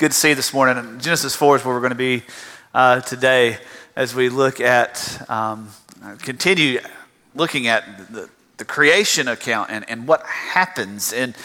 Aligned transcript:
good 0.00 0.12
to 0.12 0.16
see 0.16 0.30
you 0.30 0.34
this 0.34 0.54
morning. 0.54 0.98
Genesis 0.98 1.36
4 1.36 1.56
is 1.56 1.64
where 1.66 1.74
we're 1.74 1.80
going 1.82 1.90
to 1.90 1.94
be 1.94 2.22
uh, 2.72 3.02
today 3.02 3.58
as 3.94 4.14
we 4.14 4.30
look 4.30 4.58
at, 4.58 5.22
um, 5.28 5.68
continue 6.20 6.80
looking 7.34 7.66
at 7.66 8.10
the, 8.10 8.30
the 8.56 8.64
creation 8.64 9.28
account 9.28 9.68
and, 9.70 9.84
and 9.90 10.08
what 10.08 10.24
happens. 10.24 11.12
And, 11.12 11.36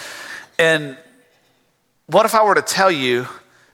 and 0.58 0.98
what 2.08 2.26
if 2.26 2.34
I 2.34 2.46
were 2.46 2.56
to 2.56 2.62
tell 2.62 2.90
you 2.90 3.28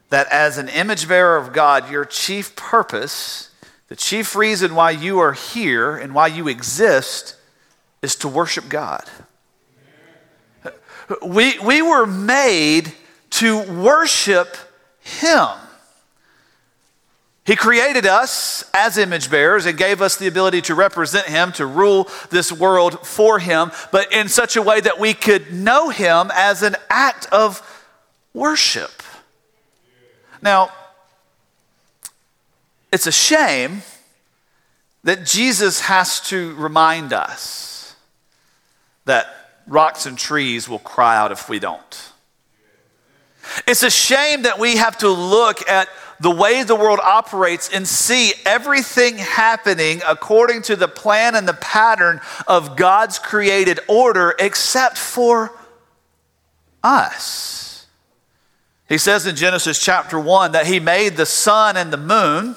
that 0.10 0.26
as 0.32 0.58
an 0.58 0.68
image 0.68 1.08
bearer 1.08 1.38
of 1.38 1.54
God, 1.54 1.92
your 1.92 2.04
chief 2.04 2.56
purpose, 2.56 3.52
the 3.88 3.96
chief 3.96 4.36
reason 4.36 4.74
why 4.74 4.90
you 4.90 5.20
are 5.20 5.34
here 5.34 5.96
and 5.96 6.16
why 6.16 6.26
you 6.26 6.48
exist 6.48 7.36
is 8.02 8.16
to 8.16 8.28
worship 8.28 8.68
God? 8.68 9.04
We, 11.24 11.60
we 11.60 11.84
were 11.84 12.08
made 12.08 12.94
to 13.30 13.62
worship 13.80 14.58
Him. 15.02 15.48
He 17.44 17.56
created 17.56 18.06
us 18.06 18.70
as 18.74 18.98
image 18.98 19.30
bearers 19.32 19.66
and 19.66 19.78
gave 19.78 20.02
us 20.02 20.16
the 20.16 20.28
ability 20.28 20.62
to 20.64 20.76
represent 20.76 21.28
Him, 21.28 21.52
to 21.54 21.66
rule 21.66 22.08
this 22.30 22.52
world 22.52 23.06
for 23.06 23.40
Him, 23.40 23.72
but 23.92 24.14
in 24.14 24.30
such 24.30 24.56
a 24.56 24.62
way 24.62 24.80
that 24.80 25.00
we 25.00 25.14
could 25.14 25.52
know 25.52 25.90
Him 25.90 26.32
as 26.34 26.62
an 26.62 26.76
act 26.90 27.28
of 27.32 27.62
worship. 28.34 29.04
Now, 30.42 30.72
it's 32.92 33.08
a 33.08 33.12
shame 33.12 33.82
that 35.04 35.26
Jesus 35.26 35.82
has 35.82 36.22
to 36.30 36.54
remind 36.56 37.12
us 37.12 37.96
that 39.06 39.26
rocks 39.66 40.06
and 40.06 40.18
trees 40.18 40.70
will 40.70 40.80
cry 40.80 41.18
out 41.18 41.32
if 41.32 41.50
we 41.50 41.58
don't. 41.58 42.11
It's 43.68 43.84
a 43.84 43.90
shame 43.90 44.44
that 44.44 44.60
we 44.60 44.78
have 44.78 44.98
to 45.00 45.10
look 45.10 45.68
at 45.68 45.88
the 46.20 46.32
way 46.32 46.64
the 46.64 46.76
world 46.76 47.00
operates 47.04 47.70
and 47.74 47.88
see 47.88 48.34
everything 48.46 49.18
happening 49.18 50.02
according 50.08 50.62
to 50.64 50.76
the 50.76 50.88
plan 50.88 51.36
and 51.36 51.48
the 51.48 51.54
pattern 51.54 52.22
of 52.48 52.76
God's 52.78 53.18
created 53.18 53.80
order, 53.88 54.36
except 54.38 54.98
for 54.98 55.52
us. 56.84 57.88
He 58.88 58.98
says 58.98 59.26
in 59.26 59.36
Genesis 59.36 59.84
chapter 59.84 60.20
1 60.20 60.52
that 60.52 60.68
He 60.68 60.80
made 60.80 61.18
the 61.18 61.26
sun 61.26 61.78
and 61.78 61.92
the 61.92 61.98
moon 61.98 62.56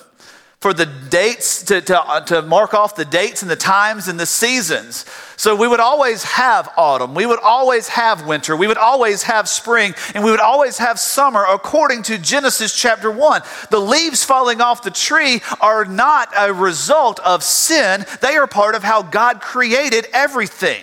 for 0.64 0.72
the 0.72 0.86
dates, 0.86 1.62
to, 1.64 1.82
to, 1.82 2.00
uh, 2.00 2.20
to 2.22 2.40
mark 2.40 2.72
off 2.72 2.96
the 2.96 3.04
dates 3.04 3.42
and 3.42 3.50
the 3.50 3.54
times 3.54 4.08
and 4.08 4.18
the 4.18 4.24
seasons. 4.24 5.04
So 5.36 5.54
we 5.54 5.68
would 5.68 5.78
always 5.78 6.22
have 6.24 6.72
autumn, 6.78 7.14
we 7.14 7.26
would 7.26 7.38
always 7.40 7.88
have 7.88 8.26
winter, 8.26 8.56
we 8.56 8.66
would 8.66 8.78
always 8.78 9.24
have 9.24 9.46
spring, 9.46 9.92
and 10.14 10.24
we 10.24 10.30
would 10.30 10.40
always 10.40 10.78
have 10.78 10.98
summer 10.98 11.44
according 11.46 12.04
to 12.04 12.16
Genesis 12.16 12.74
chapter 12.74 13.10
1. 13.10 13.42
The 13.68 13.78
leaves 13.78 14.24
falling 14.24 14.62
off 14.62 14.82
the 14.82 14.90
tree 14.90 15.42
are 15.60 15.84
not 15.84 16.32
a 16.34 16.50
result 16.50 17.20
of 17.20 17.42
sin, 17.42 18.06
they 18.22 18.36
are 18.36 18.46
part 18.46 18.74
of 18.74 18.82
how 18.82 19.02
God 19.02 19.42
created 19.42 20.06
everything. 20.14 20.82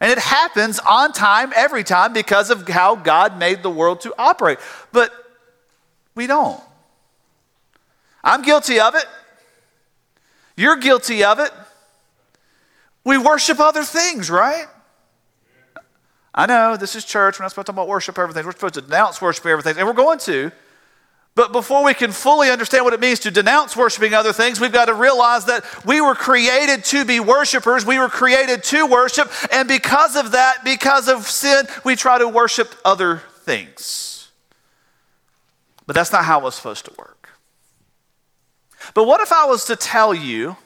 And 0.00 0.10
it 0.10 0.18
happens 0.18 0.78
on 0.78 1.12
time, 1.12 1.52
every 1.54 1.84
time, 1.84 2.14
because 2.14 2.48
of 2.48 2.66
how 2.66 2.96
God 2.96 3.38
made 3.38 3.62
the 3.62 3.68
world 3.68 4.00
to 4.00 4.14
operate. 4.16 4.60
But 4.92 5.12
we 6.14 6.26
don't. 6.26 6.58
I'm 8.24 8.42
guilty 8.42 8.80
of 8.80 8.94
it. 8.94 9.04
You're 10.56 10.76
guilty 10.76 11.22
of 11.22 11.38
it. 11.38 11.52
We 13.04 13.18
worship 13.18 13.60
other 13.60 13.84
things, 13.84 14.30
right? 14.30 14.66
I 16.34 16.46
know 16.46 16.76
this 16.76 16.96
is 16.96 17.04
church. 17.04 17.38
We're 17.38 17.44
not 17.44 17.50
supposed 17.50 17.66
to 17.66 17.72
talk 17.72 17.76
about 17.76 17.88
worship 17.88 18.18
everything. 18.18 18.46
We're 18.46 18.52
supposed 18.52 18.74
to 18.74 18.80
denounce 18.80 19.20
worship 19.20 19.44
everything, 19.46 19.76
and 19.76 19.86
we're 19.86 19.92
going 19.92 20.18
to. 20.20 20.50
But 21.36 21.52
before 21.52 21.84
we 21.84 21.94
can 21.94 22.12
fully 22.12 22.48
understand 22.50 22.84
what 22.84 22.94
it 22.94 23.00
means 23.00 23.20
to 23.20 23.30
denounce 23.30 23.76
worshiping 23.76 24.14
other 24.14 24.32
things, 24.32 24.60
we've 24.60 24.72
got 24.72 24.86
to 24.86 24.94
realize 24.94 25.44
that 25.46 25.64
we 25.84 26.00
were 26.00 26.14
created 26.14 26.84
to 26.86 27.04
be 27.04 27.18
worshipers. 27.20 27.84
We 27.84 27.98
were 27.98 28.08
created 28.08 28.62
to 28.64 28.86
worship. 28.86 29.30
And 29.52 29.66
because 29.66 30.16
of 30.16 30.32
that, 30.32 30.64
because 30.64 31.08
of 31.08 31.26
sin, 31.26 31.66
we 31.84 31.96
try 31.96 32.18
to 32.18 32.28
worship 32.28 32.72
other 32.84 33.22
things. 33.40 34.30
But 35.86 35.94
that's 35.96 36.12
not 36.12 36.24
how 36.24 36.40
it 36.40 36.44
was 36.44 36.54
supposed 36.54 36.84
to 36.86 36.92
work. 36.96 37.23
But 38.92 39.04
what 39.04 39.20
if 39.20 39.32
I 39.32 39.46
was 39.46 39.64
to 39.66 39.76
tell 39.76 40.12
you 40.12 40.56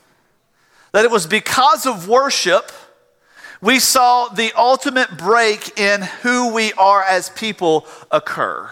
that 0.93 1.05
it 1.05 1.11
was 1.11 1.27
because 1.27 1.87
of 1.87 2.09
worship 2.09 2.73
we 3.61 3.79
saw 3.79 4.29
the 4.29 4.53
ultimate 4.57 5.17
break 5.17 5.79
in 5.79 6.03
who 6.23 6.53
we 6.53 6.73
are 6.75 7.03
as 7.03 7.31
people 7.31 7.87
occur? 8.11 8.69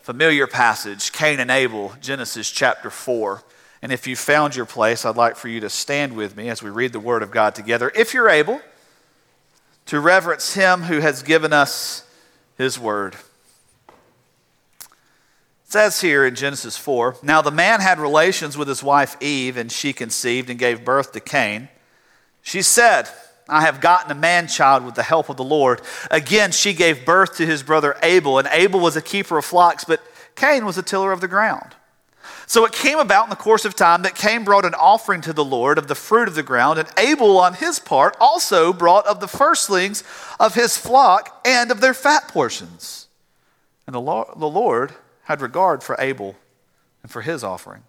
Familiar 0.00 0.46
passage, 0.46 1.12
Cain 1.12 1.38
and 1.38 1.50
Abel, 1.50 1.92
Genesis 2.00 2.50
chapter 2.50 2.90
4. 2.90 3.42
And 3.82 3.92
if 3.92 4.06
you 4.06 4.16
found 4.16 4.56
your 4.56 4.66
place, 4.66 5.04
I'd 5.04 5.16
like 5.16 5.36
for 5.36 5.48
you 5.48 5.60
to 5.60 5.70
stand 5.70 6.16
with 6.16 6.36
me 6.36 6.48
as 6.48 6.62
we 6.62 6.70
read 6.70 6.92
the 6.92 7.00
Word 7.00 7.22
of 7.22 7.30
God 7.30 7.54
together, 7.54 7.92
if 7.94 8.14
you're 8.14 8.30
able, 8.30 8.60
to 9.86 10.00
reverence 10.00 10.54
Him 10.54 10.82
who 10.82 11.00
has 11.00 11.22
given 11.22 11.52
us 11.52 12.04
His 12.56 12.78
Word. 12.78 13.16
It 15.68 15.72
says 15.72 16.00
here 16.00 16.24
in 16.24 16.34
Genesis 16.34 16.78
4 16.78 17.18
Now 17.22 17.42
the 17.42 17.50
man 17.50 17.80
had 17.80 18.00
relations 18.00 18.56
with 18.56 18.68
his 18.68 18.82
wife 18.82 19.20
Eve, 19.20 19.58
and 19.58 19.70
she 19.70 19.92
conceived 19.92 20.48
and 20.48 20.58
gave 20.58 20.82
birth 20.82 21.12
to 21.12 21.20
Cain. 21.20 21.68
She 22.40 22.62
said, 22.62 23.06
I 23.50 23.60
have 23.60 23.82
gotten 23.82 24.10
a 24.10 24.14
man 24.14 24.48
child 24.48 24.82
with 24.82 24.94
the 24.94 25.02
help 25.02 25.28
of 25.28 25.36
the 25.36 25.44
Lord. 25.44 25.82
Again, 26.10 26.52
she 26.52 26.72
gave 26.72 27.04
birth 27.04 27.36
to 27.36 27.44
his 27.44 27.62
brother 27.62 27.98
Abel, 28.02 28.38
and 28.38 28.48
Abel 28.50 28.80
was 28.80 28.96
a 28.96 29.02
keeper 29.02 29.36
of 29.36 29.44
flocks, 29.44 29.84
but 29.84 30.00
Cain 30.36 30.64
was 30.64 30.78
a 30.78 30.82
tiller 30.82 31.12
of 31.12 31.20
the 31.20 31.28
ground. 31.28 31.74
So 32.46 32.64
it 32.64 32.72
came 32.72 32.98
about 32.98 33.24
in 33.24 33.30
the 33.30 33.36
course 33.36 33.66
of 33.66 33.76
time 33.76 34.00
that 34.04 34.14
Cain 34.14 34.44
brought 34.44 34.64
an 34.64 34.72
offering 34.72 35.20
to 35.20 35.34
the 35.34 35.44
Lord 35.44 35.76
of 35.76 35.86
the 35.86 35.94
fruit 35.94 36.28
of 36.28 36.34
the 36.34 36.42
ground, 36.42 36.78
and 36.78 36.88
Abel, 36.96 37.38
on 37.38 37.52
his 37.52 37.78
part, 37.78 38.16
also 38.18 38.72
brought 38.72 39.06
of 39.06 39.20
the 39.20 39.28
firstlings 39.28 40.02
of 40.40 40.54
his 40.54 40.78
flock 40.78 41.42
and 41.44 41.70
of 41.70 41.82
their 41.82 41.92
fat 41.92 42.26
portions. 42.26 43.08
And 43.86 43.94
the 43.94 44.00
Lord 44.00 44.94
had 45.28 45.42
regard 45.42 45.82
for 45.82 45.94
Abel 45.98 46.34
and 47.02 47.12
for 47.12 47.20
his 47.20 47.44
offering. 47.44 47.82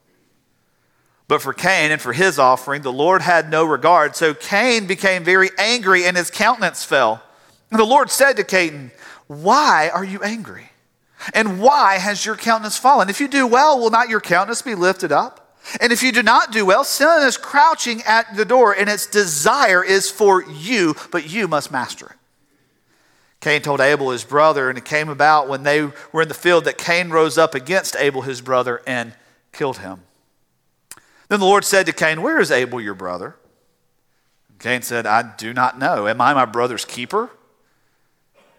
But 1.29 1.41
for 1.41 1.53
Cain 1.53 1.89
and 1.89 2.01
for 2.01 2.11
his 2.11 2.37
offering, 2.37 2.81
the 2.81 2.91
Lord 2.91 3.21
had 3.21 3.49
no 3.49 3.63
regard. 3.63 4.17
So 4.17 4.33
Cain 4.33 4.87
became 4.87 5.23
very 5.23 5.49
angry 5.57 6.03
and 6.03 6.17
his 6.17 6.29
countenance 6.29 6.83
fell. 6.83 7.23
And 7.71 7.79
the 7.79 7.85
Lord 7.85 8.11
said 8.11 8.33
to 8.33 8.43
Cain, 8.43 8.91
Why 9.27 9.89
are 9.93 10.03
you 10.03 10.21
angry? 10.21 10.71
And 11.33 11.61
why 11.61 11.97
has 11.97 12.25
your 12.25 12.35
countenance 12.35 12.77
fallen? 12.77 13.09
If 13.09 13.21
you 13.21 13.29
do 13.29 13.47
well, 13.47 13.79
will 13.79 13.89
not 13.89 14.09
your 14.09 14.19
countenance 14.19 14.61
be 14.61 14.75
lifted 14.75 15.13
up? 15.13 15.57
And 15.79 15.93
if 15.93 16.03
you 16.03 16.11
do 16.11 16.23
not 16.23 16.51
do 16.51 16.65
well, 16.65 16.83
sin 16.83 17.25
is 17.25 17.37
crouching 17.37 18.01
at 18.03 18.35
the 18.35 18.45
door, 18.45 18.73
and 18.73 18.89
its 18.89 19.07
desire 19.07 19.83
is 19.83 20.11
for 20.11 20.43
you, 20.43 20.95
but 21.09 21.29
you 21.29 21.47
must 21.47 21.71
master 21.71 22.07
it. 22.07 22.18
Cain 23.41 23.61
told 23.61 23.79
Abel 23.79 24.09
his 24.09 24.23
brother, 24.25 24.69
and 24.69 24.77
it 24.77 24.83
came 24.85 25.07
about 25.07 25.47
when 25.47 25.63
they 25.63 25.89
were 26.11 26.21
in 26.21 26.27
the 26.27 26.33
field 26.33 26.65
that 26.65 26.77
Cain 26.77 27.09
rose 27.09 27.37
up 27.37 27.55
against 27.55 27.95
Abel 27.95 28.23
his 28.23 28.41
brother 28.41 28.81
and 28.85 29.13
killed 29.53 29.77
him. 29.77 30.03
Then 31.29 31.39
the 31.39 31.45
Lord 31.45 31.63
said 31.63 31.85
to 31.85 31.93
Cain, 31.93 32.21
Where 32.21 32.39
is 32.39 32.51
Abel 32.51 32.81
your 32.81 32.95
brother? 32.95 33.35
Cain 34.59 34.81
said, 34.81 35.05
I 35.05 35.35
do 35.37 35.53
not 35.53 35.79
know. 35.79 36.07
Am 36.07 36.19
I 36.19 36.33
my 36.33 36.45
brother's 36.45 36.83
keeper? 36.83 37.29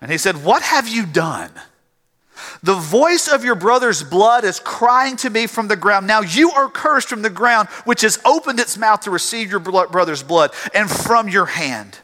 And 0.01 0.11
he 0.11 0.17
said, 0.17 0.45
What 0.45 0.63
have 0.63 0.89
you 0.89 1.05
done? 1.05 1.51
The 2.63 2.75
voice 2.75 3.29
of 3.29 3.45
your 3.45 3.55
brother's 3.55 4.03
blood 4.03 4.45
is 4.45 4.61
crying 4.61 5.17
to 5.17 5.29
me 5.29 5.47
from 5.47 5.69
the 5.69 5.77
ground. 5.77 6.07
Now 6.07 6.23
you 6.23 6.51
are 6.53 6.71
cursed 6.71 7.09
from 7.09 7.21
the 7.21 7.29
ground, 7.29 7.69
which 7.85 8.01
has 8.01 8.19
opened 8.25 8.61
its 8.61 8.79
mouth 8.79 9.01
to 9.01 9.11
receive 9.11 9.51
your 9.51 9.61
brother's 9.61 10.23
blood, 10.23 10.53
and 10.73 10.91
from 10.91 11.29
your 11.29 11.45
hand. 11.45 11.99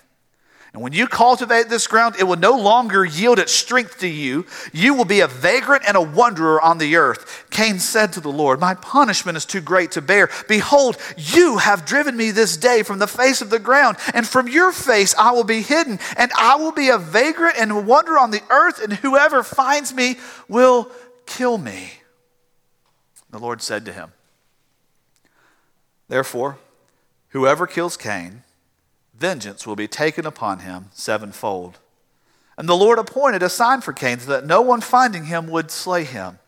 And 0.77 0.83
when 0.83 0.93
you 0.93 1.09
cultivate 1.09 1.71
this 1.71 1.87
ground, 1.87 2.17
it 2.19 2.25
will 2.25 2.37
no 2.37 2.55
longer 2.55 3.03
yield 3.03 3.39
its 3.39 3.51
strength 3.51 4.01
to 4.01 4.07
you. 4.07 4.45
You 4.75 4.93
will 4.93 5.07
be 5.07 5.21
a 5.21 5.27
vagrant 5.27 5.85
and 5.89 5.97
a 5.97 6.03
wanderer 6.03 6.61
on 6.61 6.77
the 6.77 6.97
earth. 6.97 7.47
Cain 7.49 7.79
said 7.79 8.13
to 8.13 8.21
the 8.21 8.31
Lord, 8.31 8.61
My 8.61 8.75
punishment 8.75 9.39
is 9.39 9.47
too 9.47 9.63
great 9.63 9.93
to 9.93 10.03
bear. 10.03 10.29
Behold, 10.49 10.99
you 11.17 11.57
have 11.57 11.87
driven 11.87 12.15
me 12.15 12.31
this 12.31 12.59
day 12.59 12.83
from 12.83 12.99
the 12.99 13.07
face 13.07 13.41
of 13.41 13.49
the 13.49 13.59
ground, 13.59 13.97
and 14.13 14.29
from 14.29 14.49
your 14.49 14.71
face 14.71 15.15
I 15.19 15.31
will 15.31 15.45
be 15.45 15.63
hidden, 15.63 15.99
and 16.19 16.31
I 16.37 16.57
will 16.57 16.73
be 16.73 16.91
a 16.91 16.99
vagrant 16.99 17.57
and 17.59 17.73
a 17.73 17.81
wanderer 17.81 18.19
on 18.19 18.31
the 18.31 18.43
earth, 18.51 18.79
and 18.83 18.93
whoever 18.93 19.43
finds 19.43 19.95
me 19.95 20.17
will 20.47 20.91
kill 21.25 21.57
me. 21.57 21.91
The 23.31 23.39
Lord 23.39 23.63
said 23.63 23.87
to 23.87 23.95
him, 23.95 24.13
Therefore, 26.09 26.59
whoever 27.31 27.67
kills 27.67 27.97
Cain, 27.97 28.43
vengeance 29.19 29.67
will 29.67 29.77
be 29.77 29.89
taken 29.89 30.27
upon 30.27 30.61
him 30.61 30.87
sevenfold. 30.93 31.79
And 32.59 32.69
the 32.69 32.77
Lord 32.77 32.99
appointed 32.99 33.43
a 33.43 33.49
sign 33.49 33.81
for 33.81 33.93
Cain 33.93 34.19
so 34.19 34.31
that 34.31 34.47
no 34.47 34.63
one 34.63 34.81
finding 34.81 35.27
him 35.27 35.49
would 35.49 35.71
slay 35.71 36.05
him. 36.05 36.39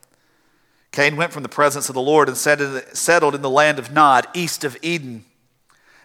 Cain 0.91 1.17
went 1.17 1.32
from 1.32 1.43
the 1.43 1.49
presence 1.49 1.88
of 1.88 1.94
the 1.94 2.00
Lord 2.00 2.29
and 2.29 2.37
settled 2.37 3.35
in 3.35 3.43
the 3.43 3.50
land 3.50 3.79
of 3.79 3.93
Nod, 3.93 4.26
east 4.32 4.65
of 4.65 4.76
Eden. 4.82 5.25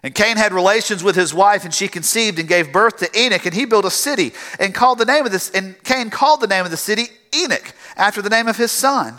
And 0.02 0.14
Cain 0.14 0.36
had 0.36 0.52
relations 0.52 1.02
with 1.02 1.16
his 1.16 1.32
wife, 1.32 1.64
and 1.64 1.72
she 1.72 1.88
conceived 1.88 2.38
and 2.38 2.46
gave 2.46 2.70
birth 2.70 2.98
to 2.98 3.18
Enoch, 3.18 3.46
and 3.46 3.54
he 3.54 3.64
built 3.64 3.86
a 3.86 3.90
city 3.90 4.34
and 4.60 4.74
called 4.74 4.98
the 4.98 5.06
name 5.06 5.24
of 5.24 5.32
this, 5.32 5.50
and 5.50 5.82
Cain 5.84 6.10
called 6.10 6.42
the 6.42 6.46
name 6.46 6.66
of 6.66 6.70
the 6.70 6.76
city 6.76 7.04
Enoch, 7.34 7.72
after 7.96 8.20
the 8.20 8.28
name 8.28 8.46
of 8.46 8.58
his 8.58 8.70
son. 8.70 9.14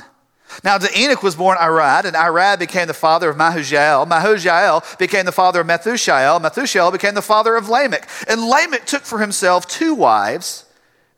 Now 0.63 0.77
Enoch 0.95 1.23
was 1.23 1.35
born 1.35 1.57
Arad, 1.59 2.05
and 2.05 2.15
Arad 2.15 2.59
became 2.59 2.87
the 2.87 2.93
father 2.93 3.29
of 3.29 3.37
Mehujael. 3.37 4.07
Mehujael 4.07 4.97
became 4.97 5.25
the 5.25 5.31
father 5.31 5.61
of 5.61 5.67
Methushael. 5.67 6.41
Methushael 6.41 6.91
became 6.91 7.15
the 7.15 7.21
father 7.21 7.55
of 7.55 7.69
Lamech. 7.69 8.07
And 8.27 8.47
Lamech 8.47 8.85
took 8.85 9.03
for 9.03 9.19
himself 9.19 9.67
two 9.67 9.93
wives. 9.93 10.65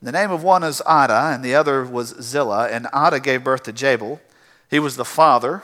The 0.01 0.11
name 0.11 0.31
of 0.31 0.43
one 0.43 0.63
is 0.63 0.81
Adah, 0.85 1.33
and 1.33 1.43
the 1.43 1.55
other 1.55 1.83
was 1.83 2.15
Zillah. 2.21 2.69
And 2.69 2.87
Adah 2.93 3.19
gave 3.19 3.43
birth 3.43 3.63
to 3.63 3.73
Jabal. 3.73 4.19
He 4.69 4.79
was 4.79 4.95
the 4.95 5.05
father 5.05 5.63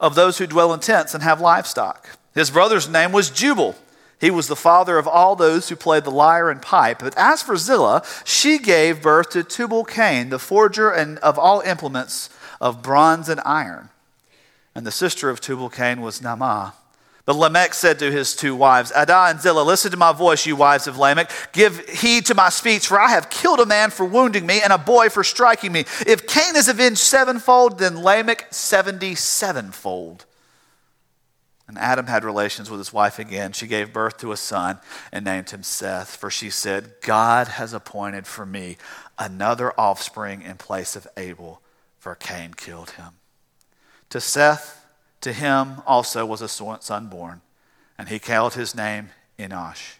of 0.00 0.14
those 0.14 0.38
who 0.38 0.46
dwell 0.46 0.72
in 0.72 0.80
tents 0.80 1.14
and 1.14 1.22
have 1.22 1.40
livestock. 1.40 2.08
His 2.34 2.50
brother's 2.50 2.88
name 2.88 3.12
was 3.12 3.30
Jubal. 3.30 3.76
He 4.20 4.30
was 4.30 4.48
the 4.48 4.56
father 4.56 4.98
of 4.98 5.08
all 5.08 5.34
those 5.34 5.68
who 5.68 5.76
played 5.76 6.04
the 6.04 6.10
lyre 6.10 6.50
and 6.50 6.60
pipe. 6.60 6.98
But 6.98 7.16
as 7.16 7.42
for 7.42 7.56
Zillah, 7.56 8.04
she 8.24 8.58
gave 8.58 9.02
birth 9.02 9.30
to 9.30 9.42
Tubal 9.42 9.84
Cain, 9.84 10.28
the 10.28 10.38
forger 10.38 10.90
and 10.90 11.18
of 11.20 11.38
all 11.38 11.62
implements 11.62 12.28
of 12.60 12.82
bronze 12.82 13.30
and 13.30 13.40
iron. 13.46 13.88
And 14.74 14.86
the 14.86 14.92
sister 14.92 15.30
of 15.30 15.40
Tubal 15.40 15.70
Cain 15.70 16.02
was 16.02 16.20
Naamah. 16.20 16.74
But 17.24 17.36
Lamech 17.36 17.74
said 17.74 17.98
to 18.00 18.10
his 18.10 18.34
two 18.34 18.54
wives, 18.54 18.92
Adah 18.92 19.30
and 19.30 19.40
Zillah, 19.40 19.62
listen 19.62 19.90
to 19.90 19.96
my 19.96 20.12
voice, 20.12 20.44
you 20.46 20.56
wives 20.56 20.86
of 20.86 20.98
Lamech. 20.98 21.30
Give 21.52 21.78
heed 21.88 22.26
to 22.26 22.34
my 22.34 22.48
speech, 22.48 22.88
for 22.88 22.98
I 23.00 23.08
have 23.10 23.30
killed 23.30 23.60
a 23.60 23.66
man 23.66 23.90
for 23.90 24.04
wounding 24.04 24.46
me 24.46 24.60
and 24.62 24.72
a 24.72 24.78
boy 24.78 25.08
for 25.08 25.22
striking 25.24 25.72
me. 25.72 25.84
If 26.06 26.26
Cain 26.26 26.56
is 26.56 26.68
avenged 26.68 27.00
sevenfold, 27.00 27.78
then 27.78 28.02
Lamech 28.02 28.48
seventy 28.50 29.14
sevenfold. 29.14 30.24
And 31.70 31.78
Adam 31.78 32.08
had 32.08 32.24
relations 32.24 32.68
with 32.68 32.80
his 32.80 32.92
wife 32.92 33.20
again. 33.20 33.52
She 33.52 33.68
gave 33.68 33.92
birth 33.92 34.18
to 34.18 34.32
a 34.32 34.36
son 34.36 34.80
and 35.12 35.24
named 35.24 35.50
him 35.50 35.62
Seth, 35.62 36.16
for 36.16 36.28
she 36.28 36.50
said, 36.50 36.94
God 37.00 37.46
has 37.46 37.72
appointed 37.72 38.26
for 38.26 38.44
me 38.44 38.76
another 39.20 39.72
offspring 39.78 40.42
in 40.42 40.56
place 40.56 40.96
of 40.96 41.06
Abel, 41.16 41.62
for 41.96 42.16
Cain 42.16 42.54
killed 42.54 42.90
him. 42.90 43.12
To 44.08 44.20
Seth, 44.20 44.84
to 45.20 45.32
him 45.32 45.80
also 45.86 46.26
was 46.26 46.42
a 46.42 46.48
son 46.48 47.06
born, 47.06 47.40
and 47.96 48.08
he 48.08 48.18
called 48.18 48.54
his 48.54 48.74
name 48.74 49.10
Enosh. 49.38 49.94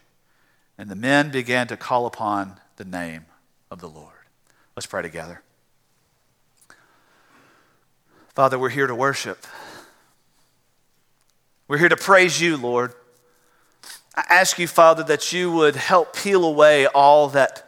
And 0.77 0.89
the 0.89 0.95
men 0.97 1.31
began 1.31 1.67
to 1.67 1.77
call 1.77 2.05
upon 2.05 2.59
the 2.75 2.83
name 2.83 3.27
of 3.71 3.79
the 3.79 3.87
Lord. 3.87 4.11
Let's 4.75 4.87
pray 4.87 5.03
together. 5.03 5.41
Father, 8.35 8.59
we're 8.59 8.67
here 8.67 8.87
to 8.87 8.95
worship. 8.95 9.47
We're 11.71 11.77
here 11.77 11.87
to 11.87 11.95
praise 11.95 12.41
you, 12.41 12.57
Lord. 12.57 12.93
I 14.13 14.25
ask 14.29 14.59
you, 14.59 14.67
Father, 14.67 15.03
that 15.03 15.31
you 15.31 15.53
would 15.53 15.77
help 15.77 16.13
peel 16.13 16.43
away 16.43 16.85
all 16.85 17.29
that, 17.29 17.65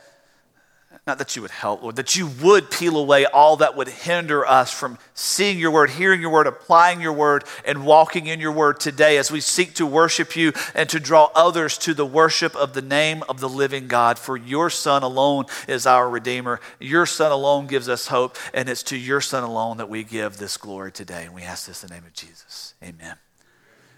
not 1.07 1.19
that 1.19 1.38
you 1.38 1.41
would 1.41 1.51
help, 1.51 1.83
Lord, 1.83 1.95
that 1.95 2.13
you 2.13 2.27
would 2.41 2.69
peel 2.69 2.97
away 2.97 3.25
all 3.25 3.55
that 3.55 3.77
would 3.77 3.88
hinder 3.88 4.45
us 4.45 4.73
from 4.73 4.97
seeing 5.13 5.57
your 5.57 5.71
word, 5.71 5.89
hearing 5.89 6.19
your 6.19 6.31
word, 6.31 6.47
applying 6.47 7.00
your 7.00 7.13
word, 7.13 7.45
and 7.63 7.85
walking 7.85 8.27
in 8.27 8.41
your 8.41 8.51
word 8.51 8.81
today 8.81 9.15
as 9.17 9.31
we 9.31 9.39
seek 9.39 9.73
to 9.75 9.85
worship 9.85 10.35
you 10.35 10.51
and 10.75 10.89
to 10.89 11.00
draw 11.00 11.29
others 11.33 11.77
to 11.77 11.94
the 11.94 12.05
worship 12.05 12.53
of 12.57 12.73
the 12.73 12.81
name 12.81 13.23
of 13.29 13.39
the 13.39 13.47
living 13.47 13.88
God. 13.88 14.19
For 14.19 14.35
your 14.35 14.69
Son 14.69 15.03
alone 15.03 15.45
is 15.65 15.88
our 15.88 16.09
Redeemer. 16.09 16.59
Your 16.77 17.05
Son 17.05 17.31
alone 17.31 17.67
gives 17.67 17.88
us 17.88 18.07
hope, 18.07 18.35
and 18.53 18.67
it's 18.67 18.83
to 18.83 18.97
your 18.97 19.21
Son 19.21 19.44
alone 19.45 19.77
that 19.77 19.88
we 19.88 20.03
give 20.03 20.39
this 20.39 20.57
glory 20.57 20.91
today. 20.91 21.23
And 21.23 21.33
we 21.33 21.44
ask 21.44 21.67
this 21.67 21.83
in 21.83 21.88
the 21.88 21.95
name 21.95 22.03
of 22.05 22.11
Jesus. 22.11 22.73
Amen. 22.83 23.15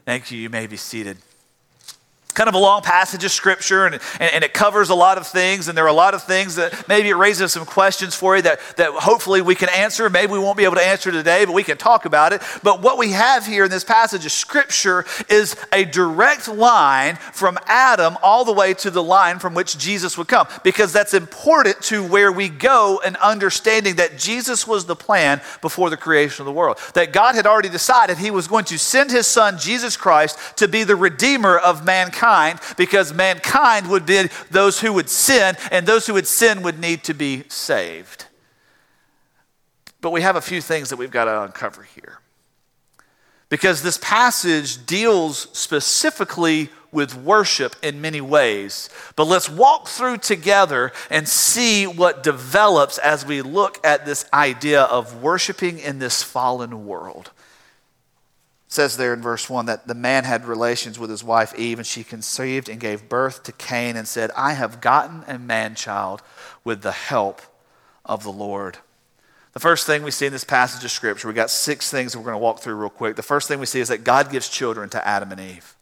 Thank 0.05 0.29
you. 0.29 0.37
You 0.37 0.51
may 0.51 0.67
be 0.67 0.77
seated 0.77 1.17
kind 2.35 2.47
of 2.47 2.53
a 2.53 2.59
long 2.59 2.81
passage 2.81 3.23
of 3.23 3.31
scripture 3.31 3.85
and, 3.85 3.95
and, 4.19 4.33
and, 4.33 4.43
it 4.43 4.53
covers 4.53 4.89
a 4.89 4.95
lot 4.95 5.17
of 5.17 5.25
things 5.25 5.67
and 5.67 5.77
there 5.77 5.85
are 5.85 5.87
a 5.87 5.93
lot 5.93 6.13
of 6.13 6.21
things 6.21 6.55
that 6.55 6.87
maybe 6.87 7.09
it 7.09 7.15
raises 7.15 7.53
some 7.53 7.65
questions 7.65 8.13
for 8.13 8.35
you 8.35 8.41
that, 8.43 8.59
that 8.75 8.91
hopefully 8.91 9.41
we 9.41 9.55
can 9.55 9.69
answer. 9.69 10.09
Maybe 10.09 10.33
we 10.33 10.39
won't 10.39 10.57
be 10.57 10.65
able 10.65 10.75
to 10.75 10.85
answer 10.85 11.11
today 11.11 11.45
but 11.45 11.53
we 11.53 11.63
can 11.63 11.77
talk 11.77 12.05
about 12.05 12.33
it. 12.33 12.41
But 12.61 12.81
what 12.81 12.97
we 12.97 13.11
have 13.11 13.45
here 13.45 13.63
in 13.63 13.71
this 13.71 13.83
passage 13.83 14.25
of 14.25 14.31
scripture 14.31 15.05
is 15.29 15.55
a 15.73 15.85
direct 15.85 16.47
line 16.47 17.15
from 17.15 17.57
adam 17.65 18.17
all 18.21 18.45
the 18.45 18.53
way 18.53 18.73
to 18.73 18.91
the 18.91 19.01
line 19.03 19.39
from 19.39 19.53
which 19.53 19.77
jesus 19.77 20.17
would 20.17 20.27
come 20.27 20.47
because 20.63 20.91
that's 20.91 21.13
important 21.13 21.79
to 21.81 22.03
where 22.03 22.31
we 22.31 22.49
go 22.49 23.01
and 23.05 23.15
understanding 23.17 23.95
that 23.95 24.17
jesus 24.17 24.67
was 24.67 24.85
the 24.85 24.95
plan 24.95 25.41
before 25.61 25.89
the 25.89 25.97
creation 25.97 26.41
of 26.41 26.45
the 26.45 26.51
world 26.51 26.77
that 26.93 27.13
god 27.13 27.35
had 27.35 27.45
already 27.45 27.69
decided 27.69 28.17
he 28.17 28.31
was 28.31 28.47
going 28.47 28.65
to 28.65 28.77
send 28.77 29.11
his 29.11 29.27
son 29.27 29.57
jesus 29.57 29.95
christ 29.95 30.37
to 30.57 30.67
be 30.67 30.83
the 30.83 30.95
redeemer 30.95 31.57
of 31.57 31.85
mankind 31.85 32.24
mankind 32.25 32.59
because 32.77 33.13
mankind 33.13 33.89
would 33.89 34.05
be 34.05 34.29
those 34.51 34.79
who 34.79 34.93
would 34.93 35.09
sin, 35.09 35.55
and 35.71 35.85
those 35.85 36.07
who 36.07 36.13
would 36.13 36.27
sin 36.27 36.61
would 36.63 36.79
need 36.79 37.03
to 37.03 37.13
be 37.13 37.43
saved. 37.47 38.25
But 40.01 40.11
we 40.11 40.21
have 40.21 40.35
a 40.35 40.41
few 40.41 40.61
things 40.61 40.89
that 40.89 40.97
we've 40.97 41.11
got 41.11 41.25
to 41.25 41.43
uncover 41.43 41.83
here. 41.83 42.19
Because 43.49 43.81
this 43.81 43.97
passage 43.99 44.85
deals 44.85 45.47
specifically 45.53 46.69
with 46.91 47.15
worship 47.15 47.75
in 47.83 48.01
many 48.01 48.21
ways. 48.21 48.89
But 49.15 49.25
let's 49.25 49.49
walk 49.49 49.87
through 49.87 50.17
together 50.17 50.93
and 51.09 51.27
see 51.27 51.85
what 51.85 52.23
develops 52.23 52.97
as 52.97 53.25
we 53.25 53.41
look 53.41 53.85
at 53.85 54.05
this 54.05 54.25
idea 54.33 54.83
of 54.83 55.21
worshiping 55.21 55.79
in 55.79 55.99
this 55.99 56.23
fallen 56.23 56.85
world 56.85 57.31
says 58.75 58.97
there 58.97 59.13
in 59.13 59.21
verse 59.21 59.49
1 59.49 59.65
that 59.65 59.87
the 59.87 59.95
man 59.95 60.25
had 60.25 60.45
relations 60.45 60.99
with 60.99 61.09
his 61.09 61.23
wife 61.23 61.57
Eve, 61.57 61.79
and 61.79 61.87
she 61.87 62.03
conceived 62.03 62.69
and 62.69 62.79
gave 62.79 63.09
birth 63.09 63.43
to 63.43 63.51
Cain 63.53 63.95
and 63.95 64.07
said, 64.07 64.29
I 64.35 64.53
have 64.53 64.81
gotten 64.81 65.23
a 65.27 65.39
man 65.39 65.73
child 65.75 66.21
with 66.63 66.81
the 66.81 66.91
help 66.91 67.41
of 68.03 68.23
the 68.23 68.31
Lord. 68.31 68.77
The 69.53 69.59
first 69.59 69.87
thing 69.87 70.03
we 70.03 70.11
see 70.11 70.25
in 70.25 70.33
this 70.33 70.43
passage 70.43 70.83
of 70.83 70.91
Scripture, 70.91 71.29
we 71.29 71.33
got 71.33 71.49
six 71.49 71.89
things 71.89 72.11
that 72.11 72.19
we're 72.19 72.25
going 72.25 72.35
to 72.35 72.39
walk 72.39 72.59
through 72.59 72.75
real 72.75 72.89
quick. 72.89 73.15
The 73.15 73.23
first 73.23 73.47
thing 73.47 73.59
we 73.59 73.65
see 73.65 73.79
is 73.79 73.87
that 73.87 74.03
God 74.03 74.29
gives 74.29 74.49
children 74.49 74.89
to 74.89 75.07
Adam 75.07 75.31
and 75.31 75.39
Eve. 75.39 75.75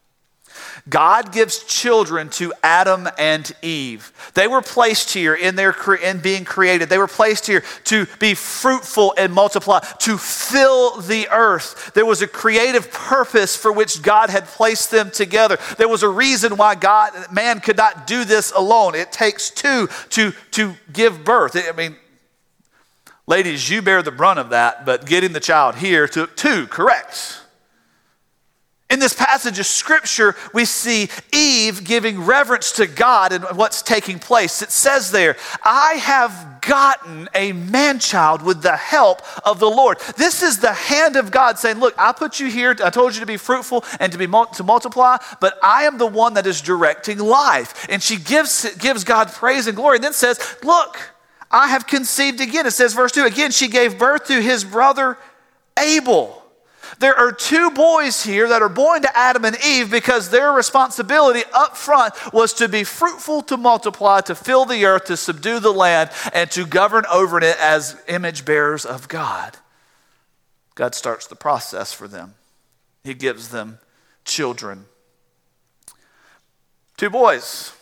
God 0.90 1.32
gives 1.32 1.64
children 1.64 2.30
to 2.32 2.54
Adam 2.64 3.08
and 3.18 3.52
Eve. 3.62 4.12
They 4.34 4.48
were 4.48 4.62
placed 4.62 5.12
here 5.12 5.36
in 5.36 5.56
their 5.56 5.76
in 6.02 6.20
being 6.20 6.46
created. 6.46 6.90
They 6.90 6.98
were 6.98 7.08
placed 7.08 7.48
here 7.48 7.64
to 7.86 8.06
be 8.20 8.34
fruitful 8.34 9.14
and 9.18 9.34
multiply, 9.34 9.80
to 10.00 10.18
fill 10.18 11.02
the 11.02 11.28
earth. 11.30 11.92
There 11.94 12.06
was 12.06 12.22
a 12.22 12.28
creative 12.28 12.92
purpose 12.92 13.56
for 13.56 13.72
which 13.72 14.02
God 14.02 14.30
had 14.30 14.46
placed 14.46 14.92
them 14.92 15.12
together. 15.12 15.58
There 15.78 15.90
was 15.90 16.04
a 16.04 16.10
reason 16.10 16.58
why 16.58 16.76
God 16.76 17.14
man 17.32 17.60
could 17.60 17.78
not 17.78 18.08
do 18.08 18.26
this 18.26 18.52
alone. 18.52 18.96
It 18.96 19.12
takes 19.12 19.50
two 19.50 19.88
to 20.10 20.34
to 20.52 20.74
give 20.92 21.24
birth. 21.24 21.56
I 21.56 21.72
mean, 21.76 21.96
ladies, 23.28 23.70
you 23.70 23.82
bear 23.82 24.02
the 24.02 24.12
brunt 24.12 24.40
of 24.40 24.50
that, 24.50 24.86
but 24.86 25.06
getting 25.06 25.34
the 25.34 25.40
child 25.40 25.76
here 25.76 26.08
took 26.08 26.36
two, 26.36 26.68
correct? 26.68 27.43
In 28.90 29.00
this 29.00 29.14
passage 29.14 29.58
of 29.58 29.66
scripture, 29.66 30.36
we 30.54 30.66
see 30.66 31.10
Eve 31.32 31.84
giving 31.84 32.26
reverence 32.26 32.74
to 32.74 32.86
God 32.86 33.32
and 33.32 33.44
what's 33.58 33.82
taking 33.82 34.20
place. 34.20 34.62
It 34.62 34.70
says 34.70 35.10
there, 35.10 35.36
I 35.64 35.94
have 35.94 36.62
gotten 36.62 37.28
a 37.34 37.54
man 37.54 37.98
child 37.98 38.44
with 38.44 38.62
the 38.62 38.76
help 38.76 39.22
of 39.48 39.60
the 39.60 39.70
Lord. 39.70 40.00
This 40.16 40.44
is 40.44 40.60
the 40.60 40.74
hand 40.74 41.16
of 41.16 41.32
God 41.32 41.58
saying, 41.58 41.80
Look, 41.80 41.96
I 41.98 42.12
put 42.12 42.40
you 42.40 42.48
here, 42.48 42.76
I 42.84 42.90
told 42.92 43.16
you 43.16 43.20
to 43.22 43.26
be 43.26 43.38
fruitful 43.38 43.84
and 44.00 44.12
to 44.12 44.18
be 44.18 44.28
to 44.28 44.64
multiply, 44.64 45.18
but 45.42 45.58
I 45.64 45.84
am 45.84 45.98
the 45.98 46.06
one 46.06 46.36
that 46.36 46.46
is 46.46 46.62
directing 46.62 47.18
life. 47.18 47.88
And 47.90 48.04
she 48.04 48.18
gives, 48.18 48.76
gives 48.76 49.04
God 49.04 49.30
praise 49.30 49.66
and 49.66 49.76
glory 49.76 49.98
and 49.98 50.04
then 50.04 50.14
says, 50.14 50.58
Look, 50.62 51.00
I 51.50 51.70
have 51.70 51.88
conceived 51.88 52.42
again. 52.42 52.66
It 52.66 52.72
says, 52.72 52.94
verse 52.94 53.12
2 53.12 53.26
again, 53.26 53.52
she 53.52 53.70
gave 53.70 53.98
birth 53.98 54.26
to 54.28 54.42
his 54.42 54.64
brother 54.64 55.18
Abel. 55.80 56.43
There 57.00 57.16
are 57.16 57.32
two 57.32 57.72
boys 57.72 58.24
here 58.24 58.48
that 58.50 58.62
are 58.62 58.70
born 58.70 59.02
to 59.02 59.18
Adam 59.18 59.46
and 59.46 59.58
Eve 59.66 59.90
because 59.92 60.30
their 60.30 60.52
responsibility 60.52 61.44
up 61.54 61.78
front 61.78 62.14
was 62.34 62.54
to 62.54 62.70
be 62.70 62.84
fruitful, 62.84 63.42
to 63.44 63.58
multiply, 63.58 64.22
to 64.22 64.36
fill 64.36 64.66
the 64.66 64.86
earth, 64.86 65.06
to 65.06 65.18
subdue 65.18 65.60
the 65.60 65.74
land, 65.74 66.10
and 66.34 66.50
to 66.52 66.66
govern 66.66 67.06
over 67.12 67.38
it 67.38 67.58
as 67.60 68.02
image 68.08 68.46
bearers 68.46 68.86
of 68.86 69.08
God. 69.08 69.58
God 70.76 70.96
starts 70.96 71.28
the 71.28 71.36
process 71.36 71.94
for 71.94 72.08
them, 72.08 72.36
He 73.04 73.14
gives 73.14 73.50
them 73.50 73.80
children. 74.26 74.86
Two 76.98 77.10
boys. 77.10 77.74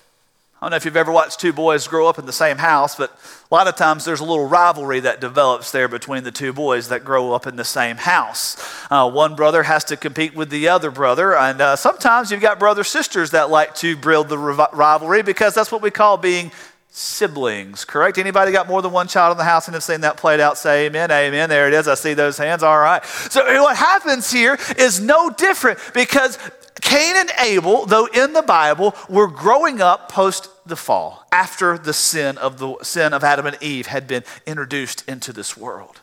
I 0.62 0.66
don't 0.66 0.72
know 0.72 0.78
if 0.78 0.86
you've 0.86 0.96
ever 0.96 1.12
watched 1.12 1.40
two 1.40 1.54
boys 1.54 1.88
grow 1.88 2.08
up 2.08 2.20
in 2.20 2.28
the 2.28 2.32
same 2.32 2.60
house, 2.60 2.96
but 2.96 3.10
a 3.10 3.56
lot 3.56 3.68
of 3.68 3.76
times 3.76 4.06
there's 4.06 4.20
a 4.20 4.24
little 4.24 4.46
rivalry 4.48 5.00
that 5.00 5.20
develops 5.20 5.72
there 5.72 5.88
between 5.88 6.24
the 6.24 6.30
two 6.30 6.54
boys 6.54 6.90
that 6.90 7.04
grow 7.04 7.34
up 7.34 7.48
in 7.48 7.56
the 7.56 7.66
same 7.66 7.98
house. 7.98 8.64
Uh, 8.92 9.10
one 9.10 9.36
brother 9.36 9.64
has 9.64 9.84
to 9.86 9.98
compete 9.98 10.36
with 10.36 10.52
the 10.52 10.68
other 10.68 10.92
brother, 10.92 11.36
and 11.36 11.60
uh, 11.62 11.76
sometimes 11.76 12.30
you've 12.30 12.42
got 12.42 12.60
brother 12.60 12.84
sisters 12.84 13.32
that 13.32 13.50
like 13.50 13.74
to 13.74 13.98
build 13.98 14.30
the 14.30 14.38
rivalry 14.38 15.24
because 15.24 15.56
that's 15.56 15.72
what 15.72 15.82
we 15.82 15.90
call 15.90 16.16
being 16.16 16.52
siblings, 16.92 17.84
correct? 17.84 18.20
Anybody 18.20 18.52
got 18.52 18.68
more 18.68 18.84
than 18.84 18.92
one 18.92 19.08
child 19.08 19.32
in 19.32 19.40
the 19.40 19.44
house 19.44 19.68
and 19.68 19.74
have 19.74 19.84
seen 19.84 20.02
that 20.02 20.18
played 20.18 20.40
out? 20.40 20.60
Say 20.60 20.86
amen, 20.86 21.10
amen. 21.10 21.50
There 21.50 21.68
it 21.70 21.74
is. 21.74 21.88
I 21.88 21.96
see 21.96 22.14
those 22.14 22.38
hands. 22.38 22.62
All 22.62 22.78
right. 22.78 23.04
So 23.04 23.44
what 23.64 23.78
happens 23.78 24.32
here 24.32 24.60
is 24.78 25.00
no 25.00 25.32
different 25.32 25.80
because 25.96 26.38
Cain 26.82 27.16
and 27.16 27.32
Abel, 27.40 27.86
though 27.86 28.08
in 28.08 28.34
the 28.34 28.42
Bible, 28.42 28.96
were 29.08 29.28
growing 29.28 29.82
up 29.82 30.10
post 30.10 30.50
the 30.66 30.76
fall, 30.76 31.26
after 31.32 31.78
the 31.78 31.94
sin 31.94 32.38
of 32.38 32.58
the 32.58 32.76
sin 32.84 33.14
of 33.14 33.24
Adam 33.24 33.46
and 33.46 33.58
Eve 33.62 33.88
had 33.88 34.08
been 34.08 34.24
introduced 34.46 35.08
into 35.08 35.32
this 35.32 35.56
world. 35.56 36.02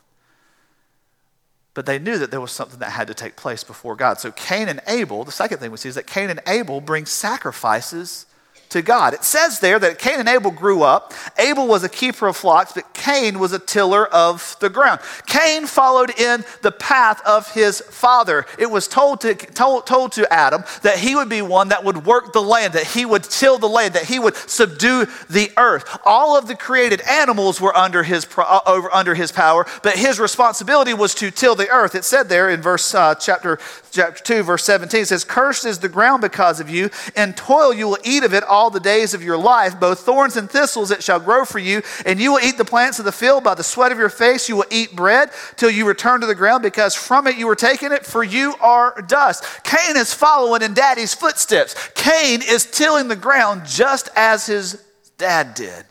But 1.74 1.86
they 1.86 1.98
knew 1.98 2.18
that 2.18 2.30
there 2.30 2.40
was 2.40 2.50
something 2.50 2.80
that 2.80 2.90
had 2.90 3.06
to 3.08 3.14
take 3.14 3.36
place 3.36 3.62
before 3.62 3.94
God. 3.94 4.18
So 4.18 4.32
Cain 4.32 4.68
and 4.68 4.80
Abel, 4.88 5.24
the 5.24 5.30
second 5.30 5.58
thing 5.58 5.70
we 5.70 5.76
see 5.76 5.88
is 5.88 5.94
that 5.94 6.06
Cain 6.06 6.30
and 6.30 6.40
Abel 6.46 6.80
bring 6.80 7.06
sacrifices 7.06 8.26
to 8.70 8.82
God. 8.82 9.14
It 9.14 9.24
says 9.24 9.60
there 9.60 9.78
that 9.78 9.98
Cain 9.98 10.20
and 10.20 10.28
Abel 10.28 10.50
grew 10.50 10.82
up. 10.82 11.14
Abel 11.38 11.66
was 11.66 11.84
a 11.84 11.88
keeper 11.88 12.26
of 12.26 12.36
flocks, 12.36 12.72
but 12.72 12.92
Cain 12.94 13.38
was 13.38 13.52
a 13.52 13.58
tiller 13.58 14.06
of 14.06 14.56
the 14.60 14.68
ground. 14.68 15.00
Cain 15.26 15.66
followed 15.66 16.10
in 16.18 16.44
the 16.62 16.72
path 16.72 17.20
of 17.26 17.52
his 17.52 17.80
father. 17.80 18.46
It 18.58 18.70
was 18.70 18.88
told 18.88 19.20
to, 19.22 19.34
told, 19.34 19.86
told 19.86 20.12
to 20.12 20.30
Adam 20.32 20.64
that 20.82 20.98
he 20.98 21.14
would 21.14 21.28
be 21.28 21.42
one 21.42 21.68
that 21.68 21.84
would 21.84 22.04
work 22.04 22.32
the 22.32 22.42
land, 22.42 22.74
that 22.74 22.86
he 22.86 23.04
would 23.04 23.24
till 23.24 23.58
the 23.58 23.68
land, 23.68 23.94
that 23.94 24.04
he 24.04 24.18
would 24.18 24.36
subdue 24.36 25.06
the 25.30 25.50
earth. 25.56 25.98
All 26.04 26.36
of 26.36 26.46
the 26.46 26.54
created 26.54 27.00
animals 27.02 27.60
were 27.60 27.76
under 27.76 28.02
his, 28.02 28.26
uh, 28.36 28.60
over, 28.66 28.92
under 28.92 29.14
his 29.14 29.32
power, 29.32 29.66
but 29.82 29.96
his 29.96 30.20
responsibility 30.20 30.94
was 30.94 31.14
to 31.16 31.30
till 31.30 31.54
the 31.54 31.68
earth. 31.68 31.94
It 31.94 32.04
said 32.04 32.28
there 32.28 32.50
in 32.50 32.60
verse 32.60 32.94
uh, 32.94 33.14
chapter, 33.14 33.58
chapter 33.90 34.22
2, 34.22 34.42
verse 34.42 34.64
17, 34.64 35.02
it 35.02 35.06
says, 35.06 35.24
Cursed 35.24 35.64
is 35.64 35.78
the 35.78 35.88
ground 35.88 36.20
because 36.20 36.60
of 36.60 36.68
you, 36.68 36.90
and 37.16 37.36
toil 37.36 37.72
you 37.72 37.88
will 37.88 37.98
eat 38.04 38.24
of 38.24 38.34
it 38.34 38.44
the 38.66 38.80
days 38.80 39.14
of 39.14 39.22
your 39.22 39.36
life. 39.36 39.78
Both 39.78 40.00
thorns 40.00 40.36
and 40.36 40.50
thistles 40.50 40.90
it 40.90 41.04
shall 41.04 41.20
grow 41.20 41.44
for 41.44 41.60
you, 41.60 41.82
and 42.04 42.20
you 42.20 42.32
will 42.32 42.40
eat 42.40 42.58
the 42.58 42.64
plants 42.64 42.98
of 42.98 43.04
the 43.04 43.12
field. 43.12 43.44
By 43.44 43.54
the 43.54 43.62
sweat 43.62 43.92
of 43.92 43.98
your 43.98 44.08
face 44.08 44.48
you 44.48 44.56
will 44.56 44.66
eat 44.70 44.96
bread 44.96 45.30
till 45.56 45.70
you 45.70 45.86
return 45.86 46.20
to 46.20 46.26
the 46.26 46.34
ground, 46.34 46.62
because 46.62 46.94
from 46.94 47.26
it 47.28 47.38
you 47.38 47.46
were 47.46 47.54
taken 47.54 47.92
it, 47.92 48.04
for 48.04 48.24
you 48.24 48.54
are 48.60 49.00
dust. 49.06 49.44
Cain 49.62 49.96
is 49.96 50.12
following 50.12 50.62
in 50.62 50.74
daddy's 50.74 51.14
footsteps. 51.14 51.90
Cain 51.94 52.42
is 52.42 52.66
tilling 52.70 53.08
the 53.08 53.16
ground 53.16 53.62
just 53.64 54.10
as 54.16 54.46
his 54.46 54.84
dad 55.16 55.54
did. 55.54 55.86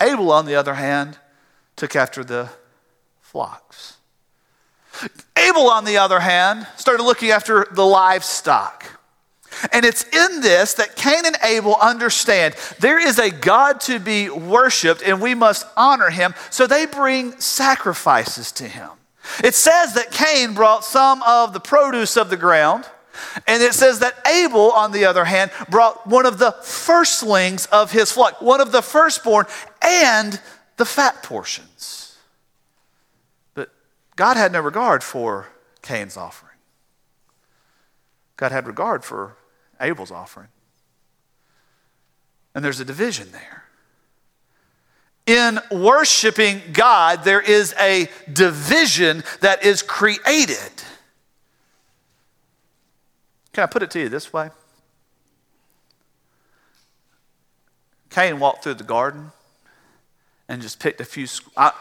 Abel, 0.00 0.30
on 0.30 0.44
the 0.44 0.54
other 0.54 0.74
hand, 0.74 1.18
took 1.74 1.96
after 1.96 2.22
the 2.22 2.50
flocks. 3.20 3.96
Abel, 5.36 5.68
on 5.70 5.84
the 5.84 5.98
other 5.98 6.20
hand, 6.20 6.66
started 6.76 7.02
looking 7.02 7.30
after 7.30 7.66
the 7.70 7.84
livestock. 7.84 8.95
And 9.72 9.84
it's 9.84 10.04
in 10.04 10.40
this 10.40 10.74
that 10.74 10.96
Cain 10.96 11.24
and 11.24 11.36
Abel 11.42 11.76
understand 11.80 12.54
there 12.78 12.98
is 12.98 13.18
a 13.18 13.30
God 13.30 13.80
to 13.82 13.98
be 13.98 14.28
worshiped 14.28 15.02
and 15.02 15.20
we 15.20 15.34
must 15.34 15.66
honor 15.76 16.10
him. 16.10 16.34
So 16.50 16.66
they 16.66 16.86
bring 16.86 17.38
sacrifices 17.40 18.52
to 18.52 18.64
him. 18.64 18.90
It 19.42 19.54
says 19.54 19.94
that 19.94 20.12
Cain 20.12 20.54
brought 20.54 20.84
some 20.84 21.22
of 21.22 21.52
the 21.52 21.60
produce 21.60 22.16
of 22.16 22.30
the 22.30 22.36
ground. 22.36 22.84
And 23.46 23.62
it 23.62 23.72
says 23.72 24.00
that 24.00 24.14
Abel, 24.26 24.72
on 24.72 24.92
the 24.92 25.06
other 25.06 25.24
hand, 25.24 25.50
brought 25.70 26.06
one 26.06 26.26
of 26.26 26.38
the 26.38 26.52
firstlings 26.62 27.64
of 27.66 27.90
his 27.90 28.12
flock, 28.12 28.42
one 28.42 28.60
of 28.60 28.72
the 28.72 28.82
firstborn, 28.82 29.46
and 29.80 30.38
the 30.76 30.84
fat 30.84 31.22
portions. 31.22 32.18
But 33.54 33.70
God 34.14 34.36
had 34.36 34.52
no 34.52 34.60
regard 34.60 35.02
for 35.02 35.48
Cain's 35.80 36.18
offering. 36.18 36.52
God 38.36 38.52
had 38.52 38.66
regard 38.66 39.02
for 39.02 39.36
Abel's 39.80 40.10
offering. 40.10 40.48
And 42.54 42.64
there's 42.64 42.80
a 42.80 42.84
division 42.84 43.32
there. 43.32 43.64
In 45.26 45.58
worshiping 45.70 46.62
God, 46.72 47.24
there 47.24 47.40
is 47.40 47.74
a 47.78 48.08
division 48.32 49.24
that 49.40 49.64
is 49.64 49.82
created. 49.82 50.72
Can 53.52 53.64
I 53.64 53.66
put 53.66 53.82
it 53.82 53.90
to 53.90 54.00
you 54.00 54.08
this 54.08 54.32
way? 54.32 54.50
Cain 58.10 58.38
walked 58.38 58.62
through 58.62 58.74
the 58.74 58.84
garden 58.84 59.32
and 60.48 60.62
just 60.62 60.78
picked 60.78 61.00
a 61.00 61.04
few. 61.04 61.26
I, 61.56 61.72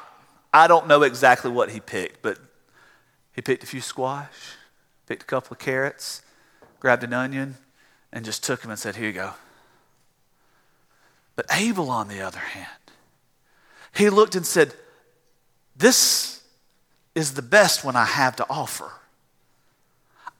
I 0.53 0.67
don't 0.67 0.87
know 0.87 1.03
exactly 1.03 1.51
what 1.51 1.69
he 1.69 1.79
picked, 1.79 2.21
but 2.21 2.39
he 3.33 3.41
picked 3.41 3.63
a 3.63 3.67
few 3.67 3.81
squash, 3.81 4.55
picked 5.05 5.23
a 5.23 5.25
couple 5.25 5.53
of 5.53 5.59
carrots, 5.59 6.23
grabbed 6.79 7.03
an 7.03 7.13
onion, 7.13 7.55
and 8.15 8.23
just 8.23 8.43
took 8.43 8.63
him 8.63 8.71
and 8.71 8.79
said, 8.79 8.95
Here 8.95 9.07
you 9.07 9.13
go. 9.13 9.33
But 11.35 11.45
Abel, 11.51 11.91
on 11.91 12.07
the 12.07 12.21
other 12.21 12.39
hand, 12.39 12.69
he 13.93 14.09
looked 14.09 14.35
and 14.35 14.45
said, 14.45 14.73
This 15.75 16.41
is 17.13 17.33
the 17.33 17.41
best 17.41 17.83
one 17.83 17.97
I 17.97 18.05
have 18.05 18.37
to 18.37 18.45
offer. 18.49 18.89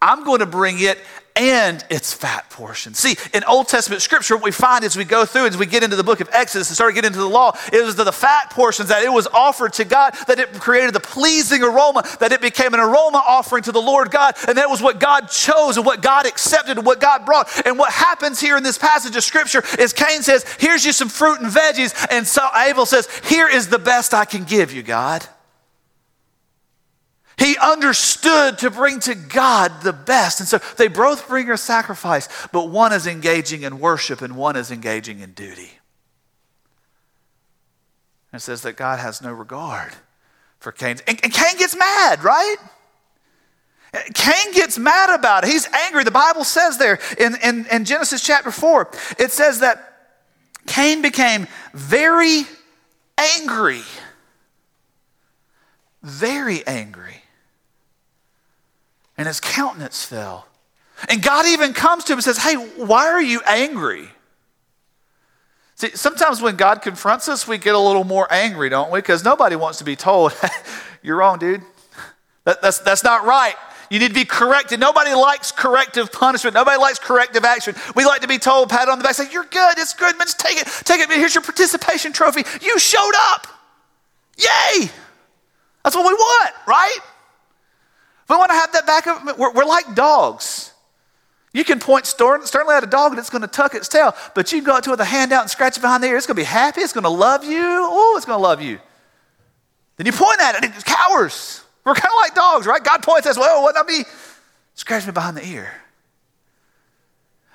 I'm 0.02 0.24
going 0.24 0.40
to 0.40 0.46
bring 0.46 0.78
it 0.80 0.98
and 1.36 1.84
its 1.90 2.14
fat 2.14 2.50
portion. 2.50 2.94
See, 2.94 3.18
in 3.34 3.44
Old 3.44 3.68
Testament 3.68 4.02
scripture, 4.02 4.36
what 4.36 4.44
we 4.44 4.52
find 4.52 4.86
as 4.86 4.96
we 4.96 5.04
go 5.04 5.26
through, 5.26 5.48
as 5.48 5.58
we 5.58 5.66
get 5.66 5.84
into 5.84 5.98
the 5.98 6.04
book 6.04 6.22
of 6.22 6.30
Exodus 6.32 6.70
and 6.70 6.76
start 6.76 6.96
getting 6.96 7.08
into 7.08 7.20
the 7.20 7.30
law, 7.30 7.58
it 7.74 7.84
was 7.84 7.96
the 7.96 8.12
fat 8.12 8.52
portions 8.52 8.90
that 8.90 9.04
it 9.04 9.12
was 9.12 9.28
offered 9.28 9.74
to 9.74 9.84
God, 9.84 10.14
that 10.28 10.40
it 10.40 10.54
created 10.54 10.94
the 10.96 11.02
pleasing 11.02 11.62
aroma, 11.62 12.04
that 12.20 12.32
it 12.32 12.42
became 12.42 12.74
an 12.74 12.80
aroma 12.80 13.22
offering 13.28 13.64
to 13.64 13.74
the 13.74 13.82
Lord 13.82 14.12
God, 14.12 14.36
and 14.48 14.58
that 14.58 14.70
was 14.70 14.82
what 14.82 15.00
God 15.00 15.28
chose 15.28 15.78
and 15.78 15.86
what 15.86 16.02
God 16.02 16.26
accepted 16.26 16.78
and 16.78 16.86
what 16.86 17.02
God 17.02 17.26
brought. 17.26 17.50
And 17.66 17.78
what 17.78 17.92
happens 17.92 18.40
here 18.40 18.56
in 18.56 18.64
this 18.64 18.78
passage 18.78 19.16
of 19.16 19.24
scripture 19.24 19.64
is 19.78 19.92
Cain 19.92 20.22
says, 20.22 20.46
Here's 20.60 20.86
you 20.86 20.94
some 20.94 21.10
fruit 21.10 21.42
and 21.42 21.52
veggies. 21.52 21.94
And 22.10 22.26
so 22.26 22.48
Abel 22.56 22.86
says, 22.86 23.10
Here 23.26 23.48
is 23.48 23.68
the 23.68 23.80
best 23.80 24.14
I 24.14 24.26
can 24.26 24.46
give 24.46 24.72
you, 24.72 24.84
God. 24.84 25.28
He 27.38 27.58
understood 27.58 28.60
to 28.60 28.72
bring 28.72 29.00
to 29.02 29.16
God 29.16 29.82
the 29.82 29.94
best. 29.94 30.40
And 30.40 30.48
so 30.48 30.60
they 30.78 30.88
both 30.88 31.28
bring 31.28 31.50
a 31.50 31.58
sacrifice, 31.58 32.30
but 32.52 32.70
one 32.70 32.94
is 32.94 33.08
engaging 33.08 33.64
in 33.64 33.80
worship 33.80 34.22
and 34.22 34.38
one 34.38 34.56
is 34.56 34.72
engaging 34.72 35.20
in 35.20 35.32
duty. 35.32 35.72
And 38.32 38.40
it 38.40 38.44
says 38.44 38.62
that 38.62 38.78
God 38.78 39.00
has 39.00 39.22
no 39.22 39.34
regard 39.34 39.94
for 40.60 40.72
Cain. 40.72 40.98
And, 41.08 41.20
and 41.24 41.34
Cain 41.34 41.58
gets 41.58 41.76
mad, 41.76 42.24
right? 42.24 42.56
Cain 44.14 44.54
gets 44.54 44.78
mad 44.78 45.14
about 45.14 45.44
it. 45.44 45.50
He's 45.50 45.68
angry. 45.68 46.04
The 46.04 46.12
Bible 46.12 46.44
says 46.44 46.78
there 46.78 47.00
in, 47.18 47.36
in, 47.44 47.66
in 47.68 47.86
Genesis 47.86 48.22
chapter 48.22 48.52
4, 48.52 48.90
it 49.20 49.32
says 49.32 49.60
that 49.60 50.10
Cain 50.68 51.02
became 51.02 51.48
very 51.74 52.44
angry. 53.18 53.84
Very 56.02 56.66
angry 56.68 57.22
and 59.18 59.28
his 59.28 59.40
countenance 59.40 60.04
fell. 60.04 60.48
And 61.10 61.22
God 61.22 61.46
even 61.46 61.74
comes 61.74 62.04
to 62.06 62.14
him 62.14 62.18
and 62.18 62.24
says, 62.24 62.38
Hey, 62.38 62.56
why 62.56 63.08
are 63.08 63.22
you 63.22 63.42
angry? 63.46 64.10
See, 65.76 65.90
sometimes 65.90 66.42
when 66.42 66.56
God 66.56 66.82
confronts 66.82 67.28
us, 67.28 67.48
we 67.48 67.58
get 67.58 67.76
a 67.76 67.80
little 67.80 68.06
more 68.06 68.32
angry, 68.32 68.70
don't 68.70 68.92
we? 68.92 69.00
Because 69.00 69.26
nobody 69.26 69.58
wants 69.58 69.80
to 69.80 69.84
be 69.84 69.96
told, 69.96 70.34
You're 71.04 71.18
wrong, 71.18 71.38
dude. 71.38 71.62
That, 72.46 72.62
that's, 72.62 72.80
that's 72.80 73.04
not 73.04 73.26
right. 73.26 73.56
You 73.90 74.00
need 74.00 74.08
to 74.08 74.14
be 74.14 74.26
corrected. 74.26 74.80
Nobody 74.80 75.14
likes 75.14 75.52
corrective 75.52 76.12
punishment. 76.12 76.54
Nobody 76.54 76.78
likes 76.80 76.98
corrective 76.98 77.44
action. 77.44 77.76
We 77.96 78.06
like 78.06 78.22
to 78.22 78.28
be 78.28 78.40
told, 78.40 78.70
pat 78.70 78.90
on 78.90 78.98
the 78.98 79.04
back, 79.04 79.16
say, 79.16 79.30
You're 79.32 79.44
good, 79.44 79.78
it's 79.78 79.94
good, 79.94 80.18
man, 80.18 80.28
just 80.28 80.40
take 80.40 80.58
it, 80.58 80.68
take 80.86 81.02
it. 81.02 81.10
Here's 81.10 81.36
your 81.36 81.44
participation 81.44 82.14
trophy. 82.14 82.44
You 82.66 82.80
showed 82.80 83.14
up. 83.32 83.48
Yay! 84.38 84.90
That's 85.84 85.96
what 85.96 86.06
we 86.06 86.14
want, 86.14 86.54
right? 86.68 86.98
We 88.28 88.36
want 88.36 88.50
to 88.50 88.56
have 88.56 88.72
that 88.74 88.88
back 88.88 89.08
of, 89.08 89.38
we're, 89.38 89.52
we're 89.52 89.66
like 89.66 89.96
dogs. 89.96 90.72
You 91.54 91.64
can 91.64 91.80
point 91.80 92.06
sternly 92.06 92.74
at 92.74 92.84
a 92.84 92.88
dog 92.88 93.12
and 93.12 93.20
it's 93.20 93.30
going 93.30 93.44
to 93.44 93.48
tuck 93.48 93.76
its 93.76 93.88
tail, 93.88 94.14
but 94.34 94.52
you 94.52 94.62
go 94.62 94.76
up 94.76 94.84
to 94.84 94.90
it 94.90 94.94
with 94.94 95.00
a 95.00 95.06
hand 95.06 95.32
out 95.32 95.42
and 95.42 95.50
scratch 95.50 95.78
it 95.78 95.82
behind 95.82 96.04
the 96.04 96.08
ear. 96.08 96.18
It's 96.18 96.26
going 96.28 96.36
to 96.36 96.42
be 96.42 96.44
happy. 96.44 96.82
It's 96.82 96.92
going 96.92 97.06
to 97.06 97.10
love 97.10 97.46
you. 97.46 97.62
Oh, 97.62 98.16
it's 98.18 98.26
going 98.26 98.40
to 98.40 98.44
love 98.44 98.62
you. 98.62 98.80
Then 99.96 100.06
you 100.06 100.12
point 100.12 100.42
at 100.42 100.56
it 100.56 100.66
and 100.66 100.76
it 100.76 100.84
cowers. 100.84 101.64
We're 101.86 101.94
kind 101.94 102.12
of 102.12 102.18
like 102.18 102.36
dogs, 102.36 102.68
right? 102.68 102.84
God 102.84 103.04
points 103.04 103.28
at 103.28 103.32
us, 103.32 103.38
well, 103.38 103.64
wouldn't 103.64 103.82
I 103.82 103.88
be? 103.88 104.04
Scratch 104.74 105.06
me 105.06 105.14
behind 105.14 105.38
the 105.38 105.46
ear. 105.46 105.72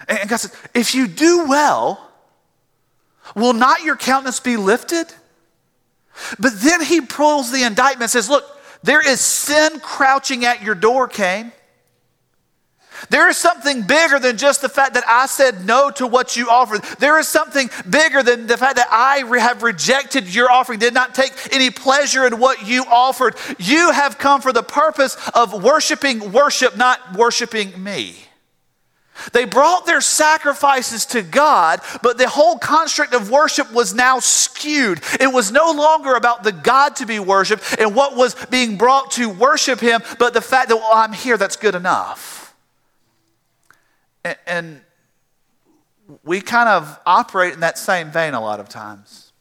And 0.08 0.28
God 0.30 0.38
says, 0.38 0.56
if 0.72 0.94
you 0.94 1.06
do 1.06 1.46
well, 1.46 2.10
will 3.34 3.52
not 3.52 3.82
your 3.82 3.96
countenance 3.96 4.40
be 4.40 4.56
lifted? 4.56 5.12
But 6.38 6.58
then 6.60 6.82
he 6.82 7.02
pulls 7.02 7.52
the 7.52 7.64
indictment 7.64 8.02
and 8.02 8.10
says, 8.10 8.30
look, 8.30 8.44
there 8.82 9.06
is 9.06 9.20
sin 9.20 9.80
crouching 9.80 10.44
at 10.44 10.62
your 10.62 10.74
door, 10.74 11.08
Cain. 11.08 11.52
There 13.08 13.28
is 13.28 13.38
something 13.38 13.82
bigger 13.82 14.18
than 14.18 14.36
just 14.36 14.60
the 14.60 14.68
fact 14.68 14.94
that 14.94 15.04
I 15.06 15.26
said 15.26 15.64
no 15.64 15.90
to 15.92 16.06
what 16.06 16.36
you 16.36 16.50
offered. 16.50 16.82
There 16.98 17.18
is 17.18 17.28
something 17.28 17.70
bigger 17.88 18.22
than 18.22 18.46
the 18.46 18.58
fact 18.58 18.76
that 18.76 18.88
I 18.90 19.24
have 19.38 19.62
rejected 19.62 20.32
your 20.34 20.50
offering, 20.50 20.78
did 20.78 20.92
not 20.92 21.14
take 21.14 21.32
any 21.52 21.70
pleasure 21.70 22.26
in 22.26 22.38
what 22.38 22.66
you 22.66 22.84
offered. 22.84 23.36
You 23.58 23.92
have 23.92 24.18
come 24.18 24.42
for 24.42 24.52
the 24.52 24.62
purpose 24.62 25.16
of 25.34 25.62
worshiping 25.62 26.32
worship, 26.32 26.76
not 26.76 27.16
worshiping 27.16 27.82
me. 27.82 28.16
They 29.32 29.44
brought 29.44 29.86
their 29.86 30.00
sacrifices 30.00 31.06
to 31.06 31.22
God, 31.22 31.80
but 32.02 32.18
the 32.18 32.28
whole 32.28 32.58
construct 32.58 33.14
of 33.14 33.30
worship 33.30 33.72
was 33.72 33.94
now 33.94 34.18
skewed. 34.18 35.00
It 35.20 35.32
was 35.32 35.52
no 35.52 35.72
longer 35.72 36.14
about 36.14 36.42
the 36.42 36.52
God 36.52 36.96
to 36.96 37.06
be 37.06 37.18
worshiped 37.18 37.76
and 37.78 37.94
what 37.94 38.16
was 38.16 38.34
being 38.46 38.76
brought 38.76 39.12
to 39.12 39.28
worship 39.28 39.80
Him, 39.80 40.02
but 40.18 40.34
the 40.34 40.40
fact 40.40 40.68
that, 40.68 40.76
well, 40.76 40.90
I'm 40.92 41.12
here, 41.12 41.36
that's 41.36 41.56
good 41.56 41.74
enough. 41.74 42.54
And, 44.24 44.36
and 44.46 44.80
we 46.24 46.40
kind 46.40 46.68
of 46.68 46.98
operate 47.06 47.54
in 47.54 47.60
that 47.60 47.78
same 47.78 48.10
vein 48.10 48.34
a 48.34 48.40
lot 48.40 48.60
of 48.60 48.68
times. 48.68 49.32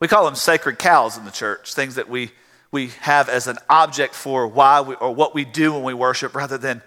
We 0.00 0.08
call 0.08 0.24
them 0.24 0.36
sacred 0.36 0.78
cows 0.78 1.18
in 1.18 1.24
the 1.24 1.30
church, 1.30 1.74
things 1.74 1.96
that 1.96 2.08
we, 2.08 2.30
we 2.70 2.88
have 3.00 3.28
as 3.28 3.46
an 3.46 3.58
object 3.68 4.14
for 4.14 4.46
why 4.46 4.80
we, 4.80 4.94
or 4.94 5.12
what 5.14 5.34
we 5.34 5.44
do 5.44 5.72
when 5.72 5.82
we 5.82 5.94
worship 5.94 6.36
rather 6.36 6.58
than 6.58 6.82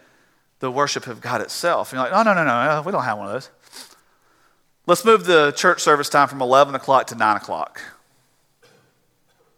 the 0.62 0.72
worship 0.72 1.08
of 1.08 1.20
God 1.20 1.42
itself. 1.42 1.92
And 1.92 1.98
you're 1.98 2.10
like, 2.10 2.14
oh, 2.18 2.24
no, 2.24 2.34
no, 2.34 2.46
no, 2.46 2.76
no, 2.76 2.82
we 2.86 2.92
don't 2.92 3.04
have 3.04 3.18
one 3.18 3.28
of 3.28 3.34
those. 3.34 3.50
Let's 4.86 5.04
move 5.04 5.26
the 5.26 5.52
church 5.52 5.82
service 5.82 6.08
time 6.08 6.28
from 6.28 6.42
11 6.42 6.74
o'clock 6.76 7.08
to 7.08 7.16
9 7.16 7.38
o'clock. 7.38 7.82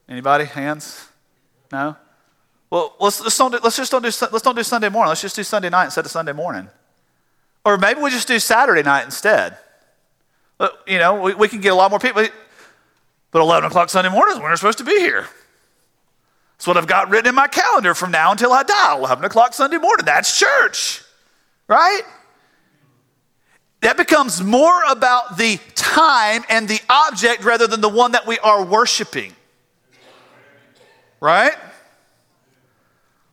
Anybody? 0.10 0.46
Hands? 0.46 1.08
No? 1.72 1.96
Well, 2.70 2.96
let's, 3.00 3.22
let's, 3.22 3.38
don't 3.38 3.52
do, 3.52 3.60
let's 3.64 3.76
just 3.76 3.92
don't 3.92 4.02
do, 4.02 4.08
let's 4.32 4.42
don't 4.42 4.56
do 4.56 4.64
Sunday 4.64 4.90
morning. 4.90 5.10
Let's 5.10 5.22
just 5.22 5.36
do 5.36 5.44
Sunday 5.44 5.70
night 5.70 5.86
instead 5.86 6.06
of 6.06 6.12
Sunday 6.12 6.34
morning. 6.34 6.70
Or 7.66 7.78
maybe 7.78 8.02
we 8.02 8.10
just 8.10 8.28
do 8.28 8.40
Saturday 8.40 8.82
night 8.82 9.06
instead. 9.06 9.58
But, 10.58 10.82
you 10.88 10.98
know, 10.98 11.22
we, 11.22 11.34
we 11.34 11.48
can 11.48 11.62
get 11.62 11.74
a 11.74 11.76
lot 11.76 11.92
more 11.92 12.00
people. 12.00 12.26
But 13.32 13.42
11 13.42 13.70
o'clock 13.70 13.90
Sunday 13.90 14.10
morning 14.10 14.36
is 14.36 14.40
when 14.40 14.50
we're 14.50 14.56
supposed 14.56 14.78
to 14.78 14.84
be 14.84 15.00
here. 15.00 15.28
That's 16.64 16.68
what 16.70 16.78
I've 16.78 16.88
got 16.88 17.10
written 17.10 17.28
in 17.28 17.36
my 17.36 17.50
calendar 17.50 17.94
from 17.94 18.12
now 18.12 18.32
until 18.32 18.54
I 18.54 18.64
die. 18.64 18.96
11 18.96 19.26
o'clock 19.26 19.54
Sunday 19.54 19.76
morning. 19.76 20.06
That's 20.06 20.40
church, 20.40 21.02
right? 21.68 22.04
That 23.82 23.98
becomes 23.98 24.42
more 24.42 24.82
about 24.90 25.36
the 25.36 25.60
time 25.76 26.46
and 26.48 26.66
the 26.70 26.80
object 26.88 27.44
rather 27.44 27.68
than 27.68 27.82
the 27.82 27.90
one 27.90 28.14
that 28.14 28.26
we 28.26 28.40
are 28.40 28.64
worshiping. 28.64 29.34
Right? 31.20 31.52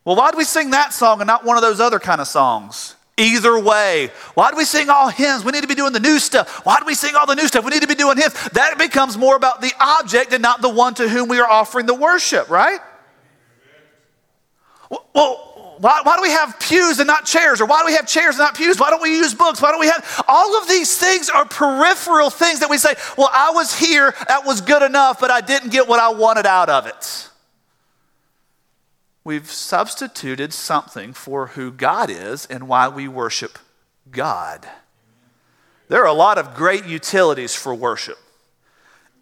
Well, 0.05 0.17
why 0.17 0.33
do 0.33 0.37
we 0.37 0.43
sing 0.43 0.71
that 0.71 0.93
song 0.93 1.21
and 1.21 1.29
not 1.29 1.45
one 1.45 1.57
of 1.57 1.63
those 1.63 1.79
other 1.79 2.01
kind 2.01 2.21
of 2.21 2.27
songs? 2.27 2.97
Either 3.17 3.57
way, 3.61 4.11
why 4.35 4.51
do 4.51 4.57
we 4.57 4.65
sing 4.65 4.91
all 4.91 5.09
hymns? 5.09 5.45
We 5.45 5.53
need 5.53 5.63
to 5.63 5.69
be 5.69 5.77
doing 5.77 5.93
the 5.93 6.01
new 6.01 6.19
stuff. 6.19 6.67
Why 6.67 6.81
do 6.81 6.85
we 6.85 6.95
sing 6.95 7.15
all 7.15 7.27
the 7.27 7.37
new 7.37 7.47
stuff? 7.47 7.65
We 7.65 7.71
need 7.71 7.83
to 7.83 7.87
be 7.87 7.95
doing 7.95 8.17
hymns. 8.17 8.35
That 8.55 8.77
becomes 8.77 9.17
more 9.17 9.37
about 9.37 9.61
the 9.61 9.71
object 9.79 10.33
and 10.33 10.43
not 10.43 10.63
the 10.63 10.69
one 10.69 10.95
to 10.95 11.09
whom 11.09 11.29
we 11.29 11.39
are 11.39 11.49
offering 11.49 11.87
the 11.87 11.95
worship, 11.95 12.51
right? 12.51 12.81
Well, 14.91 15.77
why, 15.79 16.01
why, 16.03 16.17
do 16.17 16.23
we 16.23 16.31
have 16.31 16.61
pews 16.61 16.99
and 16.99 17.07
not 17.07 17.25
chairs? 17.25 17.61
Or 17.61 17.67
why 17.67 17.81
do 17.81 17.87
we 17.87 17.95
have 17.95 18.07
chairs 18.07 18.35
and 18.35 18.41
not 18.41 18.55
pews? 18.55 18.79
Why 18.79 18.91
don't 18.91 19.01
we 19.01 19.17
use 19.17 19.35
books? 19.35 19.63
Why 19.63 19.71
don't 19.71 19.81
we 19.81 19.87
have 19.87 20.25
all 20.29 20.61
of 20.61 20.69
these 20.69 20.99
things 20.99 21.31
are 21.31 21.47
peripheral 21.47 22.29
things 22.29 22.61
that 22.61 22.69
we 22.69 22.77
say, 22.77 22.95
well, 23.17 23.31
I 23.33 23.51
was 23.53 23.79
here, 23.79 24.15
that 24.29 24.45
was 24.45 24.61
good 24.61 24.83
enough, 24.83 25.21
but 25.21 25.31
I 25.31 25.41
didn't 25.41 25.71
get 25.71 25.89
what 25.89 26.01
I 26.01 26.11
wanted 26.11 26.45
out 26.45 26.69
of 26.69 26.87
it 26.87 27.31
we've 29.25 29.51
substituted 29.51 30.53
something 30.53 31.13
for 31.13 31.49
who 31.49 31.71
God 31.71 32.11
is 32.11 32.47
and 32.47 32.67
why 32.67 32.89
we 32.89 33.07
worship 33.07 33.59
God. 34.11 34.67
There 35.89 36.03
are 36.03 36.09
a 36.09 36.13
lot 36.13 36.39
of 36.39 36.55
great 36.55 36.87
utilities 36.87 37.55
for 37.55 37.75
worship 37.75 38.19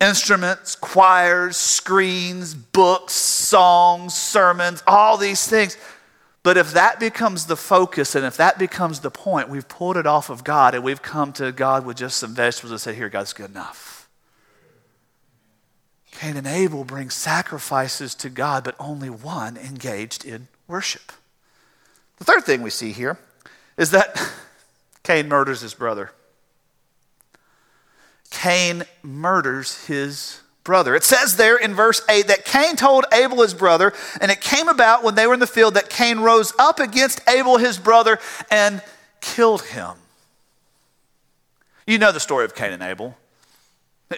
instruments, 0.00 0.74
choirs, 0.74 1.56
screens, 1.56 2.54
books, 2.54 3.12
songs, 3.12 4.14
sermons, 4.14 4.82
all 4.86 5.16
these 5.16 5.46
things. 5.46 5.76
But 6.42 6.56
if 6.56 6.72
that 6.72 7.00
becomes 7.00 7.46
the 7.46 7.56
focus 7.56 8.14
and 8.14 8.24
if 8.24 8.36
that 8.36 8.58
becomes 8.58 9.00
the 9.00 9.10
point, 9.10 9.48
we've 9.48 9.68
pulled 9.68 9.96
it 9.96 10.06
off 10.06 10.30
of 10.30 10.44
God 10.44 10.74
and 10.74 10.84
we've 10.84 11.02
come 11.02 11.32
to 11.34 11.52
God 11.52 11.84
with 11.84 11.96
just 11.96 12.16
some 12.18 12.34
vegetables 12.34 12.70
and 12.70 12.80
said, 12.80 12.94
Here, 12.94 13.08
God's 13.08 13.32
good 13.32 13.50
enough. 13.50 14.08
Cain 16.12 16.36
and 16.36 16.46
Abel 16.46 16.84
bring 16.84 17.10
sacrifices 17.10 18.14
to 18.16 18.30
God, 18.30 18.64
but 18.64 18.74
only 18.80 19.10
one 19.10 19.56
engaged 19.56 20.24
in 20.24 20.48
worship. 20.66 21.12
The 22.16 22.24
third 22.24 22.44
thing 22.44 22.62
we 22.62 22.70
see 22.70 22.92
here 22.92 23.18
is 23.76 23.90
that 23.90 24.20
Cain 25.02 25.28
murders 25.28 25.60
his 25.60 25.74
brother. 25.74 26.12
Cain 28.30 28.84
murders 29.02 29.86
his 29.86 30.40
brother. 30.64 30.94
It 30.94 31.04
says 31.04 31.36
there 31.36 31.56
in 31.56 31.74
verse 31.74 32.02
8 32.08 32.28
that 32.28 32.44
Cain 32.44 32.76
told 32.76 33.06
Abel 33.12 33.42
his 33.42 33.54
brother, 33.54 33.92
and 34.20 34.30
it 34.30 34.40
came 34.40 34.68
about 34.68 35.02
when 35.02 35.14
they 35.14 35.26
were 35.26 35.34
in 35.34 35.40
the 35.40 35.46
field 35.46 35.74
that 35.74 35.88
Cain 35.88 36.20
rose 36.20 36.52
up 36.58 36.78
against 36.78 37.20
Abel 37.28 37.56
his 37.56 37.78
brother 37.78 38.18
and 38.50 38.82
killed 39.20 39.62
him. 39.62 39.92
You 41.86 41.98
know 41.98 42.12
the 42.12 42.20
story 42.20 42.44
of 42.44 42.54
Cain 42.54 42.72
and 42.72 42.82
Abel. 42.82 43.16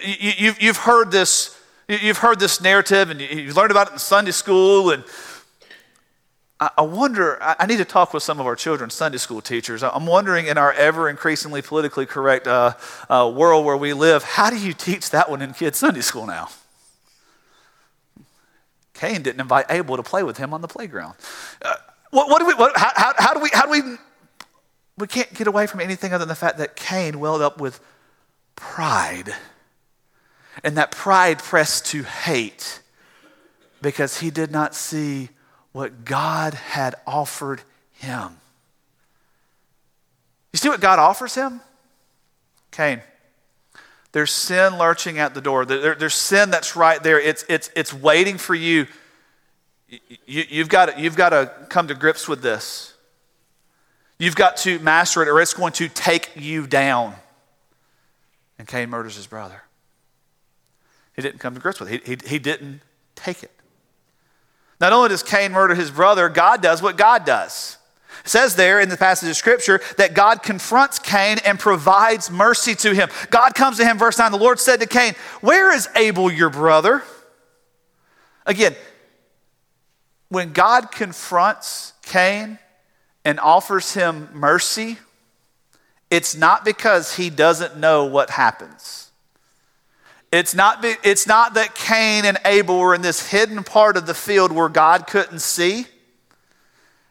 You, 0.02 0.52
have 0.60 0.78
heard 0.78 1.10
this 1.10 1.56
You've 1.90 2.18
heard 2.18 2.38
this 2.38 2.60
narrative 2.60 3.10
and 3.10 3.20
you've 3.20 3.56
learned 3.56 3.72
about 3.72 3.88
it 3.88 3.94
in 3.94 3.98
Sunday 3.98 4.30
school. 4.30 4.92
And 4.92 5.02
I 6.60 6.82
wonder, 6.82 7.38
I 7.40 7.64
need 7.64 7.78
to 7.78 7.86
talk 7.86 8.12
with 8.12 8.22
some 8.22 8.38
of 8.38 8.46
our 8.46 8.54
children's 8.54 8.92
Sunday 8.92 9.16
school 9.16 9.40
teachers. 9.40 9.82
I'm 9.82 10.04
wondering 10.04 10.46
in 10.46 10.58
our 10.58 10.74
ever 10.74 11.08
increasingly 11.08 11.62
politically 11.62 12.04
correct 12.04 12.46
uh, 12.46 12.74
uh, 13.08 13.32
world 13.34 13.64
where 13.64 13.78
we 13.78 13.94
live, 13.94 14.22
how 14.22 14.50
do 14.50 14.58
you 14.58 14.74
teach 14.74 15.08
that 15.10 15.30
one 15.30 15.40
in 15.40 15.54
kids' 15.54 15.78
Sunday 15.78 16.02
school 16.02 16.26
now? 16.26 16.50
Cain 18.92 19.22
didn't 19.22 19.40
invite 19.40 19.64
Abel 19.70 19.96
to 19.96 20.02
play 20.02 20.22
with 20.22 20.36
him 20.36 20.52
on 20.52 20.60
the 20.60 20.68
playground. 20.68 21.14
Uh, 21.62 21.76
what, 22.10 22.28
what, 22.28 22.40
do 22.40 22.46
we, 22.46 22.52
what, 22.52 22.76
how, 22.76 22.92
how, 22.94 23.14
how 23.16 23.32
do 23.32 23.40
we, 23.40 23.48
how 23.54 23.64
do 23.64 23.70
we, 23.70 23.96
we 24.98 25.06
can't 25.06 25.32
get 25.32 25.46
away 25.46 25.66
from 25.66 25.80
anything 25.80 26.12
other 26.12 26.26
than 26.26 26.28
the 26.28 26.34
fact 26.34 26.58
that 26.58 26.76
Cain 26.76 27.20
welled 27.20 27.40
up 27.40 27.58
with 27.58 27.80
pride 28.54 29.34
and 30.62 30.76
that 30.76 30.90
pride 30.90 31.38
pressed 31.38 31.86
to 31.86 32.02
hate 32.02 32.82
because 33.80 34.20
he 34.20 34.30
did 34.30 34.50
not 34.50 34.74
see 34.74 35.30
what 35.72 36.04
God 36.04 36.54
had 36.54 36.94
offered 37.06 37.62
him. 37.92 38.36
You 40.52 40.58
see 40.58 40.68
what 40.68 40.80
God 40.80 40.98
offers 40.98 41.34
him? 41.34 41.60
Cain. 42.70 43.00
There's 44.12 44.32
sin 44.32 44.78
lurching 44.78 45.18
at 45.18 45.34
the 45.34 45.40
door. 45.40 45.64
There, 45.64 45.94
there's 45.94 46.14
sin 46.14 46.50
that's 46.50 46.74
right 46.74 47.00
there. 47.02 47.20
It's, 47.20 47.44
it's, 47.48 47.70
it's 47.76 47.94
waiting 47.94 48.38
for 48.38 48.54
you. 48.54 48.86
you 49.88 50.44
you've, 50.48 50.68
got 50.68 50.86
to, 50.86 51.00
you've 51.00 51.16
got 51.16 51.30
to 51.30 51.52
come 51.68 51.86
to 51.88 51.94
grips 51.94 52.26
with 52.26 52.42
this. 52.42 52.94
You've 54.18 54.34
got 54.36 54.56
to 54.58 54.78
master 54.80 55.22
it, 55.22 55.28
or 55.28 55.40
it's 55.40 55.54
going 55.54 55.72
to 55.74 55.88
take 55.88 56.32
you 56.34 56.66
down. 56.66 57.14
And 58.58 58.66
Cain 58.66 58.90
murders 58.90 59.16
his 59.16 59.26
brother. 59.26 59.62
He 61.14 61.22
didn't 61.22 61.38
come 61.38 61.54
to 61.54 61.60
grips 61.60 61.80
with 61.80 61.90
it. 61.90 62.04
He, 62.04 62.16
he, 62.16 62.28
he 62.28 62.38
didn't 62.38 62.80
take 63.14 63.42
it. 63.42 63.52
Not 64.80 64.92
only 64.92 65.10
does 65.10 65.22
Cain 65.22 65.52
murder 65.52 65.74
his 65.74 65.90
brother, 65.90 66.28
God 66.28 66.62
does 66.62 66.80
what 66.82 66.96
God 66.96 67.24
does. 67.24 67.76
It 68.24 68.28
says 68.28 68.56
there 68.56 68.80
in 68.80 68.88
the 68.88 68.96
passage 68.96 69.28
of 69.28 69.36
scripture 69.36 69.80
that 69.96 70.14
God 70.14 70.42
confronts 70.42 70.98
Cain 70.98 71.38
and 71.44 71.58
provides 71.58 72.30
mercy 72.30 72.74
to 72.76 72.94
him. 72.94 73.08
God 73.30 73.54
comes 73.54 73.78
to 73.78 73.84
him, 73.84 73.98
verse 73.98 74.18
9, 74.18 74.32
the 74.32 74.38
Lord 74.38 74.58
said 74.58 74.80
to 74.80 74.86
Cain, 74.86 75.14
Where 75.40 75.74
is 75.74 75.88
Abel 75.96 76.30
your 76.30 76.50
brother? 76.50 77.02
Again, 78.46 78.74
when 80.28 80.52
God 80.52 80.90
confronts 80.90 81.92
Cain 82.02 82.58
and 83.24 83.38
offers 83.40 83.94
him 83.94 84.28
mercy, 84.32 84.98
it's 86.10 86.36
not 86.36 86.64
because 86.64 87.16
he 87.16 87.30
doesn't 87.30 87.76
know 87.76 88.04
what 88.04 88.30
happens. 88.30 89.09
It's 90.32 90.54
not, 90.54 90.84
it's 90.84 91.26
not 91.26 91.54
that 91.54 91.74
Cain 91.74 92.24
and 92.24 92.38
Abel 92.44 92.78
were 92.78 92.94
in 92.94 93.02
this 93.02 93.28
hidden 93.28 93.64
part 93.64 93.96
of 93.96 94.06
the 94.06 94.14
field 94.14 94.52
where 94.52 94.68
God 94.68 95.06
couldn't 95.08 95.40
see. 95.40 95.86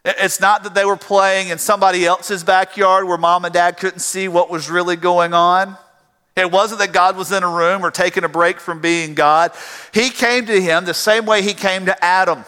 It's 0.06 0.40
not 0.40 0.64
that 0.64 0.74
they 0.74 0.86
were 0.86 0.96
playing 0.96 1.50
in 1.50 1.58
somebody 1.58 2.06
else's 2.06 2.44
backyard 2.44 3.06
where 3.06 3.18
mom 3.18 3.44
and 3.44 3.54
dad 3.54 3.78
couldn't 3.78 4.00
see 4.00 4.30
what 4.30 4.50
was 4.50 4.70
really 4.70 4.96
going 4.96 5.34
on. 5.34 5.78
It 6.38 6.50
wasn't 6.50 6.80
that 6.80 6.94
God 6.94 7.18
was 7.18 7.34
in 7.34 7.44
a 7.44 7.50
room 7.50 7.86
or 7.86 7.92
taking 7.92 8.24
a 8.24 8.30
break 8.30 8.62
from 8.62 8.80
being 8.80 9.14
God. 9.14 9.52
He 9.94 10.10
came 10.10 10.46
to 10.46 10.62
him 10.62 10.86
the 10.86 10.94
same 10.94 11.26
way 11.26 11.42
he 11.42 11.54
came 11.54 11.88
to 11.88 12.04
Adam 12.06 12.46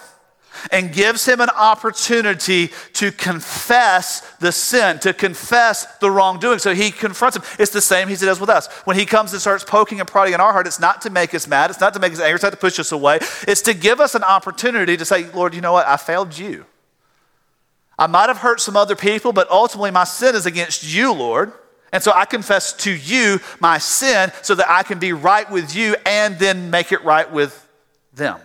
and 0.71 0.93
gives 0.93 1.25
him 1.25 1.41
an 1.41 1.49
opportunity 1.49 2.69
to 2.93 3.11
confess 3.11 4.21
the 4.37 4.51
sin, 4.51 4.99
to 4.99 5.13
confess 5.13 5.85
the 5.97 6.11
wrongdoing. 6.11 6.59
So 6.59 6.73
he 6.73 6.91
confronts 6.91 7.37
him. 7.37 7.43
It's 7.57 7.71
the 7.71 7.81
same 7.81 8.07
he 8.07 8.15
does 8.15 8.39
with 8.39 8.49
us. 8.49 8.67
When 8.83 8.97
he 8.97 9.05
comes 9.05 9.31
and 9.33 9.41
starts 9.41 9.63
poking 9.63 9.99
and 9.99 10.07
prodding 10.07 10.33
in 10.33 10.39
our 10.41 10.51
heart, 10.51 10.67
it's 10.67 10.79
not 10.79 11.01
to 11.01 11.09
make 11.09 11.33
us 11.33 11.47
mad, 11.47 11.69
it's 11.69 11.79
not 11.79 11.93
to 11.93 11.99
make 11.99 12.13
us 12.13 12.19
angry, 12.19 12.35
it's 12.35 12.43
not 12.43 12.51
to 12.51 12.57
push 12.57 12.79
us 12.79 12.91
away. 12.91 13.19
It's 13.47 13.61
to 13.63 13.73
give 13.73 13.99
us 13.99 14.15
an 14.15 14.23
opportunity 14.23 14.97
to 14.97 15.05
say, 15.05 15.25
Lord, 15.31 15.53
you 15.53 15.61
know 15.61 15.73
what? 15.73 15.87
I 15.87 15.97
failed 15.97 16.37
you. 16.37 16.65
I 17.97 18.07
might 18.07 18.29
have 18.29 18.37
hurt 18.37 18.59
some 18.59 18.75
other 18.75 18.95
people, 18.95 19.31
but 19.31 19.49
ultimately 19.49 19.91
my 19.91 20.05
sin 20.05 20.35
is 20.35 20.45
against 20.45 20.83
you, 20.83 21.13
Lord. 21.13 21.53
And 21.93 22.01
so 22.01 22.11
I 22.13 22.25
confess 22.25 22.73
to 22.73 22.91
you 22.91 23.39
my 23.59 23.77
sin 23.77 24.31
so 24.41 24.55
that 24.55 24.69
I 24.69 24.83
can 24.83 24.97
be 24.97 25.13
right 25.13 25.49
with 25.51 25.75
you 25.75 25.95
and 26.05 26.39
then 26.39 26.69
make 26.71 26.91
it 26.91 27.03
right 27.03 27.29
with 27.31 27.67
them. 28.13 28.39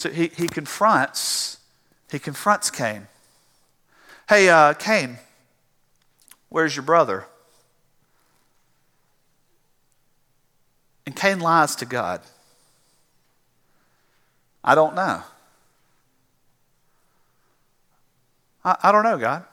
So 0.00 0.08
he, 0.08 0.28
he 0.28 0.48
confronts, 0.48 1.58
he 2.10 2.18
confronts 2.18 2.70
Cain. 2.70 3.06
Hey, 4.30 4.48
uh, 4.48 4.72
Cain, 4.72 5.18
where's 6.48 6.74
your 6.74 6.84
brother? 6.84 7.26
And 11.04 11.14
Cain 11.14 11.40
lies 11.40 11.76
to 11.76 11.84
God. 11.84 12.22
I 14.64 14.74
don't 14.74 14.94
know. 14.94 15.22
I, 18.64 18.76
I 18.82 18.92
don't 18.92 19.04
know, 19.04 19.18
God. 19.18 19.44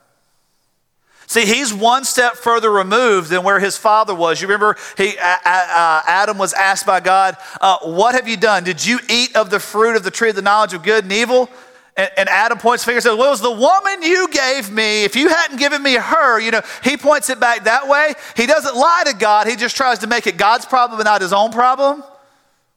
See, 1.28 1.44
he's 1.44 1.74
one 1.74 2.04
step 2.04 2.36
further 2.36 2.70
removed 2.70 3.28
than 3.28 3.42
where 3.42 3.60
his 3.60 3.76
father 3.76 4.14
was. 4.14 4.40
You 4.40 4.48
remember, 4.48 4.76
he, 4.96 5.18
uh, 5.18 5.36
uh, 5.44 6.02
Adam 6.06 6.38
was 6.38 6.54
asked 6.54 6.86
by 6.86 7.00
God, 7.00 7.36
uh, 7.60 7.80
What 7.82 8.14
have 8.14 8.26
you 8.26 8.38
done? 8.38 8.64
Did 8.64 8.84
you 8.84 8.98
eat 9.10 9.36
of 9.36 9.50
the 9.50 9.60
fruit 9.60 9.94
of 9.94 10.02
the 10.02 10.10
tree 10.10 10.30
of 10.30 10.36
the 10.36 10.42
knowledge 10.42 10.72
of 10.72 10.82
good 10.82 11.04
and 11.04 11.12
evil? 11.12 11.50
And, 11.98 12.10
and 12.16 12.28
Adam 12.30 12.56
points 12.56 12.82
finger 12.82 12.96
and 12.96 13.02
says, 13.02 13.14
Well, 13.18 13.26
it 13.26 13.30
was 13.30 13.42
the 13.42 13.50
woman 13.50 14.02
you 14.02 14.28
gave 14.28 14.70
me. 14.70 15.04
If 15.04 15.16
you 15.16 15.28
hadn't 15.28 15.58
given 15.58 15.82
me 15.82 15.96
her, 15.96 16.40
you 16.40 16.50
know, 16.50 16.62
he 16.82 16.96
points 16.96 17.28
it 17.28 17.38
back 17.38 17.64
that 17.64 17.88
way. 17.88 18.14
He 18.34 18.46
doesn't 18.46 18.74
lie 18.74 19.02
to 19.04 19.14
God, 19.14 19.46
he 19.46 19.56
just 19.56 19.76
tries 19.76 19.98
to 19.98 20.06
make 20.06 20.26
it 20.26 20.38
God's 20.38 20.64
problem 20.64 20.98
and 20.98 21.04
not 21.04 21.20
his 21.20 21.34
own 21.34 21.52
problem. 21.52 22.04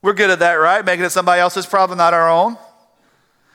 We're 0.02 0.12
good 0.12 0.30
at 0.30 0.40
that, 0.40 0.56
right? 0.56 0.84
Making 0.84 1.06
it 1.06 1.12
somebody 1.12 1.40
else's 1.40 1.66
problem, 1.66 1.98
not 1.98 2.14
our 2.14 2.30
own. 2.30 2.58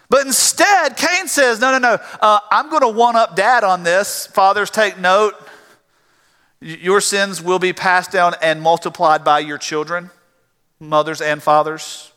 But 0.08 0.26
instead, 0.26 0.96
Cain 0.96 1.26
says, 1.26 1.60
No, 1.60 1.72
no, 1.72 1.78
no, 1.78 1.98
uh, 2.20 2.40
I'm 2.50 2.70
going 2.70 2.82
to 2.82 2.88
one 2.88 3.16
up 3.16 3.34
dad 3.34 3.64
on 3.64 3.82
this. 3.82 4.26
Fathers, 4.28 4.70
take 4.70 4.98
note. 4.98 5.34
Your 6.60 7.00
sins 7.00 7.42
will 7.42 7.58
be 7.58 7.72
passed 7.72 8.12
down 8.12 8.34
and 8.40 8.62
multiplied 8.62 9.24
by 9.24 9.40
your 9.40 9.58
children, 9.58 10.10
mothers 10.80 11.20
and 11.20 11.42
fathers. 11.42 12.12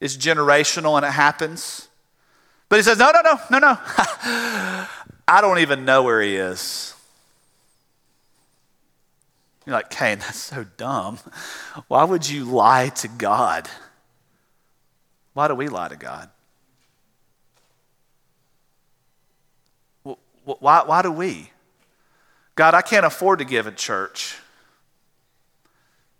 It's 0.00 0.16
generational 0.16 0.96
and 0.96 1.06
it 1.06 1.12
happens. 1.12 1.88
But 2.68 2.76
he 2.76 2.82
says, 2.82 2.98
No, 2.98 3.12
no, 3.12 3.20
no, 3.22 3.40
no, 3.50 3.58
no. 3.58 3.78
I 5.26 5.40
don't 5.40 5.60
even 5.60 5.84
know 5.84 6.02
where 6.02 6.20
he 6.20 6.36
is. 6.36 6.94
You're 9.64 9.74
like, 9.74 9.90
Cain, 9.90 10.18
that's 10.18 10.38
so 10.38 10.66
dumb. 10.76 11.18
Why 11.88 12.04
would 12.04 12.28
you 12.28 12.44
lie 12.44 12.90
to 12.90 13.08
God? 13.08 13.68
Why 15.32 15.48
do 15.48 15.54
we 15.54 15.68
lie 15.68 15.88
to 15.88 15.96
God? 15.96 16.28
Why, 20.44 20.82
why 20.84 21.02
do 21.02 21.10
we? 21.10 21.50
God, 22.54 22.74
I 22.74 22.82
can't 22.82 23.06
afford 23.06 23.38
to 23.40 23.44
give 23.44 23.66
at 23.66 23.76
church. 23.76 24.36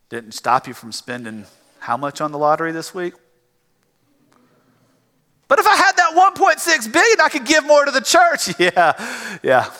Didn't 0.09 0.33
stop 0.33 0.67
you 0.67 0.75
from 0.75 0.93
spending 0.93 1.47
how 1.79 1.97
much 1.97 2.21
on 2.21 2.33
the 2.33 2.39
lottery 2.39 2.73
this 2.73 2.95
week? 2.95 3.15
But 5.47 5.59
if 5.59 5.67
I 5.67 5.77
had 5.77 5.93
that 5.97 6.13
1.6 6.37 6.93
billion, 6.93 7.21
I 7.21 7.29
could 7.29 7.45
give 7.45 7.65
more 7.67 7.85
to 7.85 7.91
the 7.91 8.01
church. 8.01 8.55
Yeah, 8.59 9.39
yeah. 9.43 9.71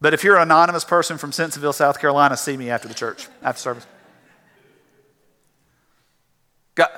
But 0.00 0.14
if 0.14 0.24
you're 0.24 0.36
an 0.36 0.42
anonymous 0.42 0.84
person 0.84 1.16
from 1.16 1.30
Simpsonville, 1.30 1.74
South 1.74 2.00
Carolina, 2.00 2.36
see 2.36 2.56
me 2.56 2.70
after 2.70 2.88
the 2.88 2.94
church, 2.94 3.28
after 3.40 3.60
service. 3.60 3.86
God, 6.74 6.88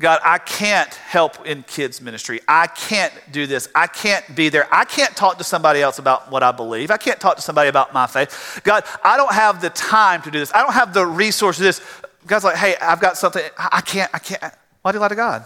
God, 0.00 0.20
I 0.24 0.38
can't 0.38 0.94
help 0.94 1.44
in 1.44 1.64
kids' 1.64 2.00
ministry. 2.00 2.40
I 2.46 2.68
can't 2.68 3.12
do 3.32 3.48
this. 3.48 3.68
I 3.74 3.88
can't 3.88 4.36
be 4.36 4.48
there. 4.48 4.72
I 4.72 4.84
can't 4.84 5.16
talk 5.16 5.38
to 5.38 5.44
somebody 5.44 5.82
else 5.82 5.98
about 5.98 6.30
what 6.30 6.44
I 6.44 6.52
believe. 6.52 6.92
I 6.92 6.96
can't 6.98 7.18
talk 7.18 7.34
to 7.34 7.42
somebody 7.42 7.68
about 7.68 7.92
my 7.92 8.06
faith. 8.06 8.60
God, 8.62 8.84
I 9.02 9.16
don't 9.16 9.32
have 9.32 9.60
the 9.60 9.70
time 9.70 10.22
to 10.22 10.30
do 10.30 10.38
this. 10.38 10.54
I 10.54 10.62
don't 10.62 10.72
have 10.72 10.94
the 10.94 11.04
resources 11.04 11.58
to 11.58 11.64
this. 11.64 12.02
God's 12.28 12.44
like, 12.44 12.56
hey, 12.56 12.76
I've 12.80 13.00
got 13.00 13.16
something. 13.16 13.42
I 13.58 13.80
can't, 13.80 14.08
I 14.14 14.20
can't. 14.20 14.54
Why 14.82 14.92
do 14.92 14.98
you 14.98 15.00
lie 15.00 15.08
to 15.08 15.16
God? 15.16 15.44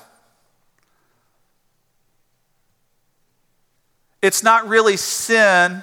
It's 4.20 4.42
not 4.42 4.68
really 4.68 4.98
sin. 4.98 5.82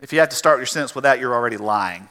If 0.00 0.12
you 0.12 0.18
have 0.18 0.30
to 0.30 0.36
start 0.36 0.58
your 0.58 0.66
sentence 0.66 0.96
with 0.96 1.04
that, 1.04 1.20
you're 1.20 1.34
already 1.34 1.58
lying. 1.58 2.08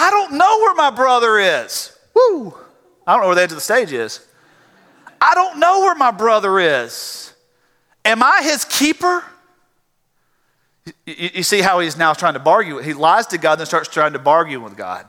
I 0.00 0.10
don't 0.10 0.34
know 0.34 0.58
where 0.60 0.74
my 0.76 0.90
brother 0.90 1.40
is. 1.40 1.92
Woo! 2.14 2.54
I 3.04 3.14
don't 3.14 3.22
know 3.22 3.26
where 3.26 3.34
the 3.34 3.42
edge 3.42 3.50
of 3.50 3.56
the 3.56 3.60
stage 3.60 3.92
is. 3.92 4.24
I 5.20 5.34
don't 5.34 5.58
know 5.58 5.80
where 5.80 5.96
my 5.96 6.12
brother 6.12 6.60
is. 6.60 7.34
Am 8.04 8.22
I 8.22 8.42
his 8.44 8.64
keeper? 8.64 9.24
You, 11.04 11.42
see 11.42 11.62
how 11.62 11.80
he's 11.80 11.96
now 11.96 12.12
trying 12.12 12.34
to 12.34 12.38
bargain. 12.38 12.76
With. 12.76 12.84
He 12.84 12.94
lies 12.94 13.26
to 13.26 13.38
God 13.38 13.54
and 13.54 13.60
then 13.60 13.66
starts 13.66 13.88
trying 13.88 14.12
to 14.12 14.20
bargain 14.20 14.62
with 14.62 14.76
God. 14.76 15.04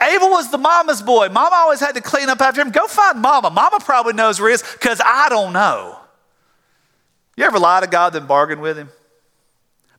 Abel 0.00 0.30
was 0.30 0.52
the 0.52 0.58
mama's 0.58 1.02
boy. 1.02 1.30
Mama 1.30 1.56
always 1.56 1.80
had 1.80 1.96
to 1.96 2.00
clean 2.00 2.28
up 2.28 2.40
after 2.40 2.60
him. 2.60 2.70
Go 2.70 2.86
find 2.86 3.20
mama. 3.20 3.50
Mama 3.50 3.80
probably 3.80 4.12
knows 4.12 4.38
where 4.38 4.50
he 4.50 4.54
is 4.54 4.62
because 4.62 5.00
I 5.04 5.28
don't 5.28 5.52
know. 5.52 5.98
You 7.36 7.44
ever 7.44 7.58
lie 7.58 7.80
to 7.80 7.88
God 7.88 8.12
then 8.12 8.26
bargain 8.26 8.60
with 8.60 8.78
him? 8.78 8.90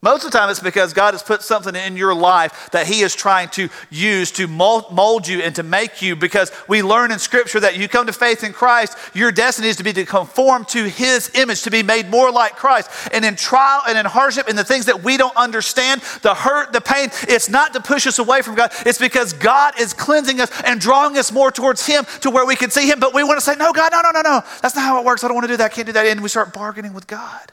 Most 0.04 0.26
of 0.26 0.32
the 0.32 0.38
time, 0.40 0.50
it's 0.50 0.60
because 0.60 0.94
God 0.94 1.14
has 1.14 1.22
put 1.22 1.44
something 1.44 1.76
in 1.76 1.96
your 1.96 2.16
life 2.16 2.72
that 2.72 2.88
He 2.88 3.02
is 3.02 3.14
trying 3.14 3.50
to 3.50 3.70
use 3.92 4.32
to 4.32 4.48
mold 4.48 5.28
you 5.28 5.42
and 5.42 5.54
to 5.56 5.62
make 5.62 6.02
you. 6.02 6.16
Because 6.16 6.52
we 6.68 6.82
learn 6.82 7.12
in 7.12 7.20
Scripture 7.20 7.60
that 7.60 7.78
you 7.78 7.88
come 7.88 8.08
to 8.08 8.14
faith 8.14 8.44
in 8.44 8.52
Christ, 8.52 8.98
your 9.14 9.32
destiny 9.32 9.68
is 9.68 9.76
to 9.76 9.84
be 9.84 9.94
to 9.94 10.04
conform 10.04 10.66
to 10.66 10.90
His 10.90 11.30
image, 11.36 11.62
to 11.62 11.70
be 11.70 11.84
made 11.84 12.10
more 12.10 12.32
like 12.32 12.56
Christ. 12.56 12.90
And 13.14 13.24
in 13.24 13.36
trial 13.36 13.84
and 13.88 13.96
in 13.96 14.08
hardship 14.08 14.48
and 14.48 14.58
the 14.58 14.64
things 14.64 14.88
that 14.88 15.04
we 15.04 15.18
don't 15.18 15.38
understand, 15.38 16.02
the 16.24 16.34
hurt, 16.34 16.74
the 16.74 16.82
pain, 16.82 17.12
it's 17.28 17.48
not 17.48 17.74
to 17.74 17.80
push 17.80 18.08
us 18.08 18.18
away 18.18 18.42
from 18.42 18.56
God. 18.56 18.72
It's 18.88 18.98
because 18.98 19.34
God 19.34 19.80
is 19.80 19.94
cleansing 19.94 20.42
us 20.42 20.50
and 20.66 20.82
drawing 20.82 21.16
us 21.20 21.32
more 21.32 21.52
towards 21.52 21.86
Him 21.86 22.06
to 22.22 22.32
where 22.32 22.48
we 22.48 22.56
can 22.56 22.72
see 22.72 22.90
Him. 22.90 23.00
But 23.00 23.14
we 23.14 23.24
want 23.24 23.38
to 23.38 23.46
say, 23.46 23.54
No, 23.56 23.72
God, 23.72 23.92
no, 23.92 24.02
no, 24.02 24.10
no, 24.10 24.22
no. 24.22 24.42
That's 24.64 24.76
not 24.76 24.82
how 24.82 25.00
it 25.00 25.06
works. 25.06 25.24
I 25.24 25.28
don't 25.28 25.36
want 25.36 25.46
to 25.46 25.54
do 25.54 25.58
that. 25.58 25.72
I 25.72 25.76
can't 25.76 25.86
do 25.86 25.94
that. 25.94 26.08
And 26.08 26.24
we 26.24 26.30
start 26.30 26.54
bargaining 26.54 26.94
with 26.94 27.06
God. 27.06 27.52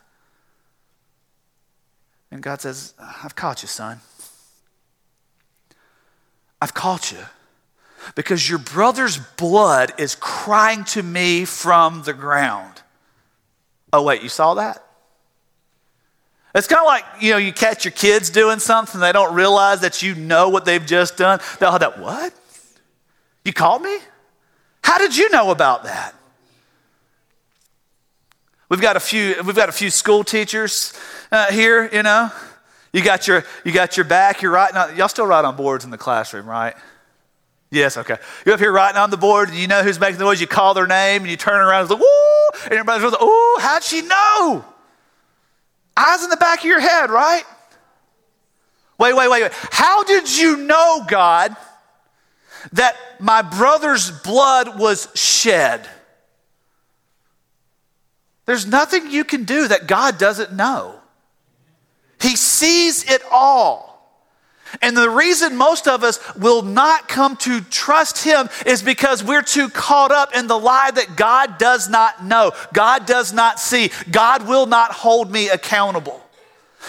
And 2.31 2.43
God 2.43 2.61
says, 2.61 2.95
I've 2.99 3.35
caught 3.35 3.63
you, 3.63 3.69
son. 3.69 4.01
I've 6.61 6.75
caught 6.75 7.13
you 7.13 7.19
because 8.15 8.49
your 8.49 8.59
brother's 8.59 9.19
blood 9.19 9.93
is 9.99 10.15
crying 10.15 10.85
to 10.85 11.03
me 11.03 11.45
from 11.45 12.03
the 12.03 12.13
ground. 12.13 12.83
Oh, 13.93 14.03
wait, 14.03 14.23
you 14.23 14.29
saw 14.29 14.55
that? 14.55 14.85
It's 16.55 16.67
kind 16.67 16.81
of 16.81 16.87
like, 16.87 17.05
you 17.21 17.31
know, 17.31 17.37
you 17.37 17.53
catch 17.53 17.85
your 17.85 17.93
kids 17.93 18.31
doing 18.31 18.59
something, 18.59 19.01
they 19.01 19.13
don't 19.13 19.35
realize 19.35 19.81
that 19.81 20.03
you 20.03 20.15
know 20.15 20.49
what 20.49 20.65
they've 20.65 20.85
just 20.85 21.17
done. 21.17 21.41
They'll 21.59 21.71
have 21.71 21.81
that, 21.81 21.99
what? 21.99 22.33
You 23.45 23.53
called 23.53 23.83
me? 23.83 23.99
How 24.83 24.99
did 24.99 25.17
you 25.17 25.31
know 25.31 25.51
about 25.51 25.85
that? 25.85 26.15
We've 28.69 28.81
got 28.81 28.97
a 28.97 29.01
few, 29.01 29.35
we've 29.45 29.57
got 29.57 29.69
a 29.69 29.73
few 29.73 29.91
school 29.91 30.25
teachers 30.25 30.93
uh, 31.33 31.51
here, 31.51 31.89
you 31.91 32.03
know. 32.03 32.31
You 32.93 33.03
got 33.03 33.27
your, 33.27 33.45
you 33.65 33.73
got 33.73 33.97
your 33.97 34.05
back, 34.05 34.43
you're 34.43 34.53
writing 34.53 34.77
on, 34.77 34.97
y'all 34.97 35.09
still 35.09 35.27
write 35.27 35.45
on 35.45 35.57
boards 35.57 35.85
in 35.85 35.91
the 35.91 35.99
classroom, 35.99 36.47
right? 36.47 36.75
Yes, 37.71 37.97
okay. 37.97 38.17
You're 38.45 38.55
up 38.55 38.61
here 38.61 38.73
writing 38.73 38.99
on 38.99 39.11
the 39.11 39.17
board, 39.17 39.51
and 39.51 39.59
you 39.59 39.67
know 39.67 39.83
who's 39.83 40.01
making 40.01 40.19
the 40.19 40.25
noise. 40.25 40.41
You 40.41 40.47
call 40.47 40.73
their 40.75 40.87
name, 40.87 41.23
and 41.23 41.31
you 41.31 41.37
turn 41.37 41.61
around 41.61 41.83
and 41.83 41.91
like, 41.91 42.01
woo! 42.01 42.61
And 42.65 42.73
everybody's 42.73 43.11
like, 43.11 43.23
ooh, 43.23 43.57
how'd 43.61 43.83
she 43.83 44.03
know? 44.03 44.65
Eyes 45.97 46.25
in 46.25 46.31
the 46.31 46.37
back 46.37 46.61
of 46.61 46.65
your 46.65 46.81
head, 46.81 47.11
right? 47.11 47.45
Wait, 48.99 49.15
wait, 49.15 49.31
wait, 49.31 49.43
wait. 49.43 49.53
How 49.71 50.03
did 50.05 50.35
you 50.35 50.57
know, 50.57 51.05
God, 51.07 51.55
that 52.73 52.97
my 53.21 53.43
brother's 53.43 54.11
blood 54.11 54.79
was 54.79 55.09
shed? 55.15 55.87
There's 58.49 58.67
nothing 58.67 59.11
you 59.11 59.25
can 59.25 59.45
do 59.45 59.69
that 59.69 59.87
God 59.87 60.17
doesn't 60.17 60.55
know. 60.55 60.95
He 62.19 62.35
sees 62.35 63.05
it 63.05 63.21
all. 63.31 64.25
And 64.81 64.97
the 64.97 65.11
reason 65.11 65.55
most 65.55 65.87
of 65.87 66.03
us 66.03 66.19
will 66.35 66.63
not 66.63 67.09
come 67.09 67.37
to 67.37 67.61
trust 67.61 68.25
Him 68.25 68.49
is 68.65 68.83
because 68.83 69.23
we're 69.23 69.43
too 69.43 69.69
caught 69.69 70.13
up 70.13 70.35
in 70.35 70.47
the 70.47 70.59
lie 70.59 70.91
that 70.91 71.15
God 71.15 71.59
does 71.59 71.91
not 71.91 72.25
know, 72.25 72.53
God 72.73 73.05
does 73.05 73.35
not 73.35 73.61
see, 73.61 73.91
God 74.11 74.49
will 74.49 74.65
not 74.65 74.93
hold 74.93 75.31
me 75.31 75.51
accountable. 75.51 76.19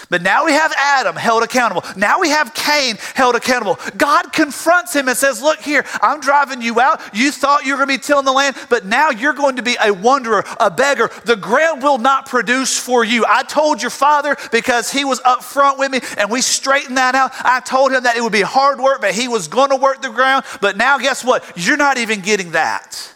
But 0.10 0.22
now 0.22 0.46
we 0.46 0.54
have 0.54 0.74
Adam 0.78 1.16
held 1.16 1.44
accountable. 1.44 1.84
Now 1.96 2.20
we 2.20 2.30
have 2.30 2.54
Cain 2.54 2.98
held 3.16 3.36
accountable. 3.36 3.78
God 3.98 4.32
confronts 4.34 4.96
him 4.96 5.08
and 5.08 5.18
says, 5.18 5.42
Look 5.42 5.60
here, 5.60 5.86
I'm 6.02 6.20
driving 6.20 6.62
you 6.62 6.80
out. 6.80 7.02
You 7.14 7.32
thought 7.32 7.66
you 7.66 7.74
were 7.74 7.86
going 7.86 7.90
to 7.90 8.02
be 8.02 8.04
tilling 8.04 8.26
the 8.26 8.32
land, 8.32 8.56
but 8.70 8.86
now 8.86 9.10
you're 9.10 9.34
going 9.34 9.58
to 9.58 9.64
be 9.64 9.78
a 9.84 9.94
wanderer, 9.94 10.44
a 10.60 10.70
beggar. 10.70 11.10
The 11.26 11.36
ground 11.36 11.84
will 11.84 11.98
not 11.98 12.26
produce 12.26 12.78
for 12.80 13.04
you. 13.04 13.26
I 13.28 13.44
told 13.44 13.82
your 13.82 13.92
father 13.92 14.36
because 14.52 14.92
he 14.92 15.06
was 15.06 15.20
up 15.26 15.44
front 15.44 15.80
with 15.80 15.92
me 15.92 16.00
and 16.18 16.30
we 16.30 16.42
straightened 16.42 16.98
that 16.98 17.16
out. 17.16 17.32
I 17.44 17.60
told 17.60 17.92
him 17.92 18.04
that 18.04 18.16
it 18.16 18.22
would 18.22 18.32
be 18.32 18.42
hard 18.42 18.80
work, 18.80 19.02
but 19.02 19.14
he 19.14 19.28
was 19.28 19.48
going 19.48 19.70
to 19.70 19.76
work 19.76 20.02
the 20.02 20.10
ground. 20.10 20.46
But 20.62 20.78
now, 20.78 20.98
guess 20.98 21.24
what? 21.24 21.44
You're 21.56 21.78
not 21.78 21.98
even 21.98 22.22
getting 22.22 22.52
that. 22.52 23.14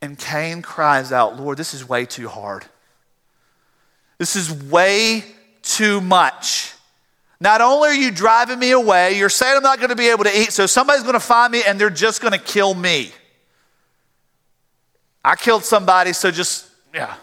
And 0.00 0.18
Cain 0.18 0.62
cries 0.62 1.12
out, 1.12 1.38
Lord, 1.38 1.58
this 1.58 1.74
is 1.74 1.88
way 1.88 2.04
too 2.06 2.28
hard. 2.28 2.66
This 4.22 4.36
is 4.36 4.52
way 4.52 5.24
too 5.62 6.00
much. 6.00 6.74
Not 7.40 7.60
only 7.60 7.88
are 7.88 7.92
you 7.92 8.12
driving 8.12 8.60
me 8.60 8.70
away, 8.70 9.18
you're 9.18 9.28
saying 9.28 9.56
I'm 9.56 9.64
not 9.64 9.78
going 9.78 9.88
to 9.88 9.96
be 9.96 10.10
able 10.10 10.22
to 10.22 10.30
eat, 10.30 10.52
so 10.52 10.66
somebody's 10.66 11.02
going 11.02 11.14
to 11.14 11.18
find 11.18 11.50
me 11.50 11.64
and 11.66 11.76
they're 11.76 11.90
just 11.90 12.20
going 12.20 12.30
to 12.30 12.38
kill 12.38 12.72
me. 12.72 13.10
I 15.24 15.34
killed 15.34 15.64
somebody, 15.64 16.12
so 16.12 16.30
just, 16.30 16.70
yeah. 16.94 17.16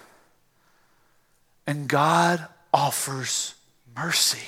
And 1.65 1.88
God 1.88 2.45
offers 2.73 3.55
mercy. 3.95 4.45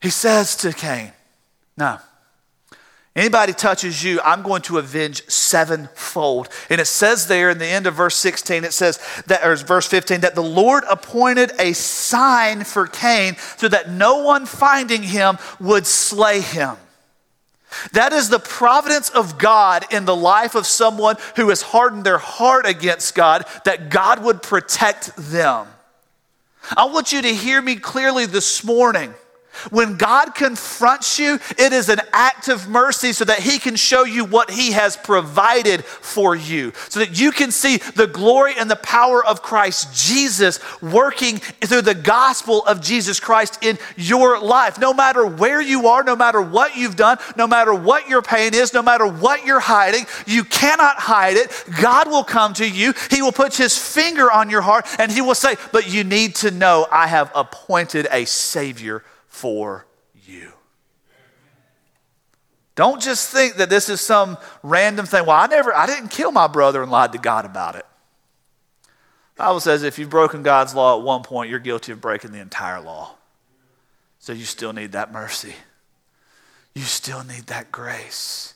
He 0.00 0.08
says 0.08 0.56
to 0.56 0.72
Cain, 0.72 1.12
No, 1.76 1.98
Anybody 3.20 3.52
touches 3.52 4.02
you, 4.02 4.18
I'm 4.24 4.40
going 4.40 4.62
to 4.62 4.78
avenge 4.78 5.28
sevenfold. 5.28 6.48
And 6.70 6.80
it 6.80 6.86
says 6.86 7.26
there 7.26 7.50
in 7.50 7.58
the 7.58 7.66
end 7.66 7.86
of 7.86 7.92
verse 7.92 8.16
16, 8.16 8.64
it 8.64 8.72
says 8.72 8.98
that, 9.26 9.44
or 9.44 9.54
verse 9.56 9.86
15, 9.86 10.22
that 10.22 10.34
the 10.34 10.42
Lord 10.42 10.84
appointed 10.88 11.52
a 11.58 11.74
sign 11.74 12.64
for 12.64 12.86
Cain 12.86 13.36
so 13.58 13.68
that 13.68 13.90
no 13.90 14.22
one 14.22 14.46
finding 14.46 15.02
him 15.02 15.36
would 15.60 15.86
slay 15.86 16.40
him. 16.40 16.78
That 17.92 18.14
is 18.14 18.30
the 18.30 18.38
providence 18.38 19.10
of 19.10 19.36
God 19.36 19.84
in 19.92 20.06
the 20.06 20.16
life 20.16 20.54
of 20.54 20.64
someone 20.64 21.16
who 21.36 21.50
has 21.50 21.60
hardened 21.60 22.04
their 22.04 22.16
heart 22.16 22.64
against 22.64 23.14
God, 23.14 23.44
that 23.66 23.90
God 23.90 24.24
would 24.24 24.40
protect 24.40 25.14
them. 25.18 25.66
I 26.74 26.86
want 26.86 27.12
you 27.12 27.20
to 27.20 27.34
hear 27.34 27.60
me 27.60 27.76
clearly 27.76 28.24
this 28.24 28.64
morning. 28.64 29.12
When 29.70 29.96
God 29.96 30.34
confronts 30.34 31.18
you, 31.18 31.38
it 31.58 31.72
is 31.72 31.88
an 31.88 32.00
act 32.12 32.48
of 32.48 32.68
mercy 32.68 33.12
so 33.12 33.24
that 33.24 33.40
He 33.40 33.58
can 33.58 33.76
show 33.76 34.04
you 34.04 34.24
what 34.24 34.50
He 34.50 34.72
has 34.72 34.96
provided 34.96 35.84
for 35.84 36.34
you, 36.34 36.72
so 36.88 37.00
that 37.00 37.18
you 37.18 37.32
can 37.32 37.50
see 37.50 37.78
the 37.78 38.06
glory 38.06 38.54
and 38.58 38.70
the 38.70 38.76
power 38.76 39.24
of 39.24 39.42
Christ 39.42 39.94
Jesus 39.94 40.60
working 40.80 41.38
through 41.38 41.82
the 41.82 41.94
gospel 41.94 42.64
of 42.64 42.80
Jesus 42.80 43.20
Christ 43.20 43.58
in 43.62 43.78
your 43.96 44.40
life. 44.40 44.78
No 44.78 44.94
matter 44.94 45.26
where 45.26 45.60
you 45.60 45.88
are, 45.88 46.02
no 46.02 46.16
matter 46.16 46.40
what 46.40 46.76
you've 46.76 46.96
done, 46.96 47.18
no 47.36 47.46
matter 47.46 47.74
what 47.74 48.08
your 48.08 48.22
pain 48.22 48.54
is, 48.54 48.72
no 48.72 48.82
matter 48.82 49.06
what 49.06 49.44
you're 49.44 49.60
hiding, 49.60 50.06
you 50.26 50.44
cannot 50.44 50.96
hide 50.96 51.36
it. 51.36 51.64
God 51.80 52.08
will 52.08 52.24
come 52.24 52.54
to 52.54 52.68
you, 52.68 52.94
He 53.10 53.22
will 53.22 53.32
put 53.32 53.56
His 53.56 53.76
finger 53.76 54.30
on 54.30 54.50
your 54.50 54.62
heart, 54.62 54.86
and 54.98 55.10
He 55.10 55.20
will 55.20 55.34
say, 55.34 55.56
But 55.72 55.92
you 55.92 56.04
need 56.04 56.36
to 56.36 56.50
know 56.50 56.86
I 56.90 57.06
have 57.06 57.30
appointed 57.34 58.06
a 58.10 58.24
Savior 58.24 59.02
for 59.30 59.86
you. 60.26 60.52
Don't 62.74 63.00
just 63.00 63.30
think 63.30 63.54
that 63.56 63.70
this 63.70 63.88
is 63.88 64.00
some 64.00 64.36
random 64.62 65.06
thing. 65.06 65.24
Well, 65.24 65.36
I 65.36 65.46
never, 65.46 65.74
I 65.74 65.86
didn't 65.86 66.08
kill 66.08 66.32
my 66.32 66.46
brother 66.46 66.82
and 66.82 66.90
lied 66.90 67.12
to 67.12 67.18
God 67.18 67.46
about 67.46 67.76
it. 67.76 67.86
Bible 69.36 69.60
says 69.60 69.82
if 69.82 69.98
you've 69.98 70.10
broken 70.10 70.42
God's 70.42 70.74
law 70.74 70.98
at 70.98 71.02
one 71.02 71.22
point, 71.22 71.48
you're 71.48 71.58
guilty 71.58 71.92
of 71.92 72.00
breaking 72.00 72.32
the 72.32 72.40
entire 72.40 72.78
law. 72.78 73.14
So 74.18 74.34
you 74.34 74.44
still 74.44 74.74
need 74.74 74.92
that 74.92 75.12
mercy. 75.12 75.54
You 76.74 76.82
still 76.82 77.24
need 77.24 77.46
that 77.46 77.72
grace. 77.72 78.52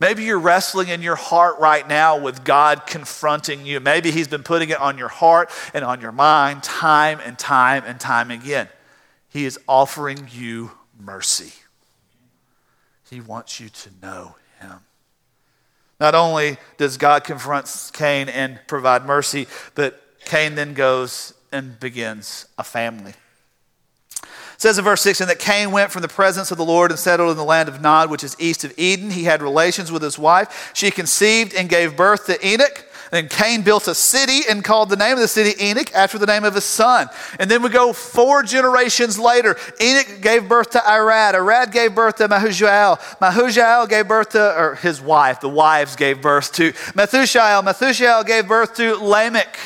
Maybe 0.00 0.24
you're 0.24 0.38
wrestling 0.38 0.88
in 0.88 1.02
your 1.02 1.14
heart 1.14 1.58
right 1.58 1.86
now 1.86 2.18
with 2.18 2.42
God 2.42 2.86
confronting 2.86 3.66
you. 3.66 3.80
Maybe 3.80 4.10
He's 4.10 4.26
been 4.26 4.42
putting 4.42 4.70
it 4.70 4.80
on 4.80 4.96
your 4.98 5.08
heart 5.08 5.50
and 5.72 5.84
on 5.84 6.00
your 6.00 6.12
mind 6.12 6.62
time 6.62 7.20
and 7.22 7.38
time 7.38 7.84
and 7.86 8.00
time 8.00 8.30
again. 8.30 8.68
He 9.34 9.44
is 9.44 9.58
offering 9.68 10.28
you 10.30 10.70
mercy. 10.98 11.52
He 13.10 13.20
wants 13.20 13.58
you 13.58 13.68
to 13.68 13.90
know 14.00 14.36
Him. 14.60 14.78
Not 15.98 16.14
only 16.14 16.56
does 16.78 16.96
God 16.96 17.24
confront 17.24 17.90
Cain 17.92 18.28
and 18.28 18.60
provide 18.68 19.04
mercy, 19.04 19.48
but 19.74 20.00
Cain 20.24 20.54
then 20.54 20.72
goes 20.72 21.34
and 21.50 21.80
begins 21.80 22.46
a 22.56 22.62
family. 22.62 23.14
It 24.22 24.60
says 24.60 24.78
in 24.78 24.84
verse 24.84 25.02
16 25.02 25.26
that 25.26 25.40
Cain 25.40 25.72
went 25.72 25.90
from 25.90 26.02
the 26.02 26.08
presence 26.08 26.52
of 26.52 26.56
the 26.56 26.64
Lord 26.64 26.92
and 26.92 26.98
settled 26.98 27.32
in 27.32 27.36
the 27.36 27.44
land 27.44 27.68
of 27.68 27.80
Nod, 27.80 28.10
which 28.10 28.22
is 28.22 28.36
east 28.38 28.62
of 28.62 28.72
Eden. 28.78 29.10
He 29.10 29.24
had 29.24 29.42
relations 29.42 29.90
with 29.90 30.02
his 30.02 30.16
wife. 30.16 30.70
She 30.74 30.92
conceived 30.92 31.54
and 31.54 31.68
gave 31.68 31.96
birth 31.96 32.26
to 32.26 32.46
Enoch. 32.46 32.86
Then 33.14 33.28
Cain 33.28 33.62
built 33.62 33.86
a 33.86 33.94
city 33.94 34.40
and 34.50 34.64
called 34.64 34.88
the 34.88 34.96
name 34.96 35.12
of 35.12 35.20
the 35.20 35.28
city 35.28 35.52
Enoch 35.64 35.94
after 35.94 36.18
the 36.18 36.26
name 36.26 36.42
of 36.42 36.56
his 36.56 36.64
son. 36.64 37.08
And 37.38 37.48
then 37.48 37.62
we 37.62 37.68
go 37.68 37.92
four 37.92 38.42
generations 38.42 39.20
later. 39.20 39.56
Enoch 39.80 40.20
gave 40.20 40.48
birth 40.48 40.70
to 40.70 40.78
Irad. 40.78 41.34
Irad 41.34 41.70
gave 41.70 41.94
birth 41.94 42.16
to 42.16 42.28
Mehujael. 42.28 42.98
Mehujael 43.20 43.88
gave 43.88 44.08
birth 44.08 44.30
to, 44.30 44.60
or 44.60 44.74
his 44.74 45.00
wife, 45.00 45.40
the 45.40 45.48
wives 45.48 45.94
gave 45.94 46.20
birth 46.20 46.52
to 46.54 46.72
Methushael. 46.72 47.62
Methushael 47.62 48.26
gave 48.26 48.48
birth 48.48 48.74
to 48.78 48.96
Lamech. 48.96 49.60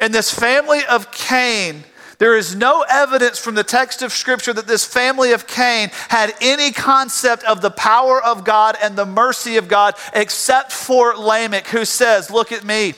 And 0.00 0.14
this 0.14 0.32
family 0.32 0.84
of 0.88 1.10
Cain 1.10 1.82
there 2.18 2.36
is 2.36 2.56
no 2.56 2.84
evidence 2.88 3.38
from 3.38 3.54
the 3.54 3.62
text 3.62 4.02
of 4.02 4.12
Scripture 4.12 4.52
that 4.52 4.66
this 4.66 4.84
family 4.84 5.32
of 5.32 5.46
Cain 5.46 5.90
had 6.08 6.34
any 6.40 6.72
concept 6.72 7.44
of 7.44 7.60
the 7.60 7.70
power 7.70 8.22
of 8.22 8.44
God 8.44 8.76
and 8.82 8.96
the 8.96 9.06
mercy 9.06 9.56
of 9.56 9.68
God 9.68 9.94
except 10.12 10.72
for 10.72 11.16
Lamech, 11.16 11.68
who 11.68 11.84
says, 11.84 12.30
Look 12.30 12.50
at 12.50 12.64
me. 12.64 12.94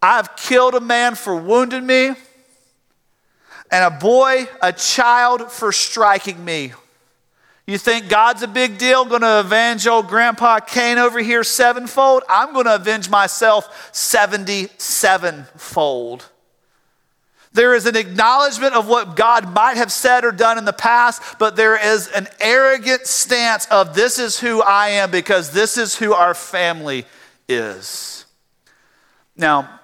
I've 0.00 0.36
killed 0.36 0.74
a 0.74 0.80
man 0.80 1.14
for 1.14 1.36
wounding 1.36 1.86
me, 1.86 2.08
and 3.70 3.84
a 3.84 3.90
boy, 3.90 4.46
a 4.62 4.72
child, 4.72 5.50
for 5.50 5.70
striking 5.72 6.42
me. 6.44 6.72
You 7.66 7.78
think 7.78 8.10
God's 8.10 8.42
a 8.42 8.48
big 8.48 8.76
deal, 8.76 9.06
going 9.06 9.22
to 9.22 9.40
avenge 9.40 9.86
old 9.86 10.08
Grandpa 10.08 10.60
Cain 10.60 10.98
over 10.98 11.20
here 11.20 11.42
sevenfold? 11.42 12.22
I'm 12.28 12.52
going 12.52 12.66
to 12.66 12.74
avenge 12.74 13.08
myself 13.08 13.90
77 13.94 15.44
fold. 15.56 16.30
There 17.54 17.74
is 17.74 17.86
an 17.86 17.96
acknowledgement 17.96 18.74
of 18.74 18.88
what 18.88 19.14
God 19.14 19.54
might 19.54 19.76
have 19.76 19.92
said 19.92 20.24
or 20.24 20.32
done 20.32 20.58
in 20.58 20.64
the 20.64 20.72
past, 20.72 21.22
but 21.38 21.54
there 21.54 21.80
is 21.80 22.08
an 22.08 22.26
arrogant 22.40 23.06
stance 23.06 23.66
of 23.66 23.94
this 23.94 24.18
is 24.18 24.40
who 24.40 24.60
I 24.60 24.88
am 24.88 25.12
because 25.12 25.50
this 25.50 25.78
is 25.78 25.94
who 25.94 26.12
our 26.12 26.34
family 26.34 27.06
is. 27.48 28.26
Now, 29.36 29.80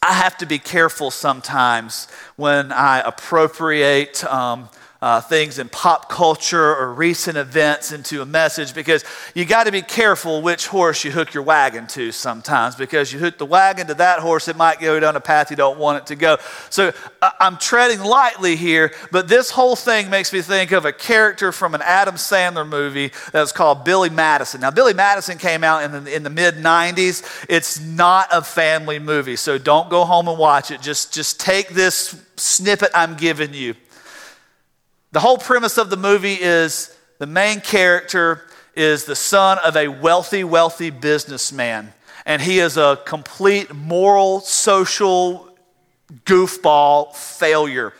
I 0.00 0.12
have 0.12 0.36
to 0.38 0.46
be 0.46 0.60
careful 0.60 1.10
sometimes 1.10 2.06
when 2.36 2.70
I 2.70 3.00
appropriate. 3.00 4.22
Um, 4.24 4.68
uh, 5.02 5.20
things 5.20 5.58
in 5.58 5.68
pop 5.68 6.08
culture 6.08 6.76
or 6.76 6.94
recent 6.94 7.36
events 7.36 7.90
into 7.90 8.22
a 8.22 8.24
message 8.24 8.72
because 8.72 9.04
you 9.34 9.44
got 9.44 9.64
to 9.64 9.72
be 9.72 9.82
careful 9.82 10.40
which 10.40 10.68
horse 10.68 11.02
you 11.02 11.10
hook 11.10 11.34
your 11.34 11.42
wagon 11.42 11.88
to 11.88 12.12
sometimes 12.12 12.76
because 12.76 13.12
you 13.12 13.18
hook 13.18 13.36
the 13.36 13.44
wagon 13.44 13.88
to 13.88 13.94
that 13.94 14.20
horse, 14.20 14.46
it 14.46 14.56
might 14.56 14.78
go 14.78 15.00
down 15.00 15.16
a 15.16 15.20
path 15.20 15.50
you 15.50 15.56
don't 15.56 15.76
want 15.76 15.98
it 15.98 16.06
to 16.06 16.14
go. 16.14 16.38
So 16.70 16.92
I'm 17.20 17.56
treading 17.56 18.00
lightly 18.00 18.54
here, 18.54 18.94
but 19.10 19.26
this 19.26 19.50
whole 19.50 19.74
thing 19.74 20.08
makes 20.08 20.32
me 20.32 20.40
think 20.40 20.70
of 20.70 20.84
a 20.84 20.92
character 20.92 21.50
from 21.50 21.74
an 21.74 21.82
Adam 21.82 22.14
Sandler 22.14 22.66
movie 22.66 23.10
that's 23.32 23.50
called 23.50 23.84
Billy 23.84 24.08
Madison. 24.08 24.60
Now, 24.60 24.70
Billy 24.70 24.94
Madison 24.94 25.36
came 25.36 25.64
out 25.64 25.82
in 25.82 26.04
the, 26.04 26.14
in 26.14 26.22
the 26.22 26.30
mid 26.30 26.54
90s. 26.54 27.44
It's 27.48 27.80
not 27.80 28.28
a 28.30 28.40
family 28.40 29.00
movie, 29.00 29.34
so 29.34 29.58
don't 29.58 29.90
go 29.90 30.04
home 30.04 30.28
and 30.28 30.38
watch 30.38 30.70
it. 30.70 30.80
Just, 30.80 31.12
just 31.12 31.40
take 31.40 31.70
this 31.70 32.24
snippet 32.36 32.92
I'm 32.94 33.16
giving 33.16 33.52
you. 33.52 33.74
The 35.12 35.20
whole 35.20 35.36
premise 35.36 35.76
of 35.76 35.90
the 35.90 35.98
movie 35.98 36.38
is 36.40 36.96
the 37.18 37.26
main 37.26 37.60
character 37.60 38.46
is 38.74 39.04
the 39.04 39.14
son 39.14 39.58
of 39.58 39.76
a 39.76 39.88
wealthy, 39.88 40.42
wealthy 40.42 40.88
businessman. 40.88 41.92
And 42.24 42.40
he 42.40 42.60
is 42.60 42.78
a 42.78 42.98
complete 43.04 43.74
moral, 43.74 44.40
social 44.40 45.54
goofball 46.24 47.14
failure 47.14 47.92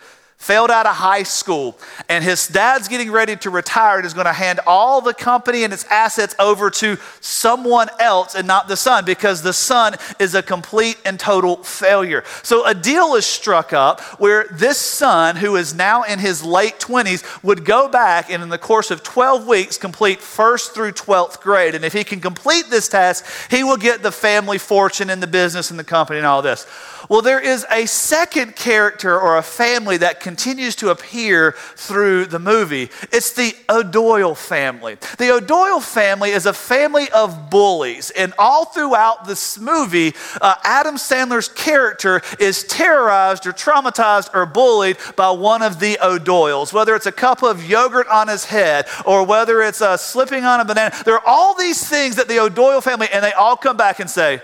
failed 0.42 0.72
out 0.72 0.86
of 0.86 0.96
high 0.96 1.22
school, 1.22 1.78
and 2.08 2.24
his 2.24 2.48
dad's 2.48 2.88
getting 2.88 3.12
ready 3.12 3.36
to 3.36 3.48
retire 3.48 3.98
and 3.98 4.06
is 4.06 4.12
going 4.12 4.26
to 4.26 4.32
hand 4.32 4.58
all 4.66 5.00
the 5.00 5.14
company 5.14 5.62
and 5.62 5.72
its 5.72 5.84
assets 5.84 6.34
over 6.40 6.68
to 6.68 6.96
someone 7.20 7.88
else 8.00 8.34
and 8.34 8.44
not 8.44 8.66
the 8.66 8.76
son 8.76 9.04
because 9.04 9.42
the 9.42 9.52
son 9.52 9.94
is 10.18 10.34
a 10.34 10.42
complete 10.42 10.98
and 11.04 11.20
total 11.20 11.62
failure. 11.62 12.24
So 12.42 12.66
a 12.66 12.74
deal 12.74 13.14
is 13.14 13.24
struck 13.24 13.72
up 13.72 14.00
where 14.18 14.48
this 14.50 14.78
son, 14.78 15.36
who 15.36 15.54
is 15.54 15.74
now 15.74 16.02
in 16.02 16.18
his 16.18 16.42
late 16.42 16.80
20s, 16.80 17.44
would 17.44 17.64
go 17.64 17.88
back 17.88 18.28
and 18.28 18.42
in 18.42 18.48
the 18.48 18.58
course 18.58 18.90
of 18.90 19.04
12 19.04 19.46
weeks 19.46 19.78
complete 19.78 20.20
first 20.20 20.74
through 20.74 20.90
12th 20.90 21.40
grade. 21.40 21.76
And 21.76 21.84
if 21.84 21.92
he 21.92 22.02
can 22.02 22.20
complete 22.20 22.64
this 22.68 22.88
task, 22.88 23.24
he 23.48 23.62
will 23.62 23.76
get 23.76 24.02
the 24.02 24.10
family 24.10 24.58
fortune 24.58 25.08
and 25.08 25.22
the 25.22 25.28
business 25.28 25.70
and 25.70 25.78
the 25.78 25.84
company 25.84 26.18
and 26.18 26.26
all 26.26 26.42
this. 26.42 26.66
Well, 27.12 27.20
there 27.20 27.40
is 27.40 27.66
a 27.70 27.84
second 27.84 28.56
character 28.56 29.20
or 29.20 29.36
a 29.36 29.42
family 29.42 29.98
that 29.98 30.20
continues 30.20 30.74
to 30.76 30.88
appear 30.88 31.52
through 31.76 32.24
the 32.24 32.38
movie. 32.38 32.88
It's 33.12 33.32
the 33.34 33.54
O'Doyle 33.68 34.34
family. 34.34 34.96
The 35.18 35.30
O'Doyle 35.32 35.80
family 35.80 36.30
is 36.30 36.46
a 36.46 36.54
family 36.54 37.10
of 37.10 37.50
bullies, 37.50 38.08
and 38.12 38.32
all 38.38 38.64
throughout 38.64 39.26
this 39.26 39.58
movie, 39.58 40.14
uh, 40.40 40.54
Adam 40.64 40.94
Sandler's 40.94 41.50
character 41.50 42.22
is 42.40 42.64
terrorized 42.64 43.46
or 43.46 43.52
traumatized 43.52 44.30
or 44.34 44.46
bullied 44.46 44.96
by 45.14 45.32
one 45.32 45.60
of 45.60 45.80
the 45.80 45.98
O'Doyles, 46.02 46.72
whether 46.72 46.94
it's 46.94 47.04
a 47.04 47.12
cup 47.12 47.42
of 47.42 47.62
yogurt 47.62 48.06
on 48.08 48.28
his 48.28 48.46
head 48.46 48.86
or 49.04 49.26
whether 49.26 49.60
it's 49.60 49.82
uh, 49.82 49.98
slipping 49.98 50.44
on 50.44 50.60
a 50.60 50.64
banana. 50.64 50.94
There 51.04 51.16
are 51.16 51.26
all 51.26 51.54
these 51.54 51.86
things 51.86 52.16
that 52.16 52.28
the 52.28 52.38
O'Doyle 52.38 52.80
family, 52.80 53.08
and 53.12 53.22
they 53.22 53.32
all 53.32 53.58
come 53.58 53.76
back 53.76 54.00
and 54.00 54.08
say, 54.08 54.40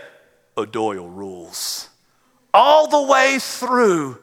O'Doyle 0.59 1.09
rules 1.09 1.88
all 2.52 2.88
the 2.88 3.02
way 3.02 3.38
through. 3.40 4.18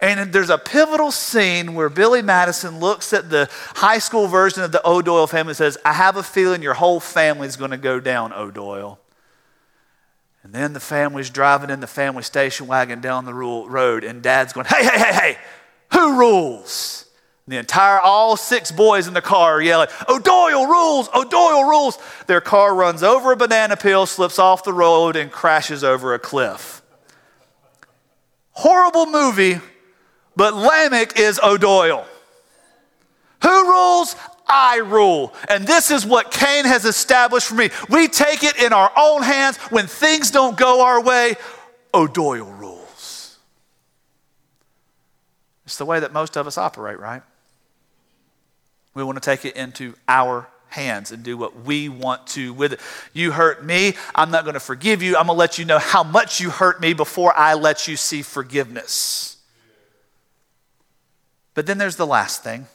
And 0.00 0.32
there's 0.32 0.50
a 0.50 0.58
pivotal 0.58 1.10
scene 1.10 1.74
where 1.74 1.88
Billy 1.88 2.22
Madison 2.22 2.80
looks 2.80 3.12
at 3.12 3.30
the 3.30 3.48
high 3.76 3.98
school 3.98 4.26
version 4.26 4.62
of 4.62 4.72
the 4.72 4.86
O'Doyle 4.86 5.26
family 5.26 5.50
and 5.50 5.56
says, 5.56 5.78
I 5.84 5.92
have 5.92 6.16
a 6.16 6.22
feeling 6.22 6.62
your 6.62 6.74
whole 6.74 7.00
family's 7.00 7.56
going 7.56 7.70
to 7.70 7.76
go 7.76 8.00
down, 8.00 8.32
O'Doyle. 8.32 8.98
And 10.42 10.52
then 10.52 10.72
the 10.72 10.80
family's 10.80 11.30
driving 11.30 11.70
in 11.70 11.80
the 11.80 11.86
family 11.86 12.22
station 12.22 12.66
wagon 12.66 13.00
down 13.00 13.24
the 13.24 13.34
road, 13.34 14.04
and 14.04 14.22
dad's 14.22 14.52
going, 14.52 14.66
Hey, 14.66 14.84
hey, 14.84 14.98
hey, 14.98 15.12
hey, 15.12 15.38
who 15.92 16.18
rules? 16.18 17.06
And 17.46 17.52
The 17.52 17.58
entire, 17.58 17.98
all 17.98 18.36
six 18.36 18.70
boys 18.70 19.08
in 19.08 19.14
the 19.14 19.20
car 19.20 19.54
are 19.54 19.60
yelling, 19.60 19.88
O'Doyle 20.08 20.66
rules, 20.66 21.08
O'Doyle 21.14 21.64
rules. 21.64 21.98
Their 22.26 22.40
car 22.40 22.74
runs 22.74 23.02
over 23.02 23.32
a 23.32 23.36
banana 23.36 23.76
peel, 23.76 24.06
slips 24.06 24.38
off 24.38 24.62
the 24.62 24.72
road, 24.72 25.16
and 25.16 25.32
crashes 25.32 25.82
over 25.82 26.14
a 26.14 26.18
cliff. 26.18 26.82
Horrible 28.56 29.04
movie, 29.04 29.60
but 30.34 30.54
Lamech 30.54 31.18
is 31.18 31.38
O'Doyle. 31.38 32.06
Who 33.42 33.68
rules? 33.70 34.16
I 34.48 34.78
rule. 34.78 35.34
And 35.50 35.66
this 35.66 35.90
is 35.90 36.06
what 36.06 36.30
Cain 36.30 36.64
has 36.64 36.86
established 36.86 37.48
for 37.48 37.54
me. 37.54 37.68
We 37.90 38.08
take 38.08 38.42
it 38.44 38.56
in 38.56 38.72
our 38.72 38.90
own 38.96 39.22
hands 39.22 39.58
when 39.68 39.86
things 39.86 40.30
don't 40.30 40.56
go 40.56 40.82
our 40.82 41.02
way. 41.02 41.34
O'Doyle 41.92 42.50
rules. 42.50 43.38
It's 45.66 45.76
the 45.76 45.84
way 45.84 46.00
that 46.00 46.14
most 46.14 46.38
of 46.38 46.46
us 46.46 46.56
operate, 46.56 46.98
right? 46.98 47.22
We 48.94 49.04
want 49.04 49.16
to 49.16 49.30
take 49.30 49.44
it 49.44 49.54
into 49.54 49.94
our 50.08 50.48
hands 50.68 51.12
and 51.12 51.22
do 51.22 51.36
what 51.36 51.64
we 51.64 51.88
want 51.88 52.26
to 52.28 52.52
with 52.52 52.74
it. 52.74 52.80
You 53.12 53.32
hurt 53.32 53.64
me, 53.64 53.94
I'm 54.14 54.30
not 54.30 54.44
going 54.44 54.54
to 54.54 54.60
forgive 54.60 55.02
you. 55.02 55.16
I'm 55.16 55.26
going 55.26 55.36
to 55.36 55.38
let 55.38 55.58
you 55.58 55.64
know 55.64 55.78
how 55.78 56.02
much 56.02 56.40
you 56.40 56.50
hurt 56.50 56.80
me 56.80 56.92
before 56.92 57.36
I 57.36 57.54
let 57.54 57.88
you 57.88 57.96
see 57.96 58.22
forgiveness. 58.22 59.36
But 61.54 61.66
then 61.66 61.78
there's 61.78 61.96
the 61.96 62.06
last 62.06 62.44
thing 62.44 62.66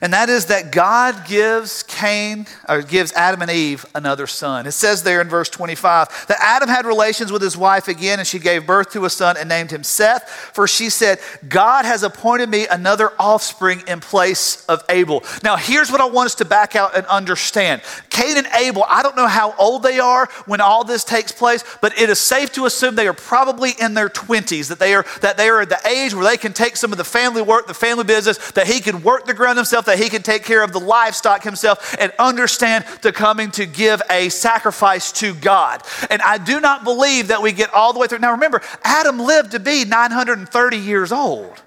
and 0.00 0.12
that 0.12 0.28
is 0.28 0.46
that 0.46 0.72
God 0.72 1.26
gives 1.26 1.82
Cain, 1.84 2.46
or 2.68 2.82
gives 2.82 3.12
Adam 3.12 3.42
and 3.42 3.50
Eve 3.50 3.86
another 3.94 4.26
son. 4.26 4.66
It 4.66 4.72
says 4.72 5.02
there 5.02 5.20
in 5.20 5.28
verse 5.28 5.48
25 5.48 6.26
that 6.28 6.38
Adam 6.40 6.68
had 6.68 6.86
relations 6.86 7.30
with 7.30 7.42
his 7.42 7.56
wife 7.56 7.88
again, 7.88 8.18
and 8.18 8.26
she 8.26 8.38
gave 8.38 8.66
birth 8.66 8.90
to 8.92 9.04
a 9.04 9.10
son 9.10 9.36
and 9.36 9.48
named 9.48 9.70
him 9.70 9.82
Seth, 9.82 10.28
for 10.28 10.66
she 10.66 10.90
said, 10.90 11.18
God 11.48 11.84
has 11.84 12.02
appointed 12.02 12.48
me 12.48 12.66
another 12.66 13.12
offspring 13.18 13.82
in 13.86 14.00
place 14.00 14.64
of 14.66 14.82
Abel. 14.88 15.22
Now, 15.42 15.56
here's 15.56 15.90
what 15.90 16.00
I 16.00 16.06
want 16.06 16.26
us 16.26 16.34
to 16.36 16.44
back 16.44 16.76
out 16.76 16.96
and 16.96 17.06
understand 17.06 17.82
Cain 18.14 18.38
and 18.38 18.46
Abel, 18.56 18.84
I 18.88 19.02
don't 19.02 19.16
know 19.16 19.26
how 19.26 19.54
old 19.58 19.82
they 19.82 19.98
are 19.98 20.26
when 20.46 20.60
all 20.60 20.84
this 20.84 21.04
takes 21.04 21.32
place, 21.32 21.62
but 21.80 21.98
it 21.98 22.08
is 22.08 22.18
safe 22.18 22.52
to 22.52 22.64
assume 22.64 22.94
they 22.94 23.08
are 23.08 23.12
probably 23.12 23.72
in 23.78 23.94
their 23.94 24.08
20s, 24.08 24.68
that 24.68 24.78
they 24.78 24.94
are, 24.94 25.04
that 25.20 25.36
they 25.36 25.48
are 25.48 25.60
at 25.60 25.68
the 25.68 25.86
age 25.86 26.14
where 26.14 26.24
they 26.24 26.38
can 26.38 26.52
take 26.52 26.76
some 26.76 26.92
of 26.92 26.98
the 26.98 27.04
family 27.04 27.42
work, 27.42 27.66
the 27.66 27.74
family 27.74 28.04
business, 28.04 28.38
that 28.52 28.66
he 28.66 28.80
can 28.80 29.02
work 29.02 29.26
the 29.26 29.34
ground 29.34 29.58
himself 29.58 29.74
himself, 29.74 29.86
that 29.86 30.02
he 30.02 30.08
can 30.08 30.22
take 30.22 30.44
care 30.44 30.62
of 30.62 30.72
the 30.72 30.78
livestock 30.78 31.42
himself, 31.42 31.96
and 31.98 32.12
understand 32.18 32.84
the 33.02 33.12
coming 33.12 33.50
to 33.52 33.66
give 33.66 34.00
a 34.10 34.28
sacrifice 34.28 35.10
to 35.12 35.34
God. 35.34 35.82
And 36.10 36.22
I 36.22 36.38
do 36.38 36.60
not 36.60 36.84
believe 36.84 37.28
that 37.28 37.42
we 37.42 37.52
get 37.52 37.72
all 37.72 37.92
the 37.92 37.98
way 37.98 38.06
through. 38.06 38.20
Now 38.20 38.32
remember, 38.32 38.62
Adam 38.84 39.18
lived 39.18 39.52
to 39.52 39.60
be 39.60 39.84
930 39.84 40.76
years 40.76 41.12
old. 41.12 41.63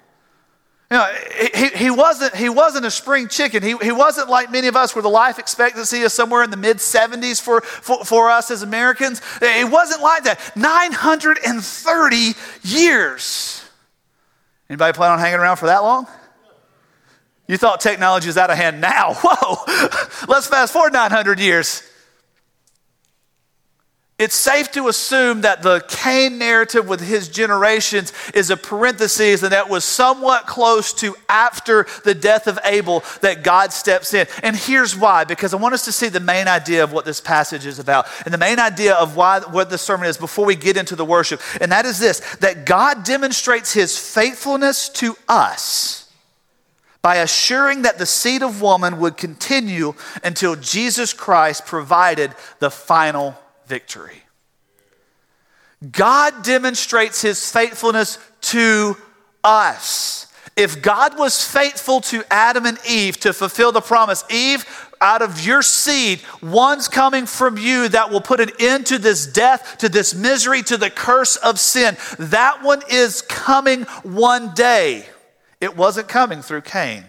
You 0.90 0.96
know, 0.96 1.06
he, 1.54 1.68
he, 1.68 1.90
wasn't, 1.90 2.34
he 2.34 2.48
wasn't 2.48 2.86
a 2.86 2.90
spring 2.90 3.28
chicken. 3.28 3.62
He, 3.62 3.76
he 3.82 3.92
wasn't 3.92 4.30
like 4.30 4.50
many 4.50 4.68
of 4.68 4.76
us 4.76 4.94
where 4.94 5.02
the 5.02 5.10
life 5.10 5.38
expectancy 5.38 5.98
is 5.98 6.14
somewhere 6.14 6.42
in 6.42 6.50
the 6.50 6.56
mid 6.56 6.78
70s 6.78 7.42
for, 7.42 7.60
for, 7.60 8.06
for 8.06 8.30
us 8.30 8.50
as 8.50 8.62
Americans. 8.62 9.20
It 9.42 9.70
wasn't 9.70 10.02
like 10.02 10.24
that. 10.24 10.56
930 10.56 12.32
years. 12.62 13.62
Anybody 14.70 14.94
plan 14.94 15.12
on 15.12 15.18
hanging 15.18 15.40
around 15.40 15.56
for 15.56 15.66
that 15.66 15.82
long? 15.82 16.06
You 17.46 17.58
thought 17.58 17.80
technology 17.80 18.28
is 18.28 18.38
out 18.38 18.50
of 18.50 18.56
hand 18.56 18.80
now. 18.80 19.14
Whoa, 19.22 20.26
let's 20.26 20.46
fast 20.46 20.72
forward 20.72 20.94
900 20.94 21.38
years. 21.38 21.82
It's 24.18 24.34
safe 24.34 24.72
to 24.72 24.88
assume 24.88 25.42
that 25.42 25.62
the 25.62 25.84
Cain 25.86 26.38
narrative 26.38 26.88
with 26.88 27.00
his 27.00 27.28
generations 27.28 28.12
is 28.34 28.50
a 28.50 28.56
parenthesis 28.56 29.44
and 29.44 29.52
that 29.52 29.68
was 29.68 29.84
somewhat 29.84 30.44
close 30.44 30.92
to 30.94 31.14
after 31.28 31.86
the 32.02 32.16
death 32.16 32.48
of 32.48 32.58
Abel 32.64 33.04
that 33.20 33.44
God 33.44 33.72
steps 33.72 34.12
in. 34.14 34.26
And 34.42 34.56
here's 34.56 34.96
why 34.96 35.22
because 35.22 35.54
I 35.54 35.56
want 35.56 35.74
us 35.74 35.84
to 35.84 35.92
see 35.92 36.08
the 36.08 36.18
main 36.18 36.48
idea 36.48 36.82
of 36.82 36.92
what 36.92 37.04
this 37.04 37.20
passage 37.20 37.64
is 37.64 37.78
about 37.78 38.08
and 38.24 38.34
the 38.34 38.38
main 38.38 38.58
idea 38.58 38.94
of 38.94 39.14
why 39.14 39.38
what 39.38 39.70
the 39.70 39.78
sermon 39.78 40.08
is 40.08 40.16
before 40.16 40.44
we 40.44 40.56
get 40.56 40.76
into 40.76 40.96
the 40.96 41.04
worship. 41.04 41.40
And 41.60 41.70
that 41.70 41.86
is 41.86 42.00
this 42.00 42.18
that 42.38 42.66
God 42.66 43.04
demonstrates 43.04 43.72
his 43.72 43.96
faithfulness 43.96 44.88
to 44.88 45.16
us 45.28 46.12
by 47.02 47.16
assuring 47.16 47.82
that 47.82 47.98
the 47.98 48.06
seed 48.06 48.42
of 48.42 48.60
woman 48.60 48.98
would 48.98 49.16
continue 49.16 49.94
until 50.24 50.56
Jesus 50.56 51.12
Christ 51.12 51.66
provided 51.66 52.34
the 52.58 52.72
final 52.72 53.38
victory. 53.68 54.22
God 55.92 56.42
demonstrates 56.42 57.22
his 57.22 57.50
faithfulness 57.50 58.18
to 58.40 58.96
us. 59.44 60.26
If 60.56 60.82
God 60.82 61.16
was 61.16 61.44
faithful 61.44 62.00
to 62.00 62.24
Adam 62.32 62.66
and 62.66 62.78
Eve 62.88 63.20
to 63.20 63.32
fulfill 63.32 63.70
the 63.70 63.80
promise, 63.80 64.24
Eve, 64.28 64.66
out 65.00 65.22
of 65.22 65.46
your 65.46 65.62
seed, 65.62 66.20
one's 66.42 66.88
coming 66.88 67.26
from 67.26 67.56
you 67.56 67.88
that 67.90 68.10
will 68.10 68.20
put 68.20 68.40
an 68.40 68.50
end 68.58 68.86
to 68.86 68.98
this 68.98 69.24
death, 69.24 69.78
to 69.78 69.88
this 69.88 70.14
misery, 70.14 70.62
to 70.64 70.76
the 70.76 70.90
curse 70.90 71.36
of 71.36 71.60
sin. 71.60 71.96
That 72.18 72.64
one 72.64 72.82
is 72.90 73.22
coming 73.22 73.82
one 74.02 74.52
day. 74.54 75.06
It 75.60 75.76
wasn't 75.76 76.08
coming 76.08 76.42
through 76.42 76.62
Cain. 76.62 77.04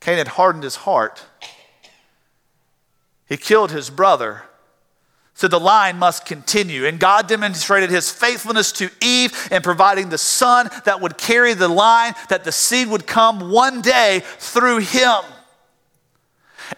Cain 0.00 0.18
had 0.18 0.28
hardened 0.28 0.64
his 0.64 0.76
heart. 0.76 1.24
He 3.26 3.38
killed 3.38 3.70
his 3.70 3.88
brother. 3.88 4.42
So 5.34 5.48
the 5.48 5.58
line 5.58 5.98
must 5.98 6.26
continue. 6.26 6.86
And 6.86 7.00
God 7.00 7.26
demonstrated 7.26 7.90
his 7.90 8.10
faithfulness 8.10 8.70
to 8.72 8.88
Eve 9.02 9.48
in 9.50 9.62
providing 9.62 10.08
the 10.08 10.18
son 10.18 10.70
that 10.84 11.00
would 11.00 11.18
carry 11.18 11.54
the 11.54 11.68
line, 11.68 12.14
that 12.28 12.44
the 12.44 12.52
seed 12.52 12.88
would 12.88 13.06
come 13.06 13.50
one 13.50 13.82
day 13.82 14.22
through 14.38 14.78
him. 14.78 15.22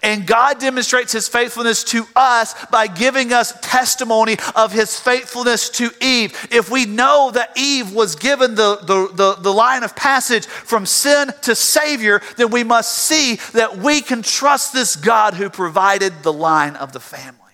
And 0.02 0.26
God 0.26 0.58
demonstrates 0.58 1.12
his 1.12 1.28
faithfulness 1.28 1.84
to 1.84 2.06
us 2.16 2.54
by 2.66 2.86
giving 2.86 3.32
us 3.32 3.58
testimony 3.60 4.36
of 4.54 4.72
his 4.72 4.98
faithfulness 4.98 5.70
to 5.70 5.90
Eve. 6.00 6.48
If 6.50 6.70
we 6.70 6.86
know 6.86 7.30
that 7.32 7.56
Eve 7.56 7.92
was 7.92 8.16
given 8.16 8.54
the, 8.56 8.76
the, 8.82 9.08
the, 9.14 9.34
the, 9.40 9.52
line 9.52 9.84
of 9.84 9.94
passage 9.94 10.46
from 10.46 10.86
sin 10.86 11.30
to 11.42 11.54
Savior, 11.54 12.20
then 12.36 12.50
we 12.50 12.64
must 12.64 12.92
see 12.92 13.36
that 13.52 13.78
we 13.78 14.00
can 14.00 14.22
trust 14.22 14.72
this 14.72 14.96
God 14.96 15.34
who 15.34 15.48
provided 15.48 16.22
the 16.22 16.32
line 16.32 16.74
of 16.76 16.92
the 16.92 17.00
family. 17.00 17.45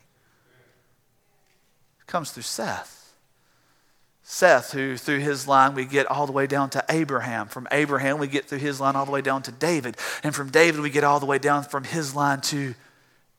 Comes 2.12 2.30
through 2.30 2.42
Seth. 2.42 3.14
Seth, 4.22 4.72
who 4.72 4.98
through 4.98 5.20
his 5.20 5.48
line 5.48 5.74
we 5.74 5.86
get 5.86 6.04
all 6.06 6.26
the 6.26 6.32
way 6.32 6.46
down 6.46 6.68
to 6.68 6.84
Abraham. 6.90 7.48
From 7.48 7.66
Abraham, 7.72 8.18
we 8.18 8.26
get 8.26 8.44
through 8.44 8.58
his 8.58 8.78
line 8.82 8.96
all 8.96 9.06
the 9.06 9.10
way 9.10 9.22
down 9.22 9.42
to 9.44 9.50
David. 9.50 9.96
And 10.22 10.34
from 10.34 10.50
David, 10.50 10.82
we 10.82 10.90
get 10.90 11.04
all 11.04 11.20
the 11.20 11.26
way 11.26 11.38
down 11.38 11.64
from 11.64 11.84
his 11.84 12.14
line 12.14 12.42
to 12.42 12.74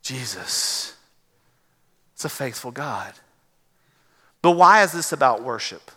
Jesus. 0.01 0.95
It's 2.15 2.25
a 2.25 2.29
faithful 2.29 2.71
God. 2.71 3.13
But 4.41 4.53
why 4.53 4.81
is 4.81 4.91
this 4.91 5.11
about 5.11 5.43
worship? 5.43 5.91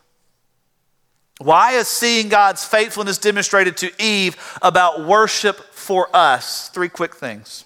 Why 1.38 1.72
is 1.72 1.88
seeing 1.88 2.28
God's 2.28 2.62
faithfulness 2.62 3.16
demonstrated 3.16 3.78
to 3.78 3.90
Eve 3.98 4.36
about 4.60 5.06
worship 5.06 5.56
for 5.72 6.14
us? 6.14 6.68
Three 6.68 6.90
quick 6.90 7.16
things. 7.16 7.65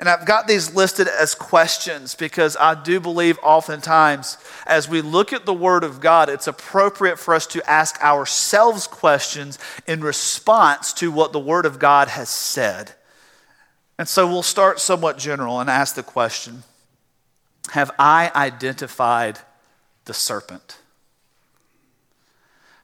And 0.00 0.08
I've 0.08 0.24
got 0.24 0.48
these 0.48 0.74
listed 0.74 1.08
as 1.08 1.34
questions 1.34 2.14
because 2.14 2.56
I 2.56 2.72
do 2.74 3.00
believe 3.00 3.38
oftentimes 3.42 4.38
as 4.66 4.88
we 4.88 5.02
look 5.02 5.30
at 5.34 5.44
the 5.44 5.52
Word 5.52 5.84
of 5.84 6.00
God, 6.00 6.30
it's 6.30 6.46
appropriate 6.46 7.18
for 7.18 7.34
us 7.34 7.46
to 7.48 7.70
ask 7.70 8.02
ourselves 8.02 8.86
questions 8.86 9.58
in 9.86 10.00
response 10.00 10.94
to 10.94 11.12
what 11.12 11.34
the 11.34 11.38
Word 11.38 11.66
of 11.66 11.78
God 11.78 12.08
has 12.08 12.30
said. 12.30 12.92
And 13.98 14.08
so 14.08 14.26
we'll 14.26 14.42
start 14.42 14.80
somewhat 14.80 15.18
general 15.18 15.60
and 15.60 15.68
ask 15.68 15.94
the 15.94 16.02
question 16.02 16.62
Have 17.72 17.90
I 17.98 18.32
identified 18.34 19.38
the 20.06 20.14
serpent? 20.14 20.78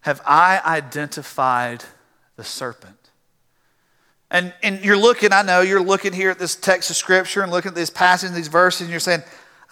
Have 0.02 0.20
I 0.26 0.61
identified 0.66 1.83
the 2.37 2.44
serpent? 2.44 2.95
And, 4.37 4.53
and 4.62 4.85
you're 4.85 4.99
looking, 4.99 5.33
I 5.33 5.40
know, 5.40 5.62
you're 5.62 5.81
looking 5.81 6.12
here 6.12 6.31
at 6.31 6.38
this 6.38 6.57
text 6.57 6.90
of 6.90 6.96
Scripture 6.96 7.40
and 7.40 7.51
looking 7.51 7.70
at 7.70 7.75
this 7.75 7.88
passage, 7.88 8.33
these 8.33 8.49
verses, 8.49 8.83
and 8.83 8.90
you're 8.90 9.01
saying, 9.01 9.22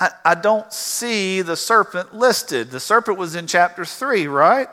I, 0.00 0.08
I 0.24 0.34
don't 0.34 0.72
see 0.72 1.42
the 1.42 1.54
serpent 1.54 2.14
listed. 2.14 2.70
The 2.70 2.80
serpent 2.80 3.18
was 3.18 3.34
in 3.34 3.46
chapter 3.46 3.84
3, 3.84 4.26
right? 4.26 4.70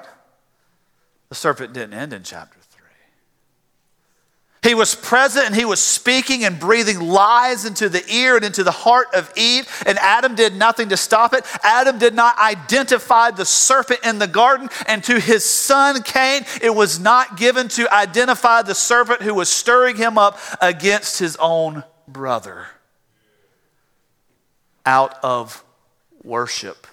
The 1.28 1.36
serpent 1.36 1.74
didn't 1.74 1.94
end 1.94 2.14
in 2.14 2.24
chapter 2.24 2.61
he 4.64 4.76
was 4.76 4.94
present 4.94 5.48
and 5.48 5.56
he 5.56 5.66
was 5.66 5.82
speaking 5.82 6.44
and 6.44 6.60
breathing 6.60 7.00
lies 7.00 7.66
into 7.66 7.90
the 7.90 8.08
ear 8.14 8.36
and 8.36 8.46
into 8.46 8.64
the 8.64 8.72
heart 8.72 9.08
of 9.14 9.32
Eve, 9.36 9.68
and 9.88 9.98
Adam 9.98 10.36
did 10.36 10.56
nothing 10.56 10.90
to 10.90 10.98
stop 10.98 11.34
it. 11.34 11.44
Adam 11.64 11.98
did 11.98 12.14
not 12.14 12.38
identify 12.38 13.32
the 13.32 13.46
serpent 13.46 14.02
in 14.06 14.20
the 14.20 14.28
garden, 14.28 14.70
and 14.88 15.04
to 15.04 15.20
his 15.20 15.44
son 15.44 16.04
Cain, 16.04 16.44
it 16.62 16.76
was 16.76 17.00
not 17.00 17.38
given 17.38 17.70
to 17.70 17.92
identify 17.92 18.62
the 18.62 18.76
serpent 18.76 19.24
who 19.24 19.34
was 19.34 19.50
stirring 19.50 19.96
him 19.96 20.20
up 20.20 20.38
against 20.62 21.18
his 21.18 21.36
own 21.38 21.84
brother 22.08 22.68
out 24.86 25.16
of 25.24 25.64
worship. 26.24 26.86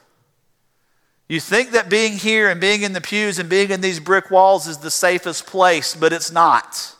You 1.28 1.40
think 1.40 1.72
that 1.72 1.90
being 1.90 2.14
here 2.14 2.48
and 2.48 2.58
being 2.58 2.80
in 2.80 2.94
the 2.94 3.02
pews 3.02 3.38
and 3.38 3.50
being 3.50 3.70
in 3.70 3.82
these 3.82 4.00
brick 4.00 4.30
walls 4.30 4.66
is 4.66 4.78
the 4.78 4.90
safest 4.90 5.46
place, 5.46 5.94
but 5.94 6.14
it's 6.14 6.32
not. 6.32 6.94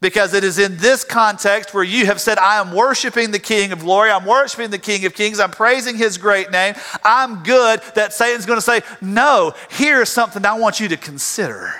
Because 0.00 0.32
it 0.32 0.44
is 0.44 0.60
in 0.60 0.76
this 0.76 1.02
context 1.02 1.74
where 1.74 1.82
you 1.82 2.06
have 2.06 2.20
said, 2.20 2.38
I 2.38 2.60
am 2.60 2.72
worshiping 2.72 3.32
the 3.32 3.40
King 3.40 3.72
of 3.72 3.80
glory, 3.80 4.10
I'm 4.10 4.24
worshiping 4.24 4.70
the 4.70 4.78
King 4.78 5.04
of 5.06 5.14
kings, 5.14 5.40
I'm 5.40 5.50
praising 5.50 5.96
his 5.96 6.18
great 6.18 6.52
name, 6.52 6.74
I'm 7.02 7.42
good, 7.42 7.80
that 7.96 8.12
Satan's 8.12 8.46
going 8.46 8.58
to 8.58 8.62
say, 8.62 8.82
No, 9.00 9.54
here's 9.70 10.08
something 10.08 10.46
I 10.46 10.56
want 10.56 10.78
you 10.78 10.88
to 10.88 10.96
consider. 10.96 11.74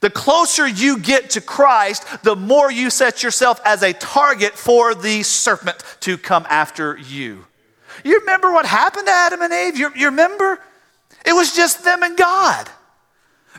The 0.00 0.10
closer 0.10 0.66
you 0.66 0.98
get 0.98 1.30
to 1.30 1.40
Christ, 1.40 2.04
the 2.22 2.36
more 2.36 2.70
you 2.70 2.90
set 2.90 3.22
yourself 3.22 3.60
as 3.64 3.82
a 3.82 3.92
target 3.92 4.54
for 4.54 4.94
the 4.94 5.22
serpent 5.22 5.82
to 6.00 6.16
come 6.16 6.46
after 6.48 6.96
you. 6.96 7.46
You 8.02 8.20
remember 8.20 8.50
what 8.50 8.64
happened 8.64 9.06
to 9.06 9.12
Adam 9.12 9.42
and 9.42 9.52
Eve? 9.52 9.78
You, 9.78 9.90
you 9.94 10.06
remember? 10.06 10.58
It 11.26 11.34
was 11.34 11.54
just 11.54 11.84
them 11.84 12.02
and 12.02 12.16
God. 12.16 12.68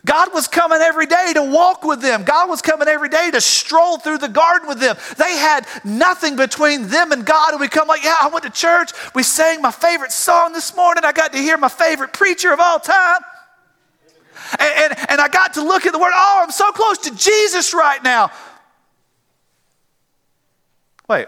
God 0.06 0.34
was 0.34 0.48
coming 0.48 0.80
every 0.82 1.06
day 1.06 1.32
to 1.36 1.44
walk 1.44 1.84
with 1.84 2.02
them. 2.02 2.24
God 2.24 2.50
was 2.50 2.62
coming 2.62 2.88
every 2.88 3.10
day 3.10 3.30
to 3.32 3.40
stroll 3.40 4.00
through 4.00 4.18
the 4.18 4.30
garden 4.30 4.68
with 4.68 4.80
them. 4.80 4.96
They 5.18 5.38
had 5.38 5.68
nothing 5.84 6.36
between 6.36 6.88
them 6.88 7.12
and 7.12 7.24
God. 7.26 7.52
And 7.52 7.62
we 7.62 7.68
come 7.68 7.88
like, 7.88 8.04
yeah, 8.04 8.16
I 8.20 8.28
went 8.30 8.44
to 8.46 8.50
church. 8.50 8.92
We 9.14 9.22
sang 9.22 9.62
my 9.62 9.72
favorite 9.72 10.12
song 10.12 10.54
this 10.54 10.76
morning. 10.76 11.06
I 11.06 11.12
got 11.12 11.34
to 11.34 11.38
hear 11.38 11.58
my 11.58 11.70
favorite 11.70 12.14
preacher 12.14 12.52
of 12.52 12.60
all 12.60 12.80
time. 12.80 13.22
And, 14.60 14.92
and, 14.92 15.10
and 15.12 15.22
I 15.22 15.28
got 15.28 15.54
to 15.54 15.64
look 15.64 15.86
at 15.86 15.94
the 15.94 16.00
word. 16.00 16.12
Oh, 16.14 16.40
I'm 16.44 16.52
so 16.52 16.72
close 16.72 16.98
to 17.00 17.16
Jesus 17.16 17.74
right 17.74 18.04
now. 18.04 18.32
Wait, 21.08 21.28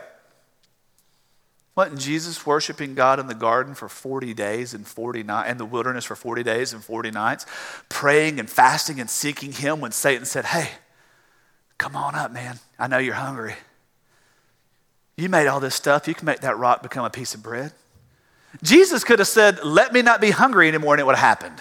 wasn't 1.76 2.00
Jesus 2.00 2.46
worshiping 2.46 2.94
God 2.94 3.20
in 3.20 3.28
the 3.28 3.34
garden 3.34 3.74
for 3.74 3.90
40 3.90 4.34
days 4.34 4.74
and 4.74 4.86
40 4.86 5.24
nights, 5.24 5.50
in 5.50 5.58
the 5.58 5.66
wilderness 5.66 6.06
for 6.06 6.16
40 6.16 6.44
days 6.44 6.72
and 6.72 6.84
40 6.84 7.10
nights, 7.12 7.46
praying 7.90 8.40
and 8.40 8.50
fasting 8.50 9.00
and 9.00 9.10
seeking 9.10 9.52
Him 9.52 9.80
when 9.80 9.92
Satan 9.92 10.26
said, 10.26 10.46
Hey, 10.46 10.70
come 11.80 11.96
on 11.96 12.14
up, 12.14 12.32
man. 12.32 12.60
I 12.78 12.88
know 12.88 13.00
you're 13.00 13.16
hungry. 13.16 13.56
You 15.18 15.30
made 15.30 15.48
all 15.48 15.60
this 15.60 15.76
stuff. 15.76 16.08
You 16.08 16.14
can 16.14 16.26
make 16.26 16.42
that 16.42 16.58
rock 16.58 16.84
become 16.84 17.06
a 17.06 17.10
piece 17.10 17.34
of 17.34 17.42
bread. 17.42 17.72
Jesus 18.62 19.04
could 19.04 19.18
have 19.18 19.28
said, 19.28 19.64
Let 19.64 19.94
me 19.94 20.04
not 20.04 20.22
be 20.22 20.30
hungry 20.30 20.68
anymore, 20.68 20.94
and 20.94 21.02
it 21.02 21.06
would 21.06 21.16
have 21.16 21.28
happened. 21.28 21.60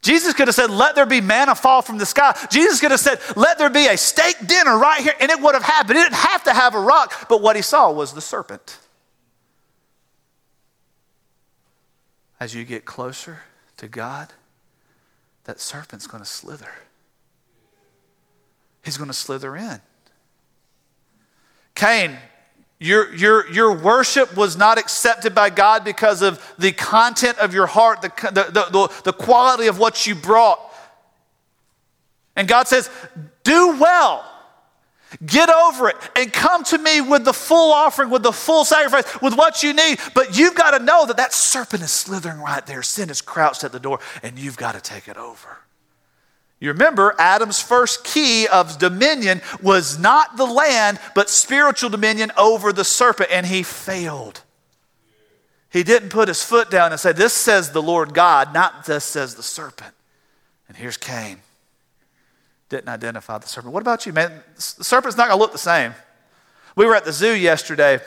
Jesus 0.00 0.32
could 0.34 0.48
have 0.48 0.54
said, 0.54 0.70
Let 0.70 0.94
there 0.94 1.04
be 1.04 1.20
manna 1.20 1.54
fall 1.54 1.82
from 1.82 1.98
the 1.98 2.06
sky. 2.06 2.34
Jesus 2.50 2.80
could 2.80 2.92
have 2.92 3.00
said, 3.00 3.20
Let 3.36 3.58
there 3.58 3.68
be 3.68 3.88
a 3.88 3.98
steak 3.98 4.36
dinner 4.46 4.78
right 4.78 5.02
here, 5.02 5.14
and 5.20 5.30
it 5.30 5.40
would 5.40 5.54
have 5.54 5.64
happened. 5.64 5.98
It 5.98 6.02
didn't 6.04 6.14
have 6.14 6.44
to 6.44 6.52
have 6.54 6.74
a 6.74 6.80
rock, 6.80 7.28
but 7.28 7.42
what 7.42 7.56
he 7.56 7.62
saw 7.62 7.92
was 7.92 8.14
the 8.14 8.22
serpent. 8.22 8.78
As 12.38 12.54
you 12.54 12.64
get 12.64 12.84
closer 12.84 13.40
to 13.76 13.88
God, 13.88 14.32
that 15.44 15.60
serpent's 15.60 16.06
going 16.06 16.22
to 16.22 16.28
slither. 16.28 16.70
He's 18.84 18.96
going 18.96 19.08
to 19.08 19.14
slither 19.14 19.56
in. 19.56 19.80
Cain, 21.74 22.16
your, 22.78 23.14
your, 23.14 23.50
your 23.50 23.72
worship 23.72 24.36
was 24.36 24.56
not 24.56 24.78
accepted 24.78 25.34
by 25.34 25.50
God 25.50 25.84
because 25.84 26.22
of 26.22 26.54
the 26.58 26.72
content 26.72 27.38
of 27.38 27.54
your 27.54 27.66
heart, 27.66 28.02
the, 28.02 28.12
the, 28.32 28.68
the, 28.70 29.02
the 29.04 29.12
quality 29.12 29.66
of 29.66 29.78
what 29.78 30.06
you 30.06 30.14
brought. 30.14 30.60
And 32.34 32.46
God 32.46 32.68
says, 32.68 32.90
Do 33.44 33.78
well 33.78 34.24
Get 35.24 35.48
over 35.48 35.88
it 35.88 35.96
and 36.16 36.32
come 36.32 36.64
to 36.64 36.78
me 36.78 37.00
with 37.00 37.24
the 37.24 37.32
full 37.32 37.72
offering, 37.72 38.10
with 38.10 38.22
the 38.22 38.32
full 38.32 38.64
sacrifice, 38.64 39.20
with 39.22 39.36
what 39.36 39.62
you 39.62 39.72
need. 39.72 39.98
But 40.14 40.36
you've 40.36 40.56
got 40.56 40.76
to 40.76 40.84
know 40.84 41.06
that 41.06 41.16
that 41.18 41.32
serpent 41.32 41.82
is 41.82 41.92
slithering 41.92 42.40
right 42.40 42.66
there. 42.66 42.82
Sin 42.82 43.08
is 43.08 43.20
crouched 43.22 43.62
at 43.62 43.72
the 43.72 43.78
door, 43.78 44.00
and 44.22 44.38
you've 44.38 44.56
got 44.56 44.74
to 44.74 44.80
take 44.80 45.06
it 45.06 45.16
over. 45.16 45.58
You 46.58 46.72
remember, 46.72 47.14
Adam's 47.18 47.60
first 47.60 48.02
key 48.02 48.48
of 48.48 48.78
dominion 48.78 49.42
was 49.62 49.98
not 49.98 50.36
the 50.36 50.46
land, 50.46 50.98
but 51.14 51.30
spiritual 51.30 51.90
dominion 51.90 52.32
over 52.36 52.72
the 52.72 52.84
serpent, 52.84 53.30
and 53.30 53.46
he 53.46 53.62
failed. 53.62 54.42
He 55.70 55.82
didn't 55.82 56.08
put 56.08 56.28
his 56.28 56.42
foot 56.42 56.70
down 56.70 56.92
and 56.92 57.00
say, 57.00 57.12
This 57.12 57.32
says 57.32 57.70
the 57.70 57.82
Lord 57.82 58.12
God, 58.12 58.52
not 58.52 58.86
this 58.86 59.04
says 59.04 59.34
the 59.34 59.42
serpent. 59.42 59.94
And 60.68 60.76
here's 60.76 60.96
Cain 60.96 61.40
didn't 62.68 62.88
identify 62.88 63.38
the 63.38 63.46
serpent. 63.46 63.72
What 63.72 63.82
about 63.82 64.06
you, 64.06 64.12
man? 64.12 64.42
The 64.56 64.84
serpent's 64.84 65.16
not 65.16 65.28
going 65.28 65.38
to 65.38 65.40
look 65.40 65.52
the 65.52 65.58
same. 65.58 65.94
We 66.74 66.86
were 66.86 66.94
at 66.94 67.04
the 67.04 67.12
zoo 67.12 67.34
yesterday 67.34 68.00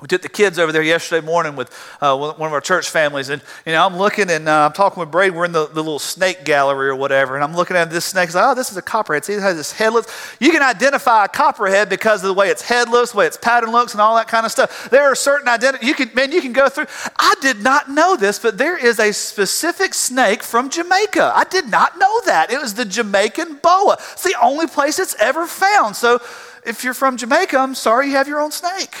we 0.00 0.08
took 0.08 0.22
the 0.22 0.28
kids 0.28 0.58
over 0.58 0.72
there 0.72 0.82
yesterday 0.82 1.24
morning 1.24 1.56
with 1.56 1.70
uh, 2.00 2.16
one 2.16 2.46
of 2.46 2.52
our 2.52 2.60
church 2.60 2.88
families, 2.88 3.28
and 3.28 3.42
you 3.66 3.72
know 3.72 3.84
I'm 3.84 3.96
looking 3.96 4.30
and 4.30 4.48
uh, 4.48 4.66
I'm 4.66 4.72
talking 4.72 5.00
with 5.00 5.10
Brady. 5.10 5.30
We're 5.34 5.44
in 5.44 5.52
the, 5.52 5.66
the, 5.66 5.82
little 5.82 5.98
snake 5.98 6.44
gallery 6.44 6.88
or 6.88 6.96
whatever, 6.96 7.34
and 7.34 7.44
I'm 7.44 7.54
looking 7.54 7.76
at 7.76 7.90
this 7.90 8.06
snake. 8.06 8.32
Like, 8.32 8.44
oh, 8.44 8.54
this 8.54 8.70
is 8.70 8.76
a 8.76 8.82
copperhead. 8.82 9.24
See, 9.24 9.34
it 9.34 9.40
has 9.40 9.56
this 9.56 9.72
headless. 9.72 10.06
You 10.40 10.52
can 10.52 10.62
identify 10.62 11.26
a 11.26 11.28
copperhead 11.28 11.88
because 11.88 12.22
of 12.22 12.28
the 12.28 12.34
way 12.34 12.48
its 12.48 12.62
head 12.62 12.88
looks, 12.88 13.12
the 13.12 13.18
way 13.18 13.26
its 13.26 13.36
pattern 13.36 13.72
looks, 13.72 13.92
and 13.92 14.00
all 14.00 14.16
that 14.16 14.28
kind 14.28 14.46
of 14.46 14.52
stuff. 14.52 14.88
There 14.90 15.04
are 15.04 15.14
certain 15.14 15.48
identity. 15.48 15.86
You 15.86 15.94
can, 15.94 16.10
man, 16.14 16.32
you 16.32 16.40
can 16.40 16.52
go 16.52 16.68
through. 16.68 16.86
I 17.18 17.34
did 17.42 17.60
not 17.60 17.90
know 17.90 18.16
this, 18.16 18.38
but 18.38 18.56
there 18.56 18.76
is 18.76 18.98
a 18.98 19.12
specific 19.12 19.92
snake 19.92 20.42
from 20.42 20.70
Jamaica. 20.70 21.32
I 21.34 21.44
did 21.44 21.68
not 21.68 21.98
know 21.98 22.20
that. 22.24 22.50
It 22.50 22.60
was 22.60 22.74
the 22.74 22.86
Jamaican 22.86 23.60
boa. 23.62 23.98
It's 24.12 24.24
the 24.24 24.36
only 24.40 24.66
place 24.66 24.98
it's 24.98 25.14
ever 25.20 25.46
found. 25.46 25.96
So, 25.96 26.20
if 26.64 26.84
you're 26.84 26.94
from 26.94 27.16
Jamaica, 27.16 27.56
I'm 27.56 27.74
sorry 27.74 28.08
you 28.08 28.12
have 28.12 28.28
your 28.28 28.40
own 28.40 28.52
snake. 28.52 28.94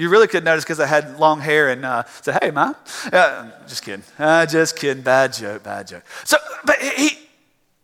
You 0.00 0.08
really 0.08 0.28
could 0.28 0.44
notice 0.44 0.64
because 0.64 0.80
I 0.80 0.86
had 0.86 1.18
long 1.18 1.42
hair 1.42 1.68
and 1.68 1.84
uh, 1.84 2.04
say, 2.22 2.34
"Hey, 2.40 2.50
mom," 2.50 2.74
uh, 3.12 3.50
just 3.68 3.84
kidding, 3.84 4.02
uh, 4.18 4.46
just 4.46 4.74
kidding, 4.74 5.02
bad 5.02 5.34
joke, 5.34 5.62
bad 5.62 5.88
joke. 5.88 6.04
So, 6.24 6.38
but 6.64 6.78
he, 6.80 7.18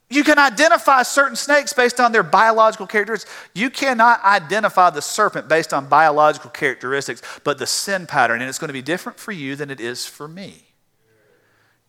you 0.08 0.24
can 0.24 0.38
identify 0.38 1.02
certain 1.02 1.36
snakes 1.36 1.74
based 1.74 2.00
on 2.00 2.12
their 2.12 2.22
biological 2.22 2.86
characteristics. 2.86 3.30
You 3.54 3.68
cannot 3.68 4.24
identify 4.24 4.88
the 4.88 5.02
serpent 5.02 5.46
based 5.46 5.74
on 5.74 5.90
biological 5.90 6.48
characteristics, 6.48 7.20
but 7.44 7.58
the 7.58 7.66
sin 7.66 8.06
pattern, 8.06 8.40
and 8.40 8.48
it's 8.48 8.58
going 8.58 8.70
to 8.70 8.72
be 8.72 8.80
different 8.80 9.18
for 9.18 9.32
you 9.32 9.54
than 9.54 9.70
it 9.70 9.78
is 9.78 10.06
for 10.06 10.26
me. 10.26 10.62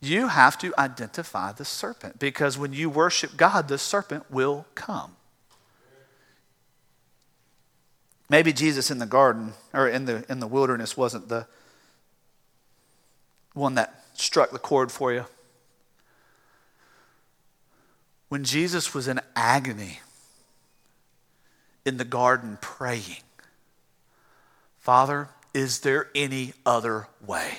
You 0.01 0.27
have 0.27 0.57
to 0.57 0.73
identify 0.77 1.53
the 1.53 1.63
serpent 1.63 2.19
because 2.19 2.57
when 2.57 2.73
you 2.73 2.89
worship 2.89 3.37
God, 3.37 3.69
the 3.69 3.77
serpent 3.77 4.29
will 4.29 4.65
come. 4.75 5.16
Maybe 8.29 8.51
Jesus 8.51 8.91
in 8.91 8.99
the 8.99 9.05
garden 9.05 9.53
or 9.73 9.87
in 9.87 10.05
the, 10.05 10.25
in 10.29 10.39
the 10.39 10.47
wilderness 10.47 10.97
wasn't 10.97 11.29
the 11.29 11.47
one 13.53 13.75
that 13.75 14.03
struck 14.13 14.51
the 14.51 14.59
chord 14.59 14.91
for 14.91 15.13
you. 15.13 15.25
When 18.29 18.43
Jesus 18.43 18.93
was 18.93 19.07
in 19.07 19.21
agony 19.35 20.01
in 21.85 21.97
the 21.97 22.05
garden 22.05 22.57
praying, 22.61 23.23
Father, 24.79 25.29
is 25.53 25.79
there 25.79 26.09
any 26.13 26.53
other 26.65 27.07
way? 27.25 27.51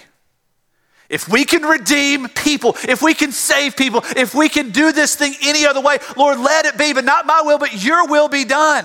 If 1.08 1.26
we 1.26 1.46
can 1.46 1.62
redeem 1.62 2.28
people, 2.28 2.76
if 2.86 3.00
we 3.00 3.14
can 3.14 3.32
save 3.32 3.76
people, 3.76 4.02
if 4.14 4.34
we 4.34 4.50
can 4.50 4.70
do 4.70 4.92
this 4.92 5.16
thing 5.16 5.34
any 5.42 5.64
other 5.64 5.80
way, 5.80 5.98
Lord, 6.18 6.38
let 6.38 6.66
it 6.66 6.76
be, 6.76 6.92
but 6.92 7.04
not 7.04 7.24
my 7.24 7.40
will, 7.42 7.58
but 7.58 7.82
your 7.82 8.06
will 8.06 8.28
be 8.28 8.44
done. 8.44 8.84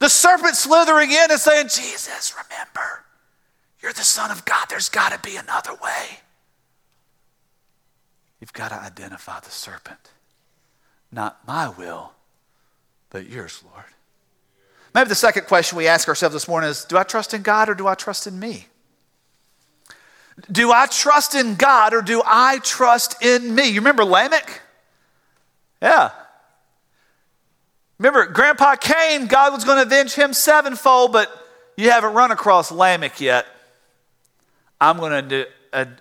The 0.00 0.08
serpent 0.08 0.56
slithering 0.56 1.10
in 1.10 1.30
and 1.30 1.38
saying, 1.38 1.68
Jesus, 1.68 2.34
remember, 2.34 3.04
you're 3.80 3.92
the 3.92 4.02
Son 4.02 4.30
of 4.30 4.44
God. 4.44 4.66
There's 4.68 4.88
got 4.88 5.12
to 5.12 5.18
be 5.18 5.36
another 5.36 5.74
way. 5.74 6.20
You've 8.40 8.54
got 8.54 8.70
to 8.70 8.76
identify 8.76 9.40
the 9.40 9.50
serpent. 9.50 10.10
Not 11.12 11.46
my 11.46 11.68
will, 11.68 12.12
but 13.10 13.28
yours, 13.28 13.62
Lord. 13.70 13.84
Maybe 14.94 15.08
the 15.08 15.14
second 15.14 15.46
question 15.46 15.76
we 15.76 15.86
ask 15.86 16.08
ourselves 16.08 16.32
this 16.32 16.48
morning 16.48 16.70
is 16.70 16.84
Do 16.84 16.96
I 16.96 17.02
trust 17.02 17.34
in 17.34 17.42
God 17.42 17.68
or 17.68 17.74
do 17.74 17.86
I 17.86 17.94
trust 17.94 18.26
in 18.26 18.38
me? 18.38 18.66
Do 20.50 20.72
I 20.72 20.86
trust 20.86 21.34
in 21.34 21.56
God 21.56 21.92
or 21.92 22.00
do 22.00 22.22
I 22.24 22.58
trust 22.62 23.22
in 23.22 23.54
me? 23.54 23.68
You 23.68 23.80
remember 23.80 24.04
Lamech? 24.04 24.62
Yeah. 25.82 26.10
Remember, 28.00 28.24
Grandpa 28.24 28.76
Cain, 28.76 29.26
God 29.26 29.52
was 29.52 29.62
going 29.62 29.76
to 29.76 29.82
avenge 29.82 30.14
him 30.14 30.32
sevenfold, 30.32 31.12
but 31.12 31.30
you 31.76 31.90
haven't 31.90 32.14
run 32.14 32.30
across 32.30 32.72
Lamech 32.72 33.20
yet. 33.20 33.44
I'm 34.80 34.96
going 34.96 35.28
to 35.28 35.46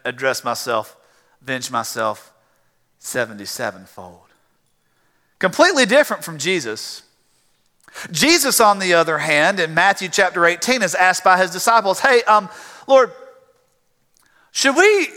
address 0.05 0.45
myself, 0.45 0.95
avenge 1.41 1.69
myself 1.69 2.31
77fold. 3.01 4.21
Completely 5.39 5.85
different 5.85 6.23
from 6.23 6.37
Jesus. 6.37 7.03
Jesus, 8.11 8.61
on 8.61 8.79
the 8.79 8.93
other 8.93 9.17
hand, 9.17 9.59
in 9.59 9.73
Matthew 9.73 10.07
chapter 10.07 10.45
18, 10.45 10.81
is 10.81 10.95
asked 10.95 11.25
by 11.25 11.37
his 11.37 11.51
disciples, 11.51 11.99
Hey, 11.99 12.23
um, 12.23 12.47
Lord, 12.87 13.11
should 14.51 14.77
we 14.77 15.09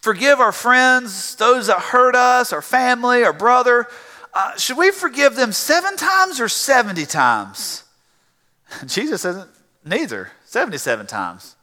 forgive 0.00 0.40
our 0.40 0.52
friends, 0.52 1.36
those 1.36 1.68
that 1.68 1.78
hurt 1.78 2.14
us, 2.14 2.52
our 2.52 2.60
family, 2.60 3.24
our 3.24 3.32
brother? 3.32 3.86
Uh, 4.32 4.56
should 4.56 4.76
we 4.76 4.90
forgive 4.90 5.36
them 5.36 5.52
seven 5.52 5.96
times 5.96 6.40
or 6.40 6.48
70 6.48 7.06
times? 7.06 7.84
Jesus 8.86 9.22
says, 9.22 9.46
neither. 9.84 10.30
77 10.46 11.06
times. 11.06 11.54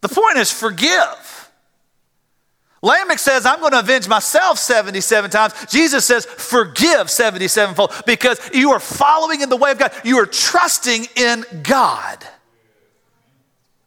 The 0.00 0.08
point 0.08 0.36
is 0.36 0.50
forgive. 0.50 1.50
Lamech 2.82 3.20
says, 3.20 3.46
I'm 3.46 3.60
going 3.60 3.70
to 3.70 3.78
avenge 3.78 4.08
myself 4.08 4.58
77 4.58 5.30
times. 5.30 5.54
Jesus 5.70 6.04
says, 6.04 6.26
forgive 6.26 7.08
77 7.08 7.76
fold 7.76 7.92
because 8.04 8.40
you 8.52 8.72
are 8.72 8.80
following 8.80 9.40
in 9.40 9.48
the 9.48 9.56
way 9.56 9.70
of 9.70 9.78
God. 9.78 9.92
You 10.04 10.18
are 10.18 10.26
trusting 10.26 11.06
in 11.14 11.44
God. 11.62 12.18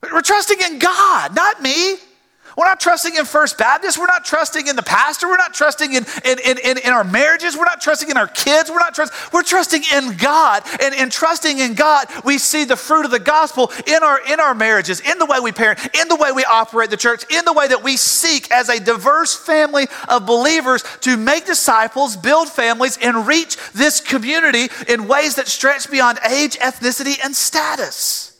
We're 0.01 0.21
trusting 0.21 0.59
in 0.61 0.79
God, 0.79 1.35
not 1.35 1.61
me. 1.61 1.95
We're 2.55 2.65
not 2.65 2.79
trusting 2.79 3.15
in 3.15 3.25
First 3.25 3.57
Baptist. 3.57 3.97
We're 3.97 4.05
not 4.05 4.23
trusting 4.23 4.67
in 4.67 4.75
the 4.75 4.83
pastor. 4.83 5.27
We're 5.27 5.37
not 5.37 5.53
trusting 5.53 5.93
in, 5.93 6.05
in, 6.23 6.39
in, 6.39 6.57
in, 6.59 6.77
in 6.77 6.89
our 6.91 7.03
marriages. 7.03 7.57
We're 7.57 7.65
not 7.65 7.81
trusting 7.81 8.09
in 8.09 8.17
our 8.17 8.27
kids. 8.27 8.69
We're 8.69 8.79
not 8.79 8.95
trust, 8.95 9.33
we're 9.33 9.43
trusting 9.43 9.83
in 9.93 10.15
God. 10.17 10.63
And 10.81 10.95
in 10.95 11.09
trusting 11.09 11.59
in 11.59 11.73
God, 11.73 12.07
we 12.23 12.37
see 12.37 12.63
the 12.63 12.77
fruit 12.77 13.05
of 13.05 13.11
the 13.11 13.19
gospel 13.19 13.71
in 13.85 14.03
our 14.03 14.19
in 14.31 14.39
our 14.39 14.55
marriages, 14.55 15.01
in 15.01 15.19
the 15.19 15.25
way 15.25 15.39
we 15.39 15.51
parent, 15.51 15.79
in 15.93 16.07
the 16.07 16.15
way 16.15 16.31
we 16.31 16.45
operate 16.45 16.89
the 16.89 16.97
church, 16.97 17.25
in 17.29 17.43
the 17.45 17.53
way 17.53 17.67
that 17.67 17.83
we 17.83 17.97
seek 17.97 18.49
as 18.51 18.69
a 18.69 18.79
diverse 18.79 19.35
family 19.35 19.87
of 20.07 20.25
believers 20.25 20.83
to 21.01 21.17
make 21.17 21.45
disciples, 21.45 22.15
build 22.15 22.49
families, 22.49 22.97
and 23.01 23.27
reach 23.27 23.57
this 23.73 23.99
community 23.99 24.69
in 24.87 25.07
ways 25.07 25.35
that 25.35 25.47
stretch 25.47 25.91
beyond 25.91 26.19
age, 26.29 26.57
ethnicity, 26.57 27.19
and 27.23 27.35
status 27.35 28.34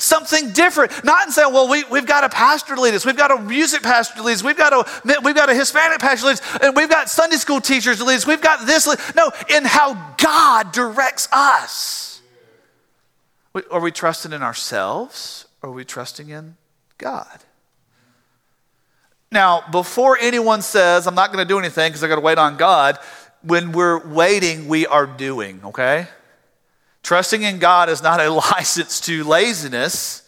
something 0.00 0.52
different. 0.52 1.04
Not 1.04 1.26
in 1.26 1.32
saying, 1.32 1.52
well, 1.52 1.68
we, 1.68 1.84
we've 1.84 2.06
got 2.06 2.24
a 2.24 2.28
pastor 2.28 2.74
to 2.74 2.80
lead 2.80 2.94
us, 2.94 3.06
we've 3.06 3.16
got 3.16 3.30
a 3.30 3.40
music 3.40 3.82
pastor 3.82 4.16
to 4.16 4.22
lead 4.22 4.34
us, 4.34 4.44
we've 4.44 4.56
got 4.56 4.72
a, 4.72 5.20
we've 5.22 5.34
got 5.34 5.50
a 5.50 5.54
Hispanic 5.54 6.00
pastor 6.00 6.22
to 6.22 6.26
lead 6.28 6.40
us, 6.40 6.58
and 6.62 6.76
we've 6.76 6.90
got 6.90 7.08
Sunday 7.08 7.36
school 7.36 7.60
teachers 7.60 7.98
to 7.98 8.04
lead 8.04 8.16
us, 8.16 8.26
we've 8.26 8.40
got 8.40 8.66
this. 8.66 8.86
No, 9.14 9.30
in 9.48 9.64
how 9.64 10.14
God 10.16 10.72
directs 10.72 11.28
us. 11.32 12.20
Are 13.70 13.80
we 13.80 13.90
trusting 13.90 14.32
in 14.32 14.42
ourselves 14.42 15.46
or 15.62 15.70
are 15.70 15.72
we 15.72 15.84
trusting 15.84 16.28
in 16.28 16.56
God? 16.98 17.40
Now, 19.32 19.62
before 19.70 20.18
anyone 20.20 20.62
says, 20.62 21.06
I'm 21.06 21.14
not 21.14 21.32
going 21.32 21.44
to 21.44 21.48
do 21.48 21.58
anything 21.58 21.90
because 21.90 22.02
I 22.02 22.08
got 22.08 22.16
to 22.16 22.20
wait 22.20 22.38
on 22.38 22.56
God, 22.56 22.98
when 23.42 23.72
we're 23.72 24.06
waiting, 24.06 24.68
we 24.68 24.86
are 24.86 25.06
doing, 25.06 25.60
okay? 25.64 26.08
Trusting 27.02 27.42
in 27.42 27.58
God 27.58 27.88
is 27.88 28.02
not 28.02 28.20
a 28.20 28.30
license 28.52 29.00
to 29.02 29.24
laziness 29.24 30.22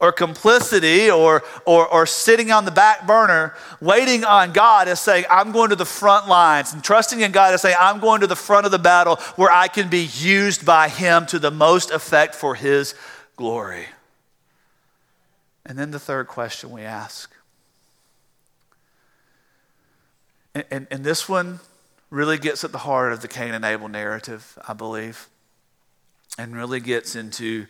or 0.00 0.12
complicity 0.12 1.10
or, 1.10 1.42
or, 1.66 1.86
or 1.86 2.06
sitting 2.06 2.50
on 2.50 2.64
the 2.64 2.70
back 2.70 3.06
burner. 3.06 3.54
Waiting 3.80 4.24
on 4.24 4.52
God 4.52 4.88
is 4.88 4.98
saying, 4.98 5.26
I'm 5.30 5.52
going 5.52 5.70
to 5.70 5.76
the 5.76 5.84
front 5.84 6.26
lines. 6.26 6.72
And 6.72 6.82
trusting 6.82 7.20
in 7.20 7.32
God 7.32 7.52
is 7.52 7.60
saying, 7.60 7.76
I'm 7.78 8.00
going 8.00 8.22
to 8.22 8.26
the 8.26 8.36
front 8.36 8.64
of 8.64 8.72
the 8.72 8.78
battle 8.78 9.16
where 9.36 9.50
I 9.50 9.68
can 9.68 9.88
be 9.88 10.08
used 10.16 10.64
by 10.64 10.88
Him 10.88 11.26
to 11.26 11.38
the 11.38 11.50
most 11.50 11.90
effect 11.90 12.34
for 12.34 12.54
His 12.54 12.94
glory. 13.36 13.86
And 15.66 15.78
then 15.78 15.90
the 15.90 16.00
third 16.00 16.26
question 16.26 16.70
we 16.70 16.82
ask. 16.82 17.30
And, 20.54 20.64
and, 20.70 20.86
and 20.90 21.04
this 21.04 21.28
one 21.28 21.60
really 22.08 22.38
gets 22.38 22.64
at 22.64 22.72
the 22.72 22.78
heart 22.78 23.12
of 23.12 23.20
the 23.20 23.28
Cain 23.28 23.52
and 23.52 23.64
Abel 23.64 23.88
narrative, 23.88 24.58
I 24.66 24.72
believe 24.72 25.28
and 26.40 26.56
really 26.56 26.80
gets 26.80 27.16
into 27.16 27.66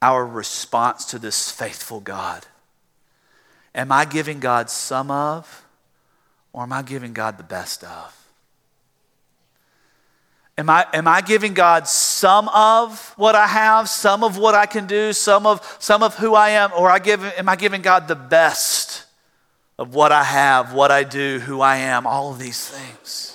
our 0.00 0.24
response 0.26 1.04
to 1.04 1.18
this 1.18 1.50
faithful 1.50 2.00
God. 2.00 2.46
Am 3.74 3.92
I 3.92 4.06
giving 4.06 4.40
God 4.40 4.70
some 4.70 5.10
of, 5.10 5.66
or 6.54 6.62
am 6.62 6.72
I 6.72 6.80
giving 6.80 7.12
God 7.12 7.36
the 7.36 7.44
best 7.44 7.84
of? 7.84 8.16
Am 10.56 10.70
I, 10.70 10.86
am 10.94 11.06
I 11.06 11.20
giving 11.20 11.52
God 11.52 11.86
some 11.86 12.48
of 12.48 13.12
what 13.18 13.34
I 13.34 13.46
have, 13.46 13.90
some 13.90 14.24
of 14.24 14.38
what 14.38 14.54
I 14.54 14.64
can 14.64 14.86
do, 14.86 15.12
some 15.12 15.46
of, 15.46 15.76
some 15.78 16.02
of 16.02 16.14
who 16.14 16.34
I 16.34 16.50
am, 16.50 16.70
or 16.74 16.90
I 16.90 17.00
give, 17.00 17.22
am 17.22 17.48
I 17.50 17.56
giving 17.56 17.82
God 17.82 18.08
the 18.08 18.14
best 18.14 19.04
of 19.78 19.94
what 19.94 20.12
I 20.12 20.24
have, 20.24 20.72
what 20.72 20.90
I 20.90 21.04
do, 21.04 21.40
who 21.40 21.60
I 21.60 21.76
am, 21.76 22.06
all 22.06 22.30
of 22.30 22.38
these 22.38 22.66
things? 22.66 23.33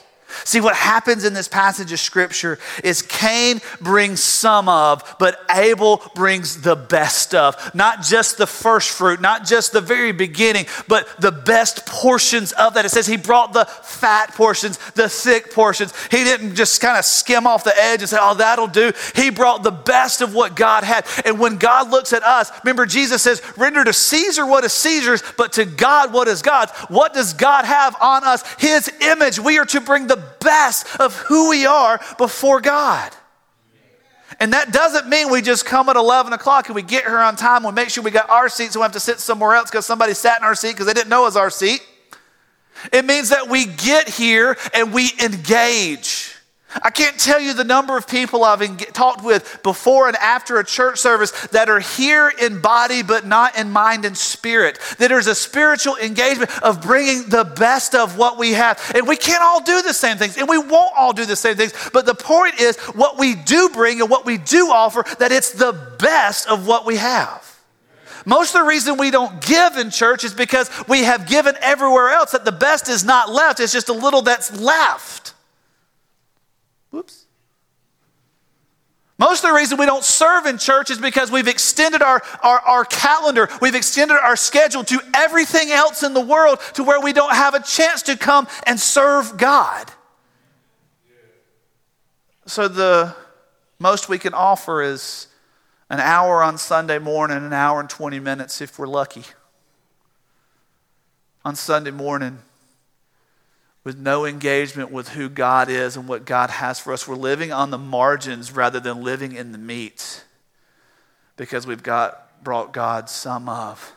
See, 0.50 0.62
what 0.62 0.76
happens 0.76 1.26
in 1.26 1.36
this 1.36 1.48
passage 1.48 1.92
of 1.92 2.00
scripture 2.00 2.58
is 2.84 3.04
Cain 3.04 3.62
brings 3.80 4.24
some 4.24 4.68
of, 4.68 5.16
but 5.20 5.40
Abel 5.54 6.02
brings 6.16 6.62
the 6.62 6.76
best 6.76 7.36
of. 7.36 7.56
Not 7.76 8.02
just 8.02 8.40
the 8.40 8.48
first 8.48 8.90
fruit, 8.90 9.22
not 9.22 9.46
just 9.46 9.74
the 9.74 9.80
very 9.80 10.12
beginning, 10.12 10.66
but 10.88 11.08
the 11.22 11.32
best 11.32 11.86
portions 11.86 12.52
of 12.54 12.74
that. 12.74 12.84
It 12.84 12.90
says 12.90 13.06
he 13.06 13.16
brought 13.16 13.54
the 13.54 13.66
fat 13.66 14.34
portions, 14.34 14.80
the 14.94 15.08
thick 15.08 15.54
portions. 15.54 15.94
He 16.08 16.24
didn't 16.24 16.56
just 16.56 16.82
kind 16.82 16.98
of 16.98 17.06
skim 17.06 17.46
off 17.46 17.64
the 17.64 17.80
edge 17.80 18.00
and 18.00 18.10
say, 18.10 18.18
oh, 18.20 18.34
that'll 18.34 18.66
do. 18.66 18.92
He 19.14 19.30
brought 19.30 19.62
the 19.62 19.70
best 19.70 20.22
of 20.22 20.34
what 20.34 20.56
God 20.56 20.84
had. 20.84 21.06
And 21.26 21.40
when 21.40 21.58
God 21.58 21.92
looks 21.92 22.12
at 22.12 22.24
us, 22.24 22.52
remember, 22.64 22.88
Jesus 22.88 23.22
says, 23.22 23.44
render 23.56 23.84
to 23.84 23.94
Caesar 23.94 24.48
what 24.48 24.64
is 24.64 24.74
Caesar's, 24.74 25.22
but 25.38 25.52
to 25.54 25.66
God 25.66 26.12
what 26.12 26.28
is 26.28 26.42
God's. 26.42 26.72
What 26.88 27.14
does 27.14 27.34
God 27.36 27.66
have 27.66 27.96
on 28.02 28.24
us? 28.24 28.44
His 28.56 28.92
image. 29.02 29.38
We 29.38 29.60
are 29.60 29.66
to 29.66 29.80
bring 29.80 30.08
the 30.08 30.18
best 30.40 31.00
of 31.00 31.16
who 31.16 31.50
we 31.50 31.66
are 31.66 32.00
before 32.18 32.62
God. 32.62 33.14
And 34.40 34.54
that 34.54 34.72
doesn't 34.72 35.10
mean 35.10 35.32
we 35.32 35.42
just 35.42 35.66
come 35.66 35.90
at 35.90 35.96
11 35.96 36.32
o'clock 36.34 36.68
and 36.68 36.76
we 36.76 36.82
get 36.82 37.04
here 37.04 37.18
on 37.18 37.36
time. 37.36 37.64
We 37.64 37.72
make 37.72 37.90
sure 37.90 38.04
we 38.04 38.12
got 38.12 38.30
our 38.30 38.48
seats. 38.48 38.74
So 38.74 38.80
we 38.80 38.84
have 38.84 38.94
to 38.94 39.00
sit 39.00 39.20
somewhere 39.20 39.56
else 39.56 39.70
because 39.70 39.86
somebody 39.86 40.14
sat 40.14 40.40
in 40.40 40.46
our 40.46 40.56
seat 40.56 40.72
because 40.72 40.86
they 40.86 40.94
didn't 40.94 41.10
know 41.10 41.24
it 41.24 41.26
was 41.26 41.38
our 41.38 41.50
seat. 41.50 41.82
It 42.94 43.06
means 43.06 43.30
that 43.30 43.50
we 43.50 43.66
get 43.66 44.08
here 44.08 44.58
and 44.74 44.94
we 44.94 45.12
engage. 45.22 46.36
I 46.84 46.92
can't 46.92 47.20
tell 47.20 47.40
you 47.40 47.54
the 47.56 47.64
number 47.64 47.98
of 47.98 48.08
people 48.08 48.44
I've 48.44 48.94
talked 48.94 49.24
with 49.24 49.62
before 49.64 50.08
and 50.08 50.16
after 50.18 50.60
a 50.60 50.64
church 50.64 51.00
service 51.00 51.32
that 51.48 51.68
are 51.68 51.80
here 51.80 52.30
in 52.30 52.62
body 52.62 53.02
but 53.02 53.26
not 53.26 53.58
in 53.58 53.72
mind 53.72 54.06
and 54.06 54.16
spirit. 54.16 54.78
That 55.00 55.08
there's 55.08 55.26
a 55.26 55.34
spiritual 55.34 55.98
engagement 55.98 56.52
of 56.62 56.82
bringing 56.82 57.28
the 57.30 57.44
best 57.44 57.96
of 57.96 58.18
what 58.18 58.38
we 58.38 58.54
have. 58.54 58.80
And 58.94 59.08
we 59.08 59.16
can't 59.16 59.42
all 59.42 59.62
do 59.62 59.82
the 59.82 59.94
same 59.94 60.18
things 60.18 60.38
and 60.38 60.48
we 60.48 60.60
won't 60.60 60.94
all 60.96 61.12
do 61.12 61.26
the 61.26 61.36
same 61.36 61.56
things. 61.56 61.74
But 61.92 62.06
the 62.06 62.14
point 62.14 62.60
is, 62.60 62.78
what 62.94 63.18
we 63.18 63.34
do 63.34 63.70
bring 63.70 64.02
and 64.02 64.10
what 64.10 64.26
we 64.26 64.38
do 64.38 64.70
offer, 64.70 65.04
that 65.18 65.32
it's 65.32 65.52
the 65.52 65.74
best 65.98 66.48
of 66.48 66.68
what 66.68 66.86
we 66.86 66.98
have. 66.98 67.50
Most 68.26 68.54
of 68.54 68.62
the 68.62 68.68
reason 68.68 68.98
we 68.98 69.10
don't 69.10 69.42
give 69.42 69.78
in 69.78 69.90
church 69.90 70.24
is 70.24 70.36
because 70.36 70.70
we 70.88 71.04
have 71.04 71.28
given 71.28 71.56
everywhere 71.62 72.10
else, 72.10 72.32
that 72.32 72.46
the 72.46 72.52
best 72.52 72.90
is 72.90 73.04
not 73.04 73.32
left, 73.32 73.60
it's 73.60 73.74
just 73.74 73.90
a 73.90 73.94
little 73.94 74.22
that's 74.22 74.60
left. 74.60 75.34
Whoops. 76.92 77.26
Most 79.20 79.44
of 79.44 79.50
the 79.50 79.56
reason 79.56 79.78
we 79.78 79.86
don't 79.86 80.04
serve 80.04 80.46
in 80.46 80.58
church 80.58 80.90
is 80.90 80.98
because 80.98 81.30
we've 81.30 81.50
extended 81.50 82.02
our, 82.02 82.22
our, 82.42 82.60
our, 82.62 82.86
calendar, 82.86 83.50
we've 83.62 83.76
extended 83.76 84.16
our 84.16 84.38
schedule 84.38 84.86
to 84.86 85.02
everything 85.14 85.72
else 85.72 86.04
in 86.04 86.14
the 86.14 86.22
world 86.22 86.60
to 86.76 86.86
where 86.86 87.02
we 87.02 87.12
don't 87.12 87.36
have 87.36 87.54
a 87.54 87.62
chance 87.62 88.02
to 88.04 88.16
come 88.16 88.48
and 88.66 88.80
serve 88.80 89.38
God. 89.38 89.92
So, 92.46 92.70
the 92.70 93.14
most 93.78 94.08
we 94.08 94.18
can 94.18 94.34
offer 94.34 94.82
is 94.82 95.28
an 95.90 96.00
hour 96.00 96.42
on 96.42 96.58
Sunday 96.58 96.98
morning, 96.98 97.38
an 97.38 97.54
hour 97.54 97.82
and 97.82 97.90
20 97.90 98.20
minutes 98.20 98.62
if 98.62 98.80
we're 98.80 98.88
lucky. 98.88 99.24
On 101.44 101.56
Sunday 101.56 101.92
morning, 101.92 102.40
with 103.84 103.98
no 103.98 104.26
engagement 104.26 104.92
with 104.92 105.10
who 105.10 105.30
God 105.30 105.70
is 105.70 105.96
and 105.96 106.08
what 106.08 106.26
God 106.26 106.50
has 106.50 106.80
for 106.80 106.94
us. 106.94 107.08
We're 107.08 107.16
living 107.16 107.52
on 107.52 107.72
the 107.72 107.78
margins 107.78 108.52
rather 108.52 108.80
than 108.80 109.04
living 109.04 109.34
in 109.34 109.52
the 109.52 109.58
meat 109.58 110.24
because 111.38 111.66
we've 111.66 111.84
got 111.84 112.44
brought 112.44 112.74
God 112.74 113.10
some 113.10 113.48
of 113.48 113.94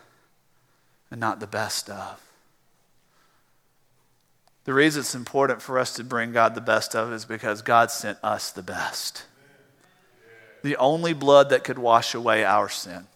and 1.10 1.20
not 1.20 1.40
the 1.40 1.46
best 1.46 1.90
of. 1.90 2.20
The 4.64 4.72
reason 4.72 5.00
it's 5.00 5.14
important 5.14 5.60
for 5.60 5.78
us 5.78 5.92
to 5.94 6.04
bring 6.04 6.32
God 6.32 6.54
the 6.54 6.60
best 6.60 6.94
of 6.94 7.12
is 7.12 7.24
because 7.24 7.62
God 7.62 7.90
sent 7.90 8.18
us 8.22 8.52
the 8.52 8.62
best. 8.62 9.24
The 10.62 10.76
only 10.76 11.12
blood 11.12 11.50
that 11.50 11.64
could 11.64 11.78
wash 11.78 12.14
away 12.14 12.44
our 12.44 12.68
sin 12.68 13.08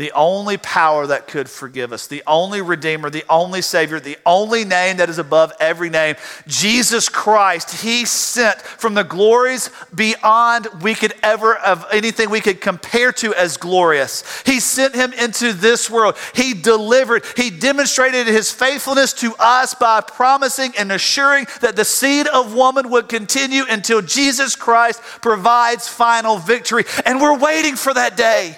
the 0.00 0.12
only 0.12 0.56
power 0.56 1.06
that 1.06 1.26
could 1.26 1.46
forgive 1.46 1.92
us, 1.92 2.06
the 2.06 2.22
only 2.26 2.62
Redeemer, 2.62 3.10
the 3.10 3.26
only 3.28 3.60
Savior, 3.60 4.00
the 4.00 4.16
only 4.24 4.64
name 4.64 4.96
that 4.96 5.10
is 5.10 5.18
above 5.18 5.52
every 5.60 5.90
name, 5.90 6.16
Jesus 6.46 7.10
Christ, 7.10 7.82
He 7.82 8.06
sent 8.06 8.62
from 8.62 8.94
the 8.94 9.04
glories 9.04 9.68
beyond 9.94 10.68
we 10.80 10.94
could 10.94 11.12
ever 11.22 11.54
of 11.54 11.84
anything 11.92 12.30
we 12.30 12.40
could 12.40 12.62
compare 12.62 13.12
to 13.12 13.34
as 13.34 13.58
glorious. 13.58 14.24
He 14.46 14.58
sent 14.58 14.94
Him 14.94 15.12
into 15.12 15.52
this 15.52 15.90
world. 15.90 16.16
He 16.34 16.54
delivered, 16.54 17.26
He 17.36 17.50
demonstrated 17.50 18.26
His 18.26 18.50
faithfulness 18.50 19.12
to 19.12 19.34
us 19.38 19.74
by 19.74 20.00
promising 20.00 20.72
and 20.78 20.92
assuring 20.92 21.46
that 21.60 21.76
the 21.76 21.84
seed 21.84 22.26
of 22.26 22.54
woman 22.54 22.88
would 22.88 23.10
continue 23.10 23.64
until 23.68 24.00
Jesus 24.00 24.56
Christ 24.56 25.02
provides 25.20 25.88
final 25.88 26.38
victory. 26.38 26.84
And 27.04 27.20
we're 27.20 27.38
waiting 27.38 27.76
for 27.76 27.92
that 27.92 28.16
day. 28.16 28.56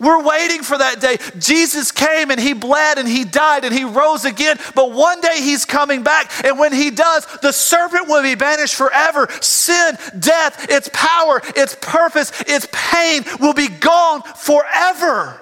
We're 0.00 0.22
waiting 0.22 0.62
for 0.62 0.78
that 0.78 1.00
day. 1.00 1.18
Jesus 1.38 1.92
came 1.92 2.30
and 2.30 2.40
he 2.40 2.52
bled 2.52 2.98
and 2.98 3.08
he 3.08 3.24
died 3.24 3.64
and 3.64 3.74
he 3.74 3.84
rose 3.84 4.24
again, 4.24 4.58
but 4.74 4.92
one 4.92 5.20
day 5.20 5.36
he's 5.40 5.64
coming 5.64 6.02
back. 6.02 6.44
And 6.44 6.58
when 6.58 6.72
he 6.72 6.90
does, 6.90 7.26
the 7.42 7.52
serpent 7.52 8.08
will 8.08 8.22
be 8.22 8.34
banished 8.34 8.74
forever. 8.74 9.28
Sin, 9.40 9.96
death, 10.18 10.70
its 10.70 10.90
power, 10.92 11.40
its 11.56 11.76
purpose, 11.80 12.32
its 12.46 12.68
pain 12.72 13.24
will 13.40 13.54
be 13.54 13.68
gone 13.68 14.22
forever. 14.22 15.40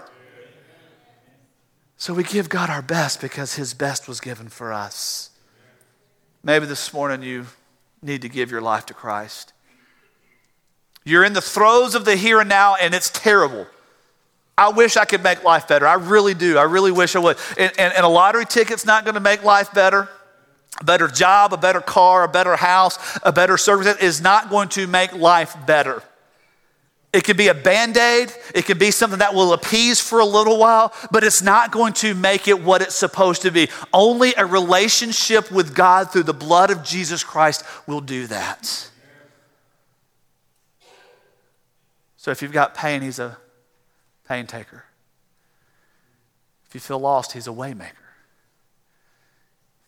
So 1.97 2.15
we 2.15 2.23
give 2.23 2.49
God 2.49 2.71
our 2.71 2.83
best 2.83 3.21
because 3.21 3.55
his 3.55 3.75
best 3.75 4.07
was 4.07 4.21
given 4.21 4.49
for 4.49 4.73
us. 4.73 5.31
Maybe 6.45 6.65
this 6.65 6.93
morning 6.93 7.23
you 7.23 7.47
need 8.01 8.23
to 8.23 8.29
give 8.29 8.51
your 8.51 8.61
life 8.61 8.87
to 8.87 8.95
Christ. 8.95 9.53
You're 11.05 11.25
in 11.25 11.33
the 11.33 11.41
throes 11.41 11.95
of 11.95 12.05
the 12.05 12.17
here 12.17 12.41
and 12.41 12.49
now, 12.49 12.77
and 12.77 12.95
it's 12.95 13.11
terrible. 13.11 13.67
I 14.59 14.71
wish 14.71 14.97
I 14.97 15.05
could 15.05 15.23
make 15.23 15.45
life 15.45 15.69
better. 15.69 15.87
I 15.87 15.95
really 15.95 16.35
do. 16.35 16.59
I 16.59 16.65
really 16.65 16.91
wish 16.91 17.15
I 17.15 17.21
would. 17.21 17.39
And, 17.57 17.73
and, 17.79 17.95
and 17.95 18.05
a 18.05 18.09
lottery 18.09 18.45
ticket's 18.45 18.85
not 18.85 19.05
going 19.05 19.15
to 19.15 19.21
make 19.21 19.45
life 19.45 19.73
better. 19.73 20.09
A 20.81 20.85
better 20.85 21.07
job, 21.07 21.53
a 21.53 21.57
better 21.57 21.81
car, 21.81 22.25
a 22.25 22.29
better 22.29 22.57
house, 22.57 22.99
a 23.23 23.33
better 23.33 23.57
service 23.57 23.97
is 24.03 24.21
not 24.21 24.51
going 24.51 24.69
to 24.71 24.89
make 24.89 25.13
life 25.13 25.57
better. 25.65 26.03
It 27.13 27.23
can 27.25 27.37
be 27.37 27.49
a 27.49 27.55
band 27.55 27.97
aid, 27.97 28.33
it 28.55 28.67
can 28.67 28.79
be 28.79 28.91
something 28.91 29.21
that 29.21 29.33
will 29.33 29.53
appease 29.53 30.01
for 30.01 30.19
a 30.19 30.25
little 30.27 30.59
while, 30.59 30.93
but 31.11 31.25
it's 31.25 31.41
not 31.41 31.71
going 31.71 31.95
to 31.95 32.15
make 32.15 32.49
it 32.49 32.63
what 32.63 32.83
it's 32.83 32.95
supposed 32.95 33.43
to 33.43 33.51
be. 33.51 33.69
Only 33.95 34.35
a 34.37 34.45
relationship 34.45 35.51
with 35.51 35.75
God 35.75 36.13
through 36.13 36.25
the 36.25 36.35
blood 36.35 36.71
of 36.71 36.83
Jesus 36.83 37.25
Christ 37.25 37.65
will 37.87 38.03
do 38.03 38.27
that. 38.27 38.91
So 42.17 42.31
if 42.31 42.43
you've 42.43 42.53
got 42.53 42.75
pain, 42.75 43.01
He's 43.01 43.21
a 43.21 43.39
pain 44.29 44.47
taker. 44.47 44.85
If 46.67 46.75
you 46.75 46.81
feel 46.81 46.99
lost, 46.99 47.33
He's 47.33 47.47
a 47.47 47.51
waymaker. 47.51 48.07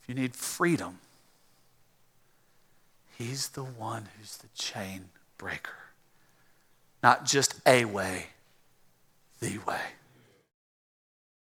If 0.03 0.09
you 0.09 0.14
need 0.14 0.34
freedom, 0.34 0.99
He's 3.18 3.49
the 3.49 3.64
one 3.64 4.09
who's 4.18 4.38
the 4.38 4.49
chain 4.55 5.11
breaker. 5.36 5.74
Not 7.03 7.26
just 7.26 7.61
a 7.66 7.84
way, 7.84 8.28
the 9.41 9.59
way. 9.59 9.80